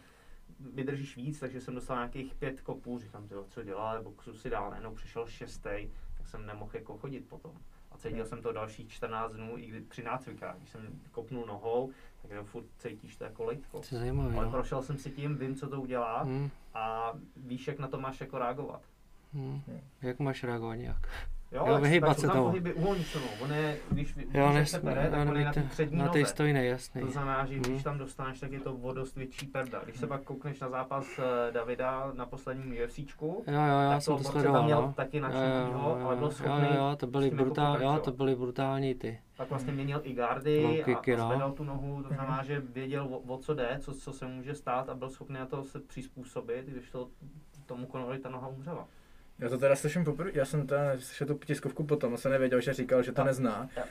[0.60, 4.70] vydržíš víc, takže jsem dostal nějakých pět kopů, říkám, tyjo, co dělá, boxu si dál,
[4.70, 7.58] najednou přišel šestý, tak jsem nemohl jako chodit potom.
[7.96, 10.82] A cítil jsem to dalších 14 dnů, i při nácvikách, když jsem
[11.12, 11.92] kopnul nohou,
[12.22, 13.80] tak jenom furt cítíš to jako lejtko.
[13.90, 14.52] to zajímavé, Ale no.
[14.52, 18.22] prošel jsem si tím, vím, co to udělá Hmm, a víš, jak na to máš
[18.22, 18.82] jako reagovat.
[19.34, 19.62] hmm.
[20.02, 21.08] Jak máš reagovat nějak?
[21.56, 22.44] Jo, Jo, tak se tomu.
[22.44, 22.74] pohyby
[23.04, 23.20] se.
[23.44, 26.06] On je, když, když Jo, se nes, pere, tak on je na té přední na
[26.06, 26.26] noze.
[26.26, 27.02] stojný, jasný.
[27.02, 27.64] To znamená, že Mhm.
[27.64, 29.82] když tam dostaneš, tak je to o dost větší perda.
[29.84, 34.02] Když se pak koukneš na zápas eh, Davida na posledním UFCčku, Jo, jo, já tak
[34.02, 34.94] jsem to sledoval, tam měl no.
[34.94, 38.12] taky Jo, jo, načinýho, ale byl schopný jo, jo, to byly, jako brutál, jo, to
[38.12, 39.20] byly brutální ty.
[39.38, 41.28] tak vlastně měnil i gardy Low a, kicky, a no.
[41.28, 44.56] zvedal tu nohu, to znamená, že věděl, o, o co jde, co, co se může
[44.56, 47.08] stát a byl schopný na to se přizpůsobit, když to
[47.66, 48.88] tomu Conorovi ta noha umřela.
[49.40, 52.62] Já to teda slyším poprvé, já jsem teda slyšel tu tiskovku potom, a jsem nevěděl,
[52.62, 53.26] že říkal, že to Jo.
[53.26, 53.70] nezná.
[53.78, 53.84] Jo.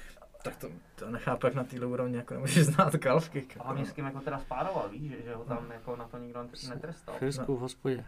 [0.45, 3.47] Tak to, to nechápu, jak na téhle úrovni jako nemůžeš znát kalfky.
[3.61, 6.19] A hlavně s kým jako teda spároval, víš, že, že ho tam jako na to
[6.19, 7.15] nikdo net- netrestal.
[7.19, 8.05] Chvilku v hospodě.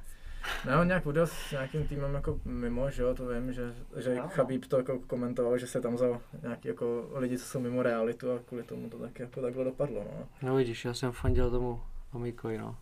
[0.67, 4.15] Ne, on nějak odjel s nějakým týmem jako mimo, že jo, to vím, že, že
[4.15, 4.29] Jo.
[4.29, 8.33] Chabib to jako komentoval, že se tam vzal nějaký jako lidi, co jsou mimo realitu
[8.33, 10.29] a kvůli tomu to tak jako takhle dopadlo, no.
[10.43, 11.83] No vidíš, já jsem fandil tomu
[12.13, 12.77] Amikovi, no.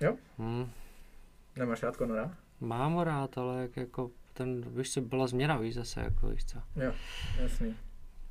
[0.00, 0.16] Jo?
[0.38, 0.70] Hmm.
[1.56, 2.34] Nemáš rád Conora?
[2.64, 6.44] Mám ho rád, ale jak jako ten, víš co, byla změna, víš zase, jako víš
[6.44, 6.58] co.
[6.76, 6.92] Jo,
[7.38, 7.76] jasný.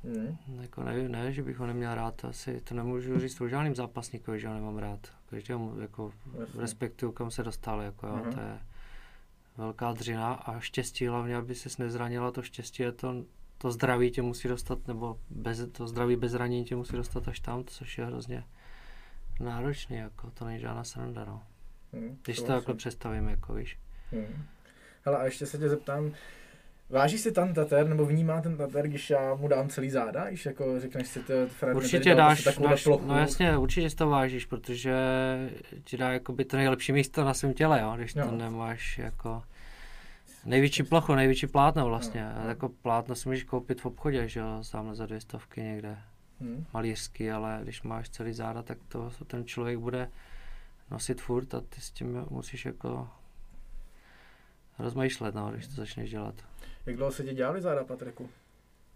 [0.04, 0.38] Hmm.
[0.62, 4.40] Jako nevím, ne, že bych ho neměl rád, asi to nemůžu říct o žádným zápasníkovi,
[4.40, 5.00] že ho nemám rád.
[5.26, 6.60] Každému jako Jasný.
[6.60, 8.32] respektuju, kam se dostal, jako jo, Mhm.
[8.32, 8.58] to je
[9.56, 13.14] velká dřina a štěstí hlavně, aby ses nezranila, to štěstí je to,
[13.58, 17.40] to zdraví tě musí dostat, nebo bez, to zdraví bez zranění tě musí dostat až
[17.40, 18.44] tam, což je hrozně
[19.40, 21.42] náročný, jako to není žádná sranda, no.
[21.92, 22.18] Hmm.
[22.24, 22.46] Když to souhlasím.
[22.60, 23.78] takhle představím, jako víš.
[24.14, 24.44] Hmm.
[25.04, 26.12] Hele, a ještě se tě zeptám,
[26.90, 30.46] váží si ten tater, nebo vnímá ten tater, když já mu dám celý záda, když
[30.46, 33.06] jako řekneš si, to Fred Určitě dal dáš, prostě dáš plochu.
[33.06, 34.94] no jasně, určitě si to vážíš, protože
[35.84, 38.24] ti dá jakoby to nejlepší místo na svém těle, jo, když Jo.
[38.28, 39.42] to nemáš jako
[40.44, 42.32] největší plochu, největší plátno vlastně.
[42.42, 42.48] Jo.
[42.48, 45.96] jako plátno si můžeš koupit v obchodě, že jo, sám za dvě stovky někde,
[46.40, 46.64] Hmm.
[46.74, 50.10] malířský, ale když máš celý záda, tak to ten člověk bude
[50.90, 53.08] nosit furt a ty s tím musíš jako
[54.78, 56.34] rozmýšlet, no, když to začneš dělat.
[56.86, 58.30] Jak dlouho se ti dělali záda, Patriku?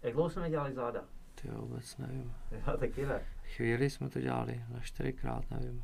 [0.03, 1.03] Jak dlouho jsme dělali záda?
[1.41, 2.33] Ty jo, vůbec nevím.
[2.51, 3.21] Já taky ne.
[3.43, 5.81] Chvíli jsme to dělali, na čtyřikrát, nevím.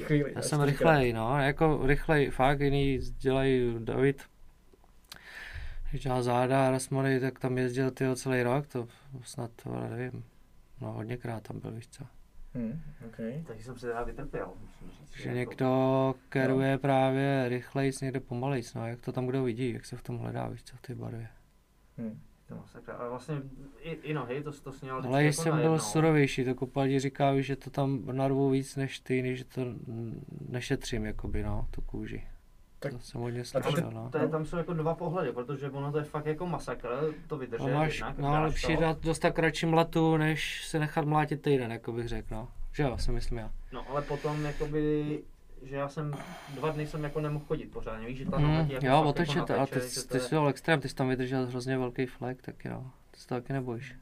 [0.00, 0.32] Chvíli.
[0.36, 4.22] Já jsem rychlej, no, jako rychlej, fakt jiný dělají David,
[5.90, 8.88] když dělá záda a Rasmony, tak tam jezdil tyho celý rok, to
[9.22, 10.24] snad, to ale nevím,
[10.80, 12.04] no hodněkrát tam byl, víš co.
[12.54, 13.44] Hmm, okay.
[13.46, 15.12] Takže jsem se teda vytrpěl, musím říct.
[15.16, 19.84] Že Jako- někdo keruje právě rychlejc, někde pomalejc, no, jak to tam kdo vidí, jak
[19.84, 21.28] se v tom hledá, víš co, v té barvě.
[21.98, 22.20] Hmm.
[22.48, 22.94] To masakra.
[22.94, 23.36] Ale vlastně
[23.80, 27.56] i, i nohy, to, to sněl Ale když jsem byl surovější, to kopadí říká, že
[27.56, 29.62] to tam narvu víc než ty, než to
[30.48, 32.26] nešetřím, jakoby, no, tu kůži.
[32.80, 34.08] Tak- to jsem hodně slyšel, no.
[34.12, 36.88] To je, tam jsou jako dva pohledy, protože ono to je fakt jako masakr,
[37.26, 38.80] to vydržet No, máš, jednak, no, lepší to.
[38.82, 42.48] dát dostat kratší mlatu, než se nechat mlátit týden, jako bych řekl, no.
[42.72, 43.50] Že jo, si myslím já.
[43.72, 45.18] No ale potom jakoby,
[45.62, 46.14] že já jsem,
[46.54, 49.60] dva dny jsem jako nemohl chodit pořádně, víš, že ta Mm, jako jo, otočit, jako
[49.60, 52.68] a ty, ty je- jsi byl extrém, ty jsi tam vydržel hrozně velký flek, taky
[52.68, 52.90] no.
[53.10, 53.94] Ty se to taky nebojíš.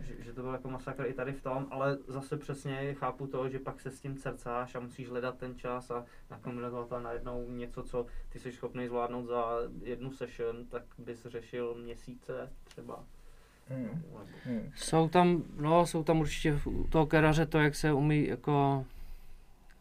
[0.00, 3.48] Že, že to byl jako masakr i tady v tom, ale zase přesně chápu to,
[3.48, 7.50] že pak se s tím cercáš a musíš hledat ten čas a nakombinovat to najednou
[7.50, 9.44] něco, co ty jsi schopný zvládnout za
[9.82, 13.04] jednu session, tak bys řešil měsíce třeba.
[13.68, 14.02] Hmm.
[14.44, 14.72] Hmm.
[14.76, 18.84] Jsou tam, no, jsou tam určitě u toho keraře to, jak se umí jako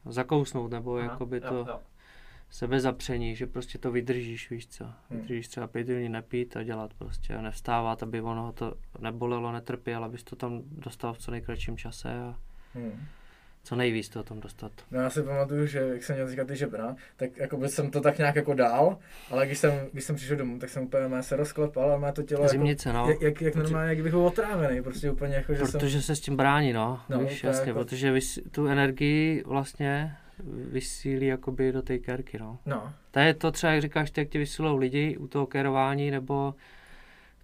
[0.05, 1.79] zakousnout, nebo Aha, jakoby jo, to, jo.
[2.51, 4.85] Sebezapření, že prostě to vydržíš, víš co.
[5.09, 10.03] Vydržíš třeba pět dní nepít a dělat prostě a nevstávat, aby ono to nebolelo, netrpěl,
[10.03, 12.35] abys to tam dostal v co nejkratším čase a
[12.75, 13.05] Hmm.
[13.63, 14.71] co nejvíc to tam dostat.
[14.91, 17.91] No já si pamatuju, že jak jsem měl teďka ty žebra, tak jako by jsem
[17.91, 18.97] to tak nějak jako dál,
[19.31, 22.11] ale když jsem, když jsem přišel domů, tak jsem úplně mé se rozklepal a má
[22.11, 23.09] to tělo Zimnice, jako, no.
[23.09, 26.01] jak, jak, jak normálně, jak bych byl otrávený, prostě úplně jako, že Protože jsem...
[26.01, 30.15] se s tím brání, no, No, víš, jasně, jako- protože vys, tu energii vlastně
[30.71, 32.59] vysílí jakoby do té kerky, no.
[32.65, 36.11] No, To je to třeba, jak říkáš, ty, jak ti vysilou lidi u toho kerování,
[36.11, 36.55] nebo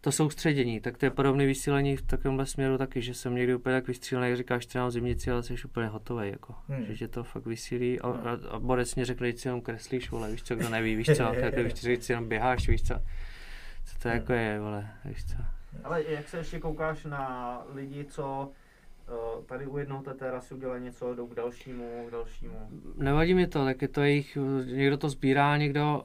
[0.02, 3.76] to soustředění, tak to je podobné vysílení v takovémhle směru taky, že jsem někdy úplně
[3.76, 6.56] tak vystřílený, jak říkáš, třeba zimnici, ale jsi úplně hotový, jako.
[6.68, 6.86] Hmm.
[6.86, 10.12] Že tě to fakt vysílí a, a, a Borec mě řekne, že si jenom kreslíš,
[10.12, 12.94] vole, víš co, kdo neví, víš co, tak víš, že si jenom běháš, víš co.
[13.86, 15.36] Co to jako je, vole, víš co.
[15.84, 18.52] Ale jak se ještě koukáš na lidi, co
[19.46, 22.70] tady u jednoho té terasy udělají něco, jdou k dalšímu, k dalšímu.
[22.96, 26.04] Nevadí mi to, tak je to jejich, někdo to sbírá, někdo,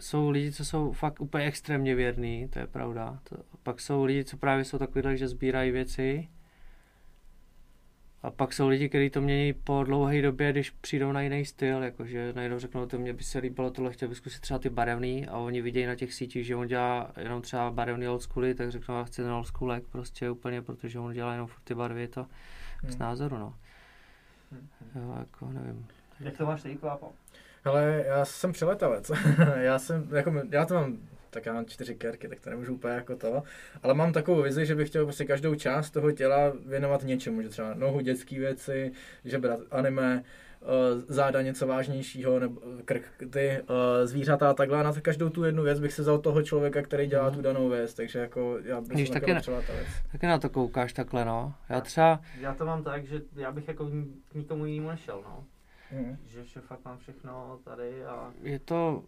[0.00, 3.18] jsou lidi, co jsou fakt úplně extrémně věrní, to je pravda.
[3.28, 6.28] To, pak jsou lidi, co právě jsou takovýhle, že sbírají věci.
[8.22, 11.82] A pak jsou lidi, kteří to mění po dlouhé době, když přijdou na jiný styl,
[11.82, 15.26] jakože najednou řeknou, to mě by se líbilo tohle, chtěl bych zkusit třeba ty barevný
[15.26, 18.70] a oni vidějí na těch sítích, že on dělá jenom třeba barevný old schooly, tak
[18.70, 22.00] řeknou, já chci ten old schoolek prostě úplně, protože on dělá jenom furt ty barvy,
[22.00, 22.26] je to
[22.88, 22.98] z Hmm.
[22.98, 23.54] názoru, no.
[24.94, 25.86] Jo, jako nevím.
[26.20, 27.12] Jak to máš ty, Klápo?
[27.64, 29.10] ale já jsem přeletavec,
[29.56, 30.98] já jsem, jako, já to mám
[31.30, 33.42] tak já mám čtyři kerky, tak to nemůžu úplně jako to.
[33.82, 37.48] Ale mám takovou vizi, že bych chtěl prostě každou část toho těla věnovat něčemu, že
[37.48, 38.92] třeba nohu, dětské věci,
[39.24, 40.22] že brát anime,
[40.62, 40.66] eh,
[41.08, 43.62] záda něco vážnějšího, nebo krk, ty eh,
[44.06, 44.84] zvířata a takhle.
[44.84, 47.94] Na každou tu jednu věc bych se vzal toho člověka, který dělá tu danou věc,
[47.94, 49.86] takže jako já bych jsem taky takový ne- přeletavec.
[50.12, 51.54] Taky na to koukáš takhle, no.
[51.68, 53.90] Já třeba, Já to mám tak, že já bych jako
[54.28, 55.44] k nikomu jinému nešel, no.
[55.92, 56.16] Mhm.
[56.26, 59.02] Že, že fakt mám všechno tady a je to,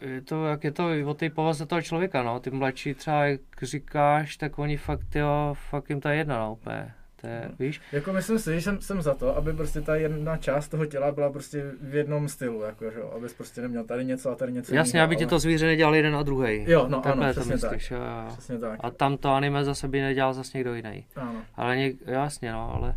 [0.00, 2.40] je to, jak je to o té povaze toho člověka, no.
[2.40, 6.52] Ty mladší třeba, jak říkáš, tak oni fakt, jo, fakt jim to je jedno, no,
[6.52, 6.92] úplně.
[7.20, 7.80] To je, víš?
[7.92, 11.12] Jako myslím si, že jsem, jsem za to, aby prostě ta jedna část toho těla
[11.12, 14.52] byla prostě v jednom stylu, jako, že jo, abys prostě neměl tady něco a tady
[14.52, 16.64] něco Jasně, jiného, aby ti ale- to zvíře nedělal jeden a druhý.
[16.68, 17.90] Jo, no Takhle ano, to přesně tak.
[17.90, 18.28] jo, jo.
[18.32, 18.80] Přesně tak.
[18.82, 21.06] A tam to anime zase by nedělal zase někdo jiný.
[21.16, 21.42] Ano.
[21.56, 22.94] Ale něk, jasně, no, ale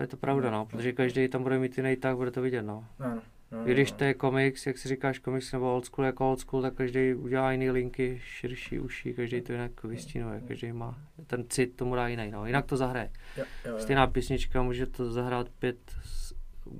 [0.00, 2.84] je to pravda, no, protože každý tam bude mít jiný tak, bude to vidět, no.
[3.00, 3.22] Ano.
[3.66, 6.62] I když to je komiks, jak si říkáš komiks nebo old school jako old school,
[6.62, 11.76] tak každý udělá jiný linky, širší uši, každý to jinak vystínuje, každý má ten cit
[11.76, 12.46] tomu dá jiný, no.
[12.46, 13.10] Jinak to zahraje.
[13.36, 13.78] Jo, jo, jo.
[13.78, 15.78] Stejná písnička může to zahrát pět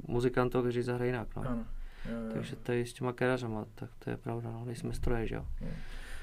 [0.08, 1.42] muzikantů, kteří zahrají jinak, no.
[1.42, 1.66] Ano.
[2.10, 2.32] Jo, jo.
[2.32, 5.46] Takže to je s těma kerařama, tak to je pravda, no, nejsme stroje, že jo.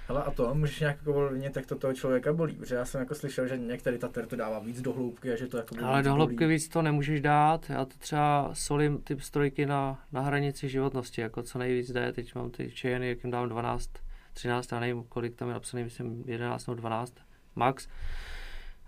[0.07, 2.99] Hele, a to, můžeš nějak jako ovlivnit, jak to toho člověka bolí, protože já jsem
[2.99, 6.03] jako slyšel, že některý tater to dává víc do hloubky a že to jako Ale
[6.03, 6.53] do hloubky bolí.
[6.53, 11.44] víc to nemůžeš dát, já to třeba solím ty strojky na, na hranici životnosti, jako
[11.44, 13.90] co nejvíc jde, teď mám ty čejeny, jak jim dám 12,
[14.34, 17.14] 13, já nevím, kolik tam je napsaný, myslím 11 nebo 12,
[17.56, 17.88] max.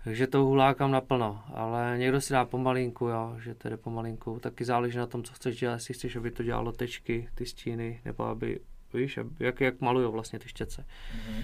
[0.04, 4.38] Takže to hulákám naplno, ale někdo si dá pomalinku, jo, že to jde pomalinku.
[4.40, 8.00] Taky záleží na tom, co chceš dělat, jestli chceš, aby to dělalo tečky, ty stíny,
[8.04, 8.60] nebo aby,
[8.94, 10.86] víš, jak, jak malujou vlastně ty štětce.
[11.14, 11.42] Mhm.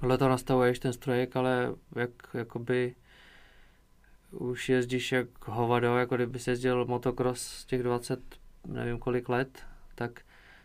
[0.00, 2.94] Tohle to nastavuješ ten strojek, ale jak jakoby
[4.30, 8.20] už jezdíš jak hovado, jako kdyby se jezdil motocross z těch 20,
[8.66, 9.62] nevím kolik let,
[9.94, 10.20] tak,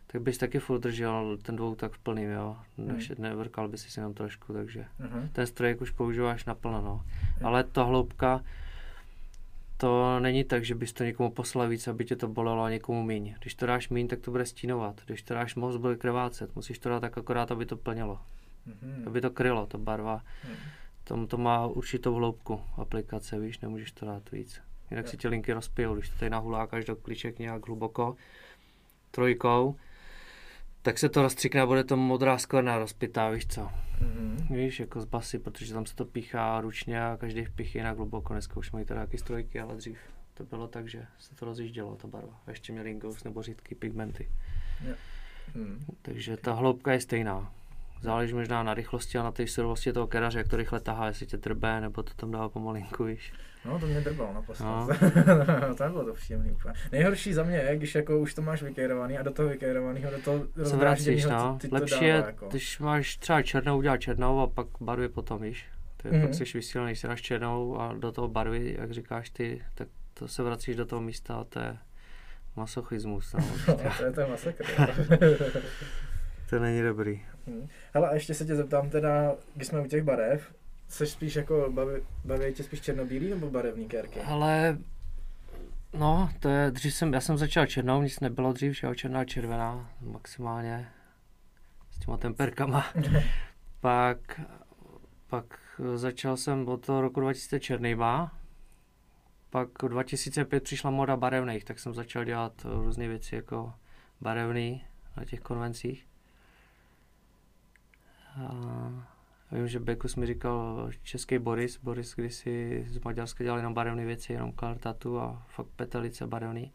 [0.07, 2.57] tak bys taky furt držel ten dvou tak v plným, jo.
[2.77, 5.29] Než, nevrkal by si jenom trošku, takže Mhm.
[5.33, 7.01] ten strojek už používáš naplno, no.
[7.43, 8.41] Ale ta hloubka,
[9.81, 13.03] to není tak, že bys to někomu poslal víc, aby tě to bolelo a někomu
[13.03, 13.35] míň.
[13.39, 15.01] Když to dáš míň, tak to bude stínovat.
[15.05, 16.55] Když to dáš moc, bude krvácet.
[16.55, 18.19] Musíš to dát tak akorát, aby to plnilo
[18.65, 19.03] Mhm.
[19.07, 20.21] aby to krylo, ta barva.
[20.43, 20.55] Hmm.
[21.03, 24.61] Tom to má určitou hloubku aplikace, víš, nemůžeš to dát víc.
[24.91, 28.15] Jinak si ti linky rozpijou, když to tady nahulákáš do klíček nějak hluboko
[29.11, 29.75] trojkou,
[30.81, 33.69] tak se to rozstřikne a bude to modrá skvrna rozpitá, víš co.
[34.01, 34.47] Mhm.
[34.49, 38.33] Víš, jako z basy, protože tam se to píchá ručně a každý vpich jinak hluboko.
[38.33, 39.97] Dneska už mají teda nějaký strojky, ale dřív
[40.33, 42.41] to bylo tak, že se to rozjíždělo, ta barva.
[42.47, 44.29] A ještě měli ingous nebo řídky pigmenty.
[45.55, 45.85] Mhm.
[46.01, 47.53] Takže ta hloubka je stejná.
[48.01, 51.25] Záleží možná na rychlosti a na té surovosti toho keraře, jak to rychle tahá, jestli
[51.25, 53.33] tě drbe, nebo to tam dává pomalinku, víš.
[53.65, 54.87] No, to mě drbalo na No.
[55.77, 56.73] to nebylo to příjemný úplně.
[56.91, 60.17] Nejhorší za mě je, když jako už to máš vykérovaný a do toho vykérovaného, do
[60.17, 61.57] toho rozdrážděnýho no.
[61.61, 62.47] ti to Lepší dává, je, jako.
[62.49, 65.65] když máš třeba černou, udělat černou a pak barvy potom, víš.
[65.97, 66.21] To je, Mhm.
[66.27, 69.87] pak jsi vysílený, když si dáš černou a do toho barvy, jak říkáš ty, tak
[70.13, 71.77] to se vracíš do toho místa a to je
[72.55, 73.39] masochismus, no.
[73.67, 74.65] No, to je ten masakr.
[76.49, 77.21] to není dobrý.
[77.93, 80.53] Hele, a ještě se tě zeptám teda, když jsme u těch barev,
[80.87, 81.93] jsi spíš jako, baví,
[82.25, 84.19] baví tě spíš černobílý nebo barevný kérky?
[84.19, 84.77] Ale
[85.93, 89.19] No, to je, dřív jsem, já jsem začal černou, nic nebylo dřív, že jo, černá
[89.19, 90.89] a červená, maximálně
[91.91, 92.85] s těma temperkama.
[93.79, 94.41] pak,
[95.27, 95.45] pak
[95.95, 98.37] začal jsem od toho roku 2000 černýma,
[99.49, 103.73] pak 2005 přišla moda barevných, tak jsem začal dělat různé věci jako
[104.21, 104.85] barevný
[105.17, 106.07] na těch konvencích.
[108.37, 114.05] A vím, že Bekus mi říkal český Boris, Boris kdysi z Maďarska dělal jenom barevné
[114.05, 116.71] věci, jenom tattoo a fakt petelice barevný.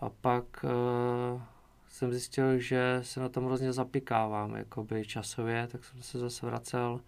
[0.00, 1.42] A pak uh,
[1.88, 7.00] jsem zjistil, že se na tom hrozně zapikávám, jakoby časově, tak jsem se zase vracel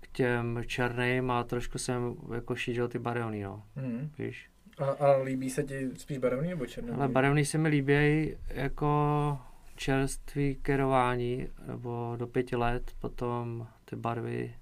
[0.00, 3.62] k těm černým a trošku jsem jako šířil ty barevný, no.
[3.76, 4.10] Hmm.
[4.18, 4.50] Víš?
[4.78, 6.90] A, a líbí se ti spíš barevný nebo černý?
[6.90, 9.38] Ale barevný se mi líbí jako
[9.76, 14.54] čerstvý kerování, nebo do pěti let potom ty barvy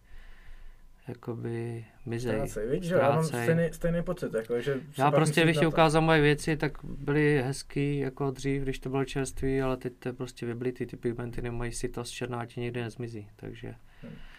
[1.09, 2.33] jakoby mizej.
[2.35, 5.69] Ztrácej, víš, že já mám stejný, stejný pocit, jako, že Já prostě, když ti to-
[5.69, 10.09] ukázal moje věci, tak byly hezký jako dřív, když to bylo čerstvý, ale teď to
[10.09, 13.75] je prostě vyblitý, ty pigmenty nemají sitost černá, ti nikdy nezmizí, takže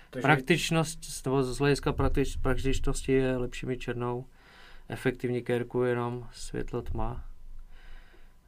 [0.09, 4.25] takže, praktičnost, nebo z hlediska praktič, praktičnosti je lepší mít černou,
[4.89, 7.25] efektivní kérku jenom světlo tma,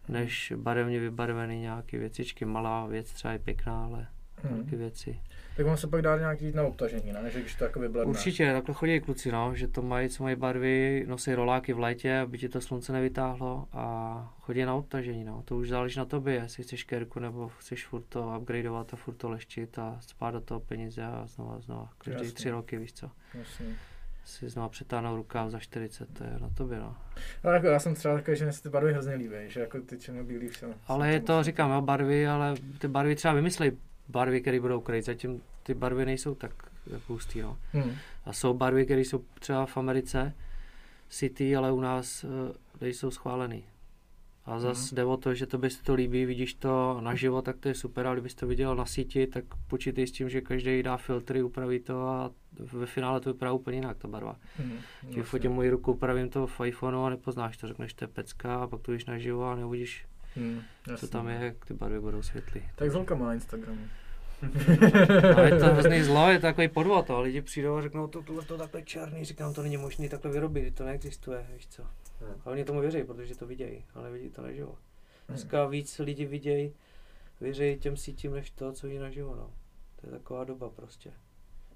[0.09, 4.07] než barevně vybarvený nějaký věcičky, malá věc třeba je pěkná, ale
[4.43, 4.63] hmm.
[4.63, 5.19] věci.
[5.57, 7.31] Tak on se pak dá nějak jít na obtažení, ne?
[7.31, 8.09] Že když to jako vybledne.
[8.09, 12.17] Určitě, takhle chodí kluci, no, že to mají, co mají barvy, nosí roláky v létě,
[12.17, 15.41] aby ti to slunce nevytáhlo a chodí na obtažení, no.
[15.45, 19.15] To už záleží na tobě, jestli chceš kerku nebo chceš furt to upgradeovat a furt
[19.15, 21.89] to leštit a spát do toho peníze a znova, znova.
[21.97, 22.31] Každý Jasně.
[22.31, 23.11] tři roky, víš co.
[23.33, 23.75] Jasně.
[24.25, 26.95] Si znova přetáhnout rukáv za 40, to je na tobě, no.
[27.43, 29.81] Ale jako já jsem třeba takový, že mi se ty barvy hrozně líbí, že jako
[29.81, 30.65] ty černobílý vše.
[30.87, 33.71] Ale je to, říkám, jo, barvy, ale ty barvy třeba vymyslej
[34.09, 36.51] barvy, které budou krejt, zatím ty barvy nejsou tak
[36.91, 37.57] jako hustý, no.
[37.73, 37.91] Hmm.
[38.25, 40.33] A jsou barvy, které jsou třeba v Americe
[41.09, 42.31] City, ale u nás uh,
[42.81, 43.63] nejsou schválený.
[44.45, 47.67] A zase jde o to, že to se to líbí, vidíš to naživo, tak to
[47.67, 50.97] je super, ale kdybys to viděl na síti, tak počítej s tím, že každý dá
[50.97, 54.35] filtry, upraví to a ve finále to vypadá úplně jinak, ta barva.
[54.57, 54.77] Hmm.
[55.13, 58.55] Ti fotím moji ruku, upravím to v iPhoneu a nepoznáš to, řekneš, to je pecka
[58.55, 60.05] a pak to jdeš naživo a neuvidíš,
[60.35, 60.61] Hmm.
[60.97, 62.61] co tam je, jak ty barvy budou světlý.
[62.75, 63.81] Tak Zolka má na Instagramu.
[65.35, 68.21] Ale je to hrozný zlo, je to takový podvod, a lidi přijdou a řeknou, to,
[68.21, 71.83] tohle to takhle černý, říkám, to není možné takhle vyrobit, to neexistuje, víš co.
[72.45, 74.77] A oni tomu věří, protože to vidějí, ale vidí to naživo.
[75.27, 76.73] Dneska víc lidi vidějí,
[77.41, 79.53] věří těm sítím, než to, co vidí naživo, no.
[79.95, 81.13] To je taková doba prostě.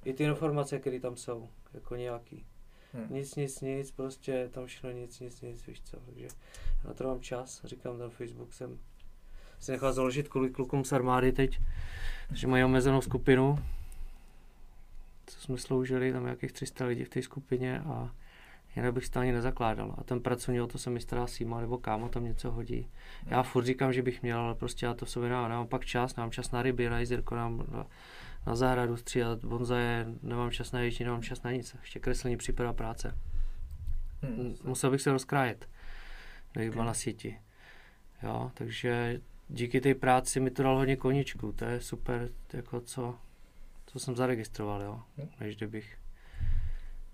[0.05, 2.45] I ty informace, které tam jsou, jako nějaký.
[2.93, 3.07] Hmm.
[3.09, 5.97] Nic, nic, nic, prostě tam všechno nic, nic, nic, víš co.
[5.99, 6.27] Takže
[6.87, 8.79] na to mám čas, říkám, ten Facebook jsem
[9.59, 11.59] si nechal založit kvůli klukům z armády teď,
[12.33, 13.59] že mají omezenou skupinu,
[15.27, 18.15] co jsme sloužili, tam nějakých 300 lidí v té skupině a
[18.75, 19.95] jinak bych ani nezakládal.
[19.97, 22.87] A ten pracovní to se mi stará Sýma nebo kámo tam něco hodí.
[23.25, 25.49] Já furt říkám, že bych měl, ale prostě já to v sobě nemám.
[25.49, 27.85] Nemám pak čas, nemám čas na ryby, na jezírko, nemám na,
[28.47, 31.75] na zahradu stříhat bonzaje, nemám čas na ježdění, nemám čas na nic.
[31.81, 33.17] Ještě kreslení, příprava práce.
[34.21, 34.55] Hmm.
[34.63, 35.69] Musel bych se rozkrájet,
[36.53, 37.39] kdyby byl na síti.
[38.23, 43.15] Jo, takže díky té práci mi to dal hodně koníčků, to je super, jako co,
[43.85, 45.01] co jsem zaregistroval, jo,
[45.39, 45.98] než kdybych.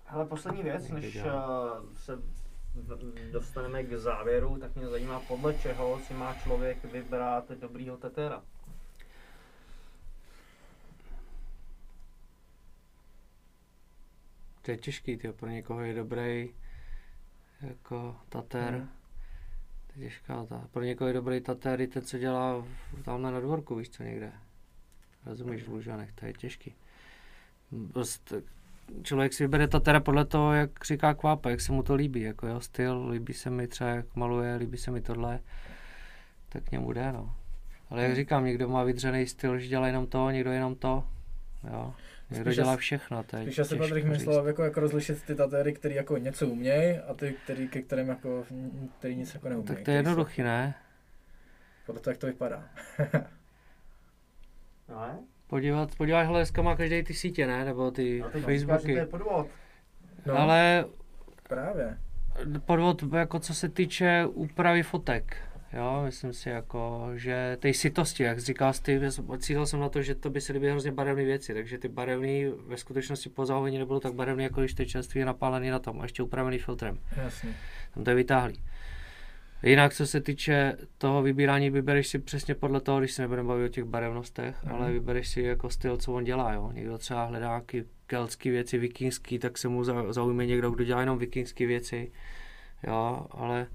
[0.08, 1.22] Ale poslední věc, než uh,
[1.94, 2.18] se
[3.32, 8.42] dostaneme k závěru, tak mě zajímá, podle čeho si má člověk vybrat dobrýho tetera.
[14.62, 16.54] To je těžký, tyjo, pro někoho je dobrý
[17.60, 18.88] jako tater, Hmm.
[19.86, 20.68] to je těžká ta.
[20.72, 22.66] Pro někoho je dobrý tater i ten, co dělá
[23.04, 24.32] tamhle na dvorku, víš co, někde.
[25.26, 26.74] Rozumíš, v Lužanech, to je těžký.
[27.92, 28.42] Prostě
[29.02, 32.46] člověk si vybere tatera podle toho, jak říká kvápa, jak se mu to líbí, jako
[32.46, 35.40] jeho styl, líbí se mi třeba, jak maluje, líbí se mi tohle,
[36.48, 37.36] tak k němu jde, no.
[37.90, 41.04] Ale jak říkám, někdo má vydřený styl, že dělá jenom to, někdo jenom to,
[41.70, 41.94] jo.
[42.30, 45.34] Někdo Spíš dělá všechno, to je Spíš asi těžko Patrik myslel, jako, jako rozlišit ty
[45.34, 48.44] tatéry, který jako něco umějí a ty, který, ke kterým jako,
[48.98, 49.76] který nic jako neumějí.
[49.76, 50.74] Tak to je jednoduchý, ne?
[51.86, 52.68] Podle toho, jak to vypadá.
[54.88, 55.18] No?
[55.46, 57.64] Podívat, podívat, hele, dneska má každý ty sítě, ne?
[57.64, 58.92] Nebo ty A teď říká, že to Facebooky.
[58.92, 59.46] je podvod.
[60.26, 60.38] No.
[60.38, 60.84] Ale
[61.48, 61.98] Právě.
[62.64, 65.36] podvod, jako co se týče úpravy fotek,
[65.72, 69.00] jo, myslím si jako, že té sitosti, jak říkal ty,
[69.38, 72.50] cílil jsem na to, že to by se líbí hrozně barevné věci, takže ty barevné
[72.66, 76.00] ve skutečnosti po zahovení nebudou tak barevné, jako když to členství je napálený na tom
[76.00, 76.98] a ještě upravený filtrem.
[77.16, 77.54] Jasně.
[77.94, 78.62] Tam to je vytáhlý.
[79.62, 83.64] Jinak, co se týče toho vybírání, vybereš si přesně podle toho, když se nebudeme bavit
[83.64, 84.74] o těch barevnostech, Mhm.
[84.74, 86.52] ale vybereš si jako styl, co on dělá.
[86.52, 86.70] Jo?
[86.72, 91.00] Někdo třeba hledá nějaké keltské věci, vikingský, tak se mu za- zaujme někdo, kdo dělá
[91.00, 92.12] jenom vikingské věci.
[92.86, 93.66] Jo, ale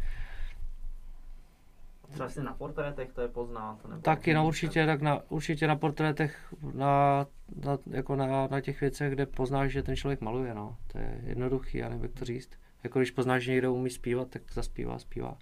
[2.11, 3.85] Třeba si na portrétech to je poznat.
[3.89, 7.25] Nebo taky no určitě, tak na, určitě na portrétech, na,
[7.65, 10.77] na, jako na, na těch věcech, kde poznáš, že ten člověk maluje, no.
[10.91, 12.49] To je jednoduchý, já nevím, jak to říct.
[12.83, 15.37] Jako když poznáš, že někdo umí zpívat, tak zaspívá, zpívá.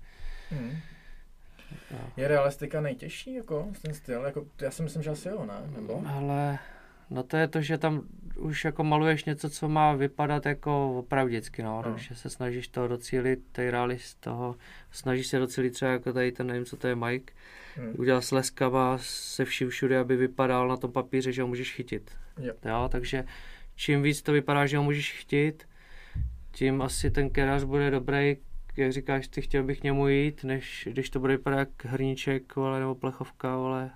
[0.51, 0.77] Hmm.
[2.17, 4.21] Je realistika nejtěžší, jako ten styl?
[4.25, 5.79] Jako, já si myslím, že asi jo, ne?
[5.81, 6.03] Nebo?
[6.07, 6.59] Ale
[7.09, 8.01] no to je to, že tam
[8.35, 11.91] už jako maluješ něco, co má vypadat jako opravdicky, no, No.
[11.91, 14.55] takže se snažíš toho docílit, tej realist toho,
[14.91, 17.33] snažíš se docílit třeba jako tady ten, nevím, co to je Mike,
[17.75, 17.93] Hmm.
[17.97, 22.11] udělal s leskama se vším všude, aby vypadal na tom papíře, že ho můžeš chytit.
[22.39, 22.53] Jo.
[22.65, 23.23] jo takže
[23.75, 25.67] čím víc to vypadá, že ho můžeš chytit,
[26.51, 28.37] tím asi ten kerář bude dobrý,
[28.79, 32.55] jak říkáš, ty chtěl bych k němu jít, než když to bude vypadat jak hrníček,
[32.55, 33.91] vole, nebo plechovka, vole,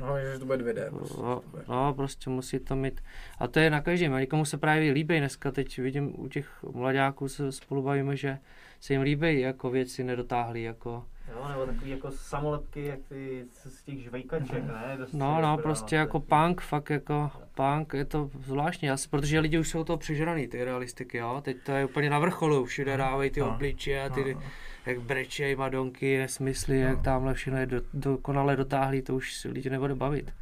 [0.00, 0.90] No, že to bude 2D.
[0.90, 1.22] Prostě.
[1.22, 3.00] No, no, prostě musí to mít.
[3.38, 4.14] A to je na každém.
[4.14, 5.50] A někomu se právě líbí dneska.
[5.50, 8.38] Teď vidím u těch mladáků se spolu bavíme, že
[8.80, 10.62] se jim líbí jako věci nedotáhlý.
[10.62, 11.06] Jako.
[11.32, 14.94] Jo, nebo takový jako samolepky, jak ty z těch žvejkaček, ne?
[14.98, 19.58] Dost No, no, prostě jako punk, fakt jako punk, je to zvláštní, asi, protože lidi
[19.58, 23.30] už jsou to přežraný, ty realistiky, jo, teď to je úplně na vrcholu, všude dávají
[23.30, 23.48] ty No.
[23.54, 24.42] obličeje a ty, No.
[24.86, 29.70] jak brečej, madonky, nesmysly, jak tamhle všechno je do, dokonale dotáhlý, to už si lidi
[29.70, 30.32] nebude bavit.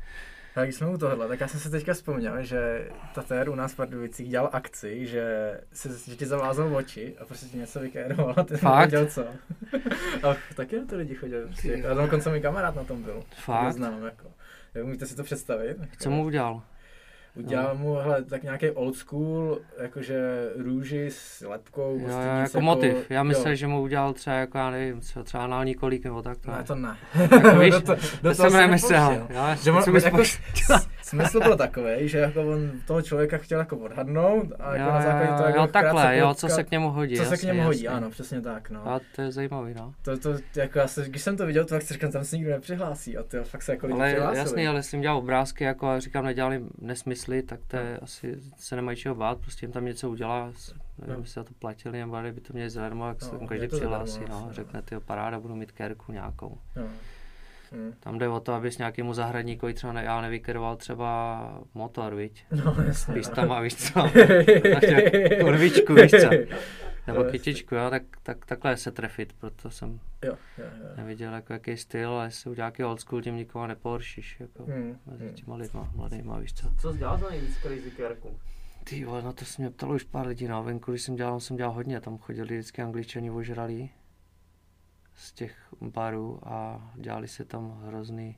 [0.57, 3.73] A když jsme u tohohle, tak já jsem si teďka vzpomněl, že Tatér u nás
[3.73, 8.35] v Pardubicích dělal akci, že, si, že ti zavázal oči a prostě ti něco vykéroval
[8.37, 9.27] a ty nevěděl co.
[10.23, 11.47] a taky na to lidi chodili.
[11.47, 11.85] Prostě.
[11.85, 13.15] A dokonce mi kamarád na tom byl.
[13.15, 13.73] To Fakt?
[13.73, 14.29] znám, jako.
[14.75, 15.77] Jak Umíte si to představit?
[15.99, 16.63] Co mu udělal?
[17.37, 21.99] Udělal mu hele, tak nějaký old school, jakože růži s lepkou.
[21.99, 22.07] Jo,
[22.41, 23.11] nic jako motiv.
[23.11, 23.57] Já myslel, jo.
[23.57, 26.39] že mu udělal třeba jako, já nevím, co, třeba anální kolík nebo tak.
[26.39, 26.97] To, Ne, to ne.
[27.15, 29.29] Jako víš, do to, to do toho jsem se nemyslel.
[29.63, 30.23] Že on, jsem jako,
[31.05, 35.03] smysl byl takový, že jako on toho člověka chtěl jako odhadnout a jako jo, na
[35.03, 37.17] základě toho jako jo, takhle, jo, co se k němu hodí.
[37.17, 37.97] co se k němu hodí, jasně.
[37.97, 38.89] ano, přesně tak, no.
[38.89, 39.95] A to je zajímavý, no.
[40.03, 42.37] To, to, jako já se, když jsem to viděl, to tak si říkám, tam se
[42.37, 44.39] nikdo nepřihlásí a ty fakt se jako lidi Ale přihlásili.
[44.39, 48.77] jasný, ale tím dělal obrázky, jako a říkám, nedělali nesmysly, tak to je asi, se
[48.77, 50.53] nemají čeho bát, prostě jim tam něco udělá,
[50.99, 51.21] nevím, No.
[51.21, 54.21] jestli za to platili, nebo by to měli zadarmo, jak se No, každý to přihlásí,
[54.29, 56.59] no, řekne, ty paráda, budu mít kérku nějakou.
[56.77, 56.83] No.
[57.75, 57.95] Hm.
[58.01, 62.45] Tam jde o to, abys nějakému zahradníkovi třeba, ne, já nevykeroval třeba motor, viď?
[62.65, 63.15] No, jasně.
[63.15, 64.01] Víš, tam má, víš co?
[65.41, 66.31] kurvičku, víš co?
[67.07, 70.89] Nebo Jo, kytičku, jo, tak, tak, takhle se trefit, proto jsem Jo, jo, jo.
[70.97, 74.99] neviděl, jako jaký styl, ale jestli udělá nějaký old school, tím nikoho nepohoršíš, jako Hm,
[75.07, 75.35] mezi hm.
[75.35, 76.67] těma lidma, mladýma, víš co?
[76.81, 78.39] Co jsi dělal za nejvíc crazy kérku?
[78.85, 81.41] Ty vole, na to se mě ptalo už pár lidí na venku, když jsem dělal,
[81.41, 83.91] jsem dělal hodně, tam chodili vždycky angličani ožralí
[85.15, 88.37] z těch barů a dělali se tam hrozný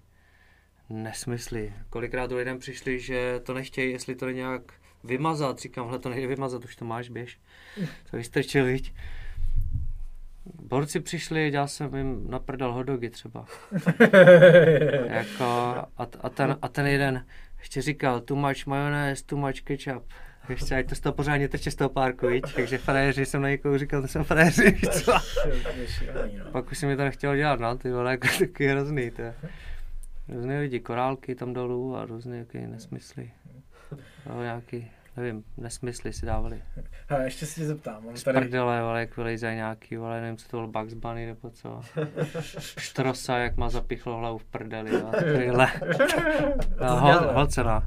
[0.89, 1.73] nesmysly.
[1.91, 4.63] Kolikrát lidem přišli, že to nechtějí, jestli to nějak
[5.05, 7.41] vymazat, říkám, hle to nejde vymazat, už to máš, běž.
[8.11, 8.95] To vystrčil, viď?
[10.45, 13.47] Borci přišli, dělal jsem jim na prdel hodogy třeba.
[15.07, 15.89] jako, a,
[16.21, 17.27] a, ten, a ten jeden
[17.59, 20.05] ještě říkal, too much majonés, too much ketchup.
[20.49, 22.55] Ještě, ať to z toho pořádně trče z toho párku, viď?
[22.55, 25.13] Takže frajeři jsem na někoho říkal, to jsou frajeři, víš co?
[25.13, 26.51] No.
[26.53, 29.35] Pak už si mi to nechtělo dělat, no, ty vole, jako taky hrozný, to je.
[30.29, 33.31] Různé lidi, korálky tam dolů a různé jaký nesmysly.
[34.27, 36.63] No, nějaký, nevím, nesmysly si dávali.
[37.09, 40.49] Hele, ještě si zeptám, mám Z tady, prdele, ale jak vylejzají nějaký, ale nevím, co
[40.49, 41.81] to byl Bugs Bunny nebo co.
[42.79, 45.69] Štrosa, jak má zapichlo hlavu v prdeli, no, takovýhle.
[46.81, 47.35] No, hol, dělal?
[47.35, 47.83] holce, no.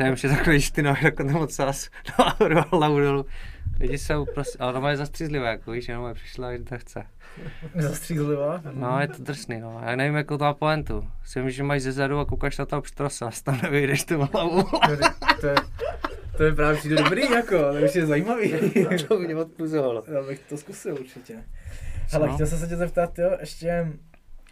[0.00, 3.26] Já jim, že takový ty nohy, jako ocas, nahoru a hlavu dolů.
[3.80, 7.04] Lidi jsou prostě, ale to je zastřízlivé, jako víš, jenom je přišla, že to chce.
[7.74, 8.62] zastřízlivá.
[8.72, 9.80] No, je to drsný, no.
[9.86, 11.08] Já nevím, jakou to má poentu.
[11.24, 14.62] Si myslím, že máš zezadu a koukáš na toho pštrosa, z tam nevyjdeš tu hlavu.
[15.40, 15.54] To je,
[16.36, 18.52] to je právě přijde dobrý, jako, to už je zajímavý.
[19.08, 20.04] to mě odpuzovalo.
[20.14, 21.44] Já bych to zkusil určitě.
[22.12, 22.34] Hele, No.
[22.34, 23.86] chtěl jsem se tě zeptat, jo, ještě,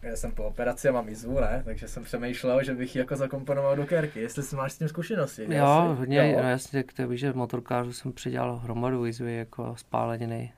[0.02, 3.16] já jsem po operaci a mám jízvu, ne, takže jsem přemýšlel, že bych ji jako
[3.16, 5.46] zakomponoval do kérky, jestli jsi máš s tím zkušenosti.
[5.54, 5.98] Jo, Asi?
[5.98, 6.42] hodně, jo.
[6.42, 10.52] no jasně, tak to víš, že motorkářů jsem přidělal hromadu výzvy jako spáleniny.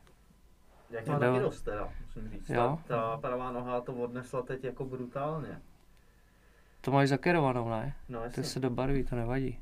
[0.91, 1.19] Jak Jo.
[1.19, 2.51] taky dost teda, musím říct.
[2.51, 2.79] Jo.
[2.89, 5.59] Ta, ta pravá noha to odnesla teď jako brutálně.
[6.81, 7.95] To máš zakerovanou, ne?
[8.09, 8.43] No To jasně.
[8.45, 9.59] se dobarví, to nevadí.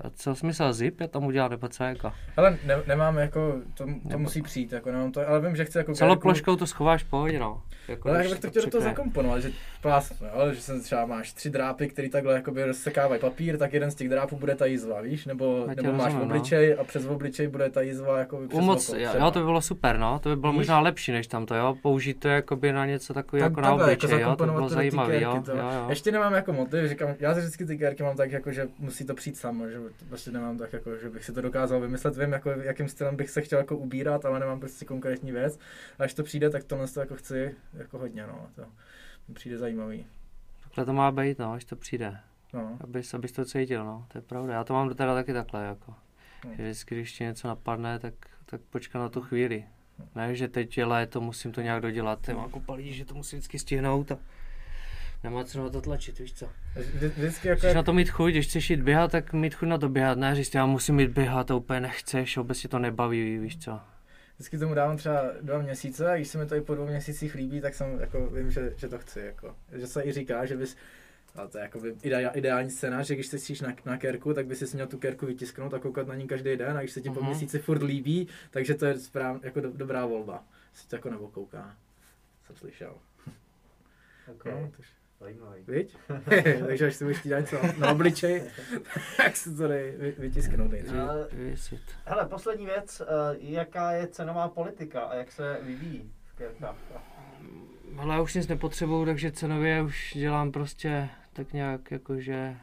[0.00, 2.12] A co smysl zip je tam udělat, nebo co jako?
[2.36, 5.64] Hele, ne, nemám jako, to, to Nebo- musí přijít, jako nemám to, ale vím, že
[5.64, 7.62] chci jako Celou ploškou to schováš v pohodě, no.
[7.88, 9.50] Jako, Ale když jak bych to chtěl do toho zakomponovat, že
[9.82, 13.90] pás, no, že jsem třeba máš tři drápy, který takhle jakoby rozsekávají papír, tak jeden
[13.90, 15.26] z těch drápů bude ta jízva, víš?
[15.26, 16.34] Nebo, Já nebo máš rozumím, no.
[16.34, 19.44] obličej a přes obličej bude ta jízva jako přes Umoc, oko, jo, jo, to by
[19.44, 20.56] bylo super, no, to by bylo Víš?
[20.58, 23.82] možná lepší než tamto, jo, použít to jakoby na něco takového Tak jako na jako
[23.84, 25.86] obličej, jo, to bylo to zajímavé, jo, to- jo, jo.
[25.88, 29.04] Ještě nemám jako motiv, říkám, já si vždycky ty kérky mám tak, jako, že musí
[29.04, 32.16] to přijít samo, že to prostě nemám tak jako, že bych si to dokázal vymyslet,
[32.16, 35.58] vím, jako, jakým stylem bych se chtěl jako ubírat, ale nemám prostě konkrétní věc.
[35.98, 38.62] A až to přijde, tak tohle to jako chci jako hodně, no, to
[39.28, 40.06] mi přijde zajímavý.
[40.62, 42.18] Takhle to má být, no, až to přijde.
[42.52, 44.54] No, Abys, abys to cítil, no, to je pravda.
[44.54, 45.94] Já to mám teda taky takhle, jako.
[46.44, 46.56] Hmm.
[46.56, 48.14] Že vždycky, když ti něco napadne, tak,
[48.46, 49.64] tak počkám na tu chvíli.
[50.14, 52.28] Ne, že teď je léto, musím to nějak dodělat.
[52.28, 54.18] Mám kupa lidí, že to musí vždycky stihnout a
[55.24, 56.48] nemá co na to tlačit, víš co.
[56.76, 59.68] Vždy, vždycky jako, Chceš na to mít chuť, když chceš jít běhat, tak mít chuť
[59.68, 62.78] na to běhat, ne říct, já musím jít běhat, to úplně nechceš, vůbec ti to
[62.78, 63.80] nebaví, víš co.
[64.34, 67.34] vždycky tomu dávám třeba dva měsíce a když se mi to i po dvou měsících
[67.34, 69.56] líbí, tak jsem jako, vím, že, že to chci, jako.
[69.72, 70.76] Že se i říká, že bys,
[71.34, 74.46] a to je jako ide, ideální scénář, že když se chceš na, na kerku, tak
[74.46, 77.00] by si měl tu kerku vytisknout a koukat na ní každý den a když se
[77.00, 77.30] ti po Mhm.
[77.30, 80.44] měsíci furt líbí, takže to je správ, jako do, dobrá volba.
[80.74, 81.76] Se to jako nebokouká.
[82.46, 82.94] Jsem slyšel.
[84.34, 84.52] Okay.
[84.52, 84.86] No, tož,
[85.20, 85.62] Zajímavý.
[85.66, 85.96] viď?
[86.66, 88.50] takže až si budeš chtít dát něco na obličej,
[89.16, 90.94] tak si to dej vy, vytisknout nejdřív.
[90.96, 91.08] No.
[92.04, 96.76] Hele, poslední věc, eh, jaká je cenová politika a jak se vyvíjí v Kerkách?
[97.98, 102.56] Ale já už nic nepotřebuju, takže cenově už dělám prostě tak nějak jakože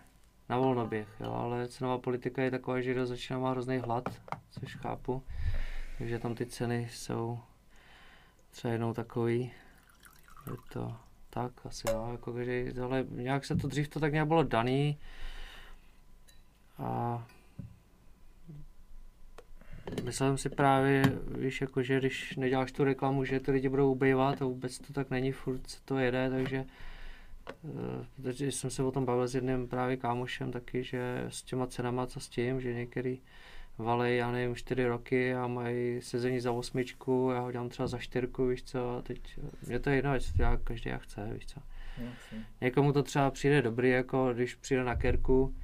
[0.50, 4.10] na volnoběh, jo, ale cenová politika je taková, že kdo začíná má hrozný hlad,
[4.50, 5.24] což chápu,
[5.98, 7.40] takže tam ty ceny jsou
[8.52, 9.52] třeba jednou takový,
[10.52, 10.96] je to
[11.38, 14.98] tak asi no, jako každý, ale nějak se to dřív to tak nějak bylo daný.
[16.78, 17.24] A
[20.04, 23.92] Myslel jsem si právě, víš, jako, že když neděláš tu reklamu, že ty lidi budou
[23.92, 26.66] ubejvat a vůbec to tak není, furt se to jede, takže
[27.50, 31.68] eh, protože jsem se o tom bavil s jedním právě kámošem taky, že s těma
[31.68, 33.20] cenama, co s tím, že některý
[33.78, 37.98] valej, já nevím, čtyři roky a mají sezení za osmičku, já ho dělám třeba za
[37.98, 41.30] čtyřku, víš co, a teď mě to je jedno, jestli to dělá každý jak chce,
[41.34, 41.60] víš co.
[41.98, 42.46] Jasně.
[42.62, 45.56] Někomu to třeba přijde dobrý, jako když přijde na kerku,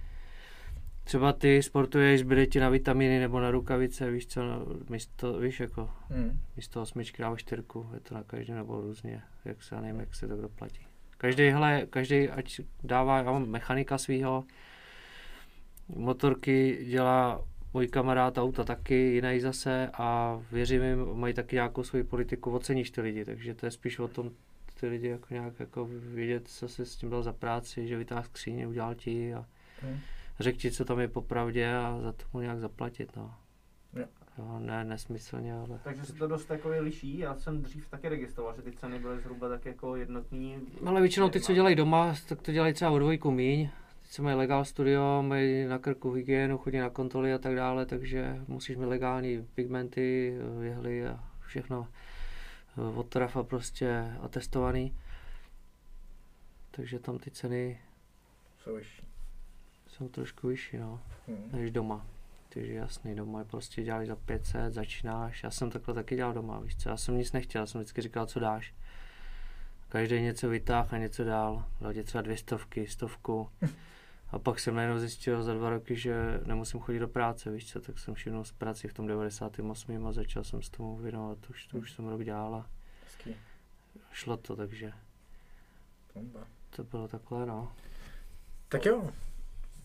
[1.03, 5.59] třeba ty sportuješ, bude ti na vitamíny nebo na rukavice, víš co, no, místo, víš
[5.59, 6.39] jako, Hmm.
[6.55, 10.15] místo osmičky dáváš čtyřku, je to na každém nebo různě, jak se, já nevím, jak
[10.15, 10.87] se to kdo platí.
[11.17, 14.43] Každý, hele, každý, ať dává, já mám mechanika svýho,
[15.87, 22.03] motorky dělá můj kamarád auta taky, jiný zase a věřím jim, mají taky nějakou svoji
[22.03, 24.31] politiku, oceníš ty lidi, takže to je spíš o tom,
[24.79, 28.23] ty lidi jako nějak jako vědět, co jsi s tím dal za práci, že vytáhl
[28.23, 29.45] skříně, udělal ti a
[29.81, 29.99] Hmm.
[30.39, 33.33] řekl ti, co tam je popravdě a za to mu nějak zaplatit, no.
[33.95, 34.05] Jo.
[34.37, 35.79] Jo, ne, nesmyslně, ale...
[35.83, 37.17] Takže se to dost jako liší.
[37.17, 40.57] Já jsem dřív taky registroval, že ty ceny byly zhruba tak jako jednotný.
[40.85, 43.69] Ale většinou ty, co dělají doma, tak to dělají třeba o dvojku míň.
[44.13, 48.41] Co mají legál studio, mají na krku hygienu, chodí na kontroly a tak dále, takže
[48.47, 51.87] musíš mít legální pigmenty, jehly a všechno
[52.77, 54.97] eh, od trafa prostě atestovaný.
[56.71, 57.81] Takže tam ty ceny
[58.57, 59.07] Jsou vyšší.
[59.87, 61.49] jsou trošku vyšší, no, Hmm.
[61.51, 62.05] než doma.
[62.49, 65.43] Takže jasný, doma je prostě dělali za 500, začínáš.
[65.43, 68.01] Já jsem takhle taky dělal doma, víš co, já jsem nic nechtěl, já jsem vždycky
[68.01, 68.73] říkal, co dáš.
[69.89, 71.65] Každý něco vytáhl a něco dál.
[71.81, 73.49] Dal ti třeba dvě stovky, stovku.
[74.33, 77.81] A pak jsem najednou zjistil za dva roky, že nemusím chodit do práce, víš co,
[77.81, 80.07] tak jsem všimnul z práci v tom 98.
[80.07, 82.69] a začal jsem s tomu věnovat, už to už jsem rok dělal a
[84.11, 84.91] šlo to, takže
[86.15, 86.47] Bomba.
[86.69, 87.71] to bylo takhle, no.
[88.69, 89.11] Tak jo,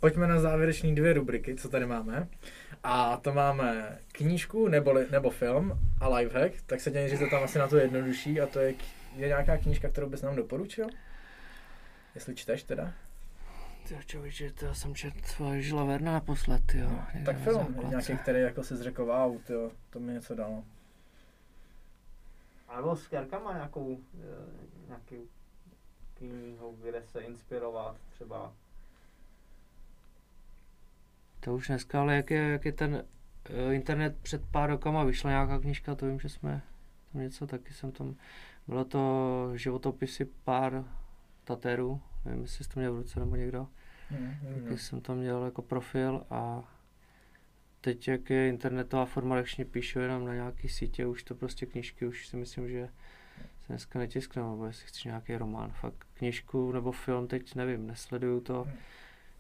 [0.01, 2.29] pojďme na závěrečné dvě rubriky, co tady máme.
[2.83, 7.69] A to máme knížku neboli, nebo film a lifehack, tak se to tam asi na
[7.69, 8.75] to jednodušší a to je,
[9.17, 10.87] je nějaká knížka, kterou bys nám doporučil?
[12.15, 12.93] Jestli čteš teda?
[13.89, 16.89] Ty člověče, to já jsem četl Žila Verna naposled, jo.
[16.91, 17.89] No, tak film, základce.
[17.89, 20.65] nějaký, který jako si řekl, wow, tyjo, to mi něco dalo.
[22.69, 25.27] A nebo s Kerkama nějakou, eh, nějakou
[26.15, 28.53] knihu, kde se inspirovat třeba.
[31.41, 33.05] To už dneska, ale jak je, jak je ten
[33.45, 36.63] eh, internet před pár rokama vyšla nějaká knížka, to vím, že jsme
[37.13, 38.15] tam něco taky jsem tam,
[38.67, 40.85] bylo to životopisy pár
[41.45, 43.67] tatérů, nevím, jestli jsi to měl v ruce nebo někdo,
[44.11, 44.35] Hmm,
[44.65, 46.73] taky jsem tam měl jako profil a
[47.81, 52.07] teď jak je internetová forma, lekčně píšu jenom na nějaký sítě, už to prostě knížky,
[52.07, 52.89] už si myslím, že
[53.61, 58.41] se dneska netisknou, nebo jestli chceš nějaký román, fakt knížku nebo film, teď nevím, nesleduju
[58.41, 58.63] to.
[58.63, 58.73] Hmm.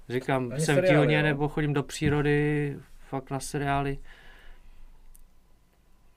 [0.08, 1.22] Říkám, Ani jsem v seriály, dílně jo?
[1.22, 2.76] nebo chodím do přírody,
[3.08, 3.98] fakt na seriály.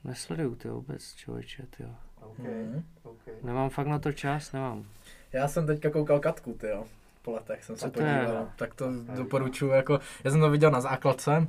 [0.03, 1.85] Nesleduju ty vůbec, člověče, ty
[2.21, 2.83] OK, Hmm.
[3.03, 3.43] OK.
[3.43, 4.85] Nemám fakt na to čas, nemám.
[5.33, 6.85] Já jsem teďka koukal Katku, ty jo.
[7.21, 8.19] Po letech jsem se to je?
[8.21, 11.47] podíval, tak to doporučuji, jako, já jsem to viděl na základce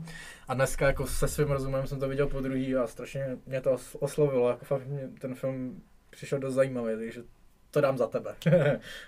[0.49, 3.75] a dneska jako se svým rozumem jsem to viděl po druhý a strašně mě to
[3.75, 7.23] os- oslovilo, jako fakt mě ten film přišel dost zajímavý, takže
[7.71, 8.35] to dám za tebe.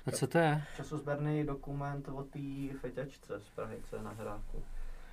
[0.06, 0.62] A co to je?
[0.76, 2.38] Časozberný dokument o té
[2.80, 4.62] feťačce z Prahy, co je na hráku.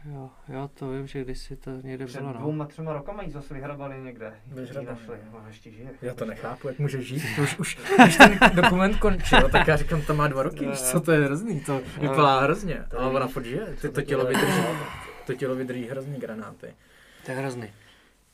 [0.05, 2.39] Jo, jo, to vím, že kdysi to někde Před bylo, no.
[2.39, 4.33] dvouma, třema rokama jí zase vyhrabali někde.
[4.47, 4.85] Vyhrabali.
[4.85, 5.89] Ji našli, ona ještě žije.
[6.01, 7.23] Já to nechápu, jak může žít.
[7.35, 10.81] To už, už když ten dokument končil, tak já říkám, to má dva roky, víš
[10.81, 12.85] co, to je hrozný, to vypadá hrozně.
[12.89, 14.61] To Ale ona furt žije, to to tělo vydrží,
[15.25, 16.73] to tělo vydrží hrozný granáty.
[17.25, 17.73] To je hrozný.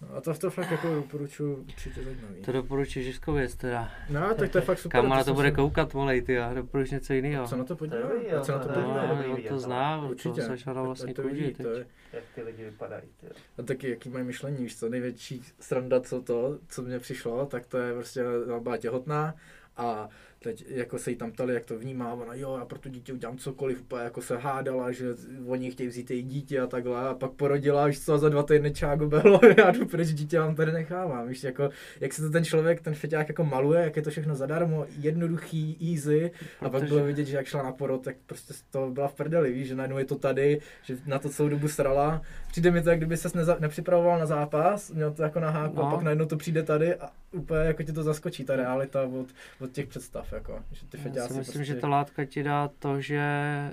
[0.01, 2.41] No a to, to fakt jako doporučuji určitě zajímavý.
[2.41, 3.91] To doporučuji Žižkou věc teda.
[4.09, 5.01] No, tak to je fakt super.
[5.01, 7.47] Kam na to jsem bude si- koukat, molej, ty, a doporučuji něco jiného.
[7.47, 7.99] Co na to podívá?
[8.31, 9.07] To Co na to to No, podívá?
[9.27, 10.41] no, vidět, to zná, Určitě.
[10.65, 13.03] to vlastní Ať to kůži vidí, to je, Jak ty lidi vypadají.
[13.21, 13.27] Ty.
[13.57, 17.65] a taky jaký mají myšlení, víš co, největší sranda, co to, co mě přišlo, tak
[17.65, 18.23] to je prostě,
[18.59, 19.35] byla těhotná
[19.77, 22.89] a teď jako se jí tam ptali, jak to vnímá, ona jo, já pro to
[22.89, 25.05] dítě udělám cokoliv, úplně jako se hádala, že
[25.47, 28.73] oni chtějí vzít její dítě a takhle a pak porodila, víš co, za dva týdny
[28.73, 31.69] čágo bylo, já jdu pryč, dítě vám tady nechávám, víš, jako,
[31.99, 35.91] jak se to ten člověk, ten feťák jako maluje, jak je to všechno zadarmo, jednoduchý,
[35.93, 39.07] easy, a pak Protože- bylo vidět, že jak šla na porod, tak prostě to byla
[39.07, 42.21] v prdeli, víš, že najednou je to tady, že na to celou dobu srala.
[42.51, 45.83] Přijde mi to, jak kdyby neza, nepřipravoval na zápas, měl to jako na háku No.
[45.87, 49.27] a pak najednou to přijde tady a úplně jako ti to zaskočí, ta realita od,
[49.61, 52.69] od těch představ, jako, že ty Já si myslím, prostě, že ta látka ti dá
[52.79, 53.21] to, že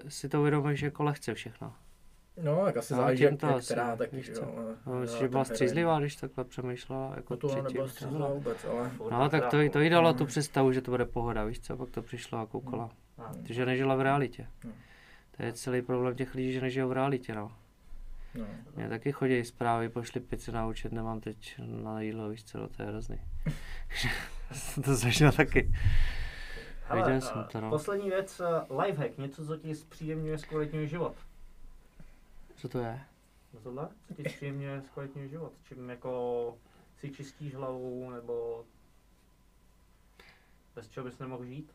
[0.09, 1.73] si to uvědomíš jako lehce všechno.
[2.43, 4.43] No, tak asi No, záleží, jak, to jak asi, která, tak víš jo.
[4.57, 7.13] ale- No, jo, myslím, že ten byla střízlivá, když takhle přemýšlela.
[7.17, 7.65] Jako No to předtím.
[7.65, 11.05] nebyla střízlivá vůbec, ale No, tak to, to jí dalo tu představu, že to bude
[11.05, 12.91] pohoda, víš co, pak to přišlo a koukala.
[13.19, 13.25] No.
[13.47, 14.47] Takže nežila v realitě.
[14.65, 14.71] No.
[15.37, 17.53] To je celý problém těch lidí, že nežijou v realitě, no.
[18.35, 18.47] No.
[18.77, 22.69] Mně taky chodí zprávy, pošli pici na účet, nemám teď na jídlo, víš co, no,
[22.69, 23.21] to je hrozný.
[24.85, 25.73] to zažil taky.
[26.87, 27.71] Hele, Viděl jsem a to, no.
[27.71, 31.15] Poslední věc, eh, lifehack, něco, co ti zpříjemňuje zkvalitňuje život.
[32.57, 33.01] Co to je?
[33.55, 33.89] No tohle?
[34.09, 35.53] Co ti zpříjemňuje zkvalitňuje život?
[35.63, 36.59] Čím jako
[36.99, 38.65] si čistíš hlavu, nebo
[40.75, 41.73] bez čeho bys nemohl žít?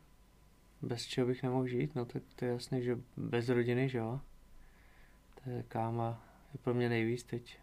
[0.82, 1.94] Bez čeho bych nemohl žít?
[1.94, 4.20] No tak to je jasný, že bez rodiny, že jo?
[5.44, 7.58] To je káma, je pro mě nejvíc teď.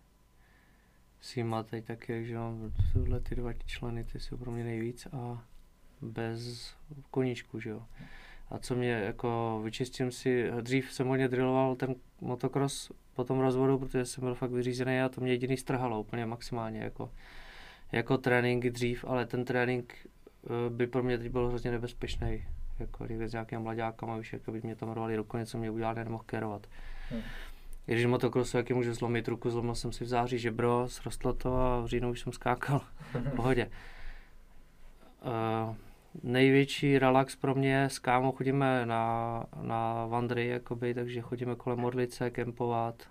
[1.22, 5.43] Sýma teď taky, takže mám tyhle ty dva členy, ty jsou pro mě nejvíc a
[6.01, 6.73] bez
[7.11, 7.85] koníčku, že jo?
[8.49, 13.80] A co mě jako vyčistím si, dřív jsem hodně drilloval ten motocross po tom rozvodu,
[13.80, 17.11] protože jsem byl fakt vyřízený a to mě jediný strhalo úplně maximálně jako,
[17.91, 22.43] jako trénink dřív, ale ten trénink eh, by pro mě teď byl hrozně nebezpečný.
[22.80, 25.72] Jako kdyby s nějakým mladákama, víš, jako by mě tam rvali do koně, co mě
[25.72, 26.68] udělali, nemohl kérovat.
[27.09, 27.22] Hmm.
[27.88, 31.80] Když motokrosu, jak můžu zlomit ruku, zlomil jsem si v září žebro, srostlo to a
[31.81, 32.81] v říjnu už jsem skákal.
[33.14, 33.72] v pohodě.
[35.26, 35.76] Uh,
[36.23, 42.30] největší relax pro mě, s kámou chodíme na, na vandry, jakoby, takže chodíme kolem Orlice,
[42.30, 43.09] kempovat.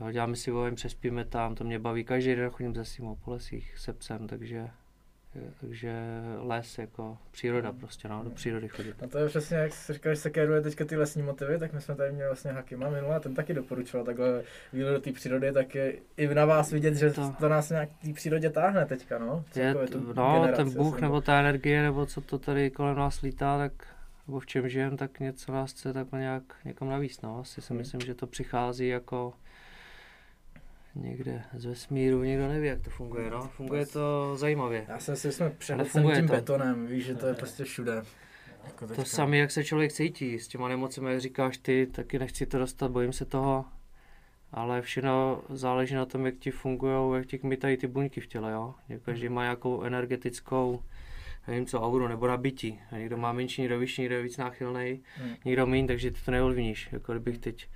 [0.00, 2.04] Jo, Děláme si vojem, přespíme tam, to mě baví.
[2.04, 4.70] Každý den chodím za Simou po lesích se psem, takže,
[5.60, 5.92] takže
[6.38, 9.02] les jako příroda prostě, no, do přírody chodit.
[9.02, 11.72] A to je přesně, jak jsi říkal, že se kéruje teďka ty lesní motivy, tak
[11.72, 14.42] my jsme tady měli vlastně Hakima minule a ten taky doporučoval takhle
[14.72, 17.88] výlet do té přírody, tak je i na vás vidět, že to, To- nás nějak
[18.04, 19.44] té přírodě táhne teďka, no.
[19.56, 23.20] Je, tu no, generaci ten Bůh nebo ta energie, nebo co to tady kolem nás
[23.20, 23.72] lítá, tak
[24.26, 27.38] nebo v čem žijem, tak něco nás chce takhle nějak někam navíc, no.
[27.40, 27.78] Asi si Hmm.
[27.78, 29.32] myslím, že to přichází jako
[31.00, 33.40] někde z vesmíru, nikdo neví, jak to funguje, no.
[33.40, 34.84] Funguje to zajímavě.
[34.88, 36.32] Já si myslím, že jsme funguje tím to.
[36.34, 38.02] betonem, víš, že to je prostě všude.
[38.66, 42.46] Jako To samé, jak se člověk cítí s těma nemocemi, jak říkáš ty, taky nechci
[42.46, 43.64] to dostat, bojím se toho.
[44.52, 48.52] Ale všechno záleží na tom, jak ti fungují, jak ti kmitají ty buňky v těle,
[48.52, 48.74] jo.
[49.02, 50.82] Každý má nějakou energetickou,
[51.48, 52.80] nevím co, auru nebo nabití.
[52.92, 55.34] A někdo má menší, někdo vyšší, někdo je víc náchylný, Hmm.
[55.44, 56.88] někdo méně, takže ty to neovlivníš.
[56.92, 57.68] Jako kdybych teď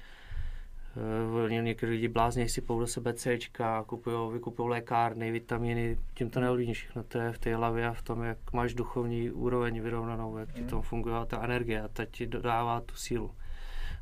[0.97, 3.39] Uh, někteří lidi blázně si pou do sebe C,
[3.87, 7.03] kupujou, vykupují lékárny, vitamíny, tím to neovlivníš všechno.
[7.03, 10.61] To je v té hlavě a v tom, jak máš duchovní úroveň vyrovnanou, jak ti
[10.61, 10.67] Mm.
[10.69, 13.35] tam funguje ta energie a ta ti dodává tu sílu.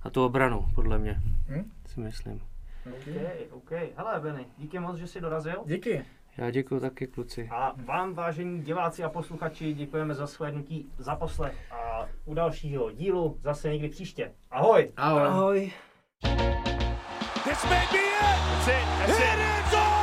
[0.03, 1.71] A tu obranu, podle mě, Hm?
[1.87, 2.41] si myslím.
[2.87, 3.07] OK,
[3.51, 3.71] OK.
[3.97, 5.63] Hele, Benny, díky moc, že jsi dorazil.
[5.67, 6.05] Díky.
[6.37, 7.49] Já děkuji taky, kluci.
[7.53, 13.39] A vám, vážení diváci a posluchači, děkujeme za shlédnutí, za poslech a u dalšího dílu
[13.43, 14.33] zase někdy příště.
[14.51, 14.93] Ahoj!
[14.97, 15.23] Ahoj.
[15.23, 15.73] Ahoj.
[17.49, 18.21] This may be it.
[18.21, 18.85] That's it.
[18.99, 19.69] That's it, it.
[19.69, 19.98] is all.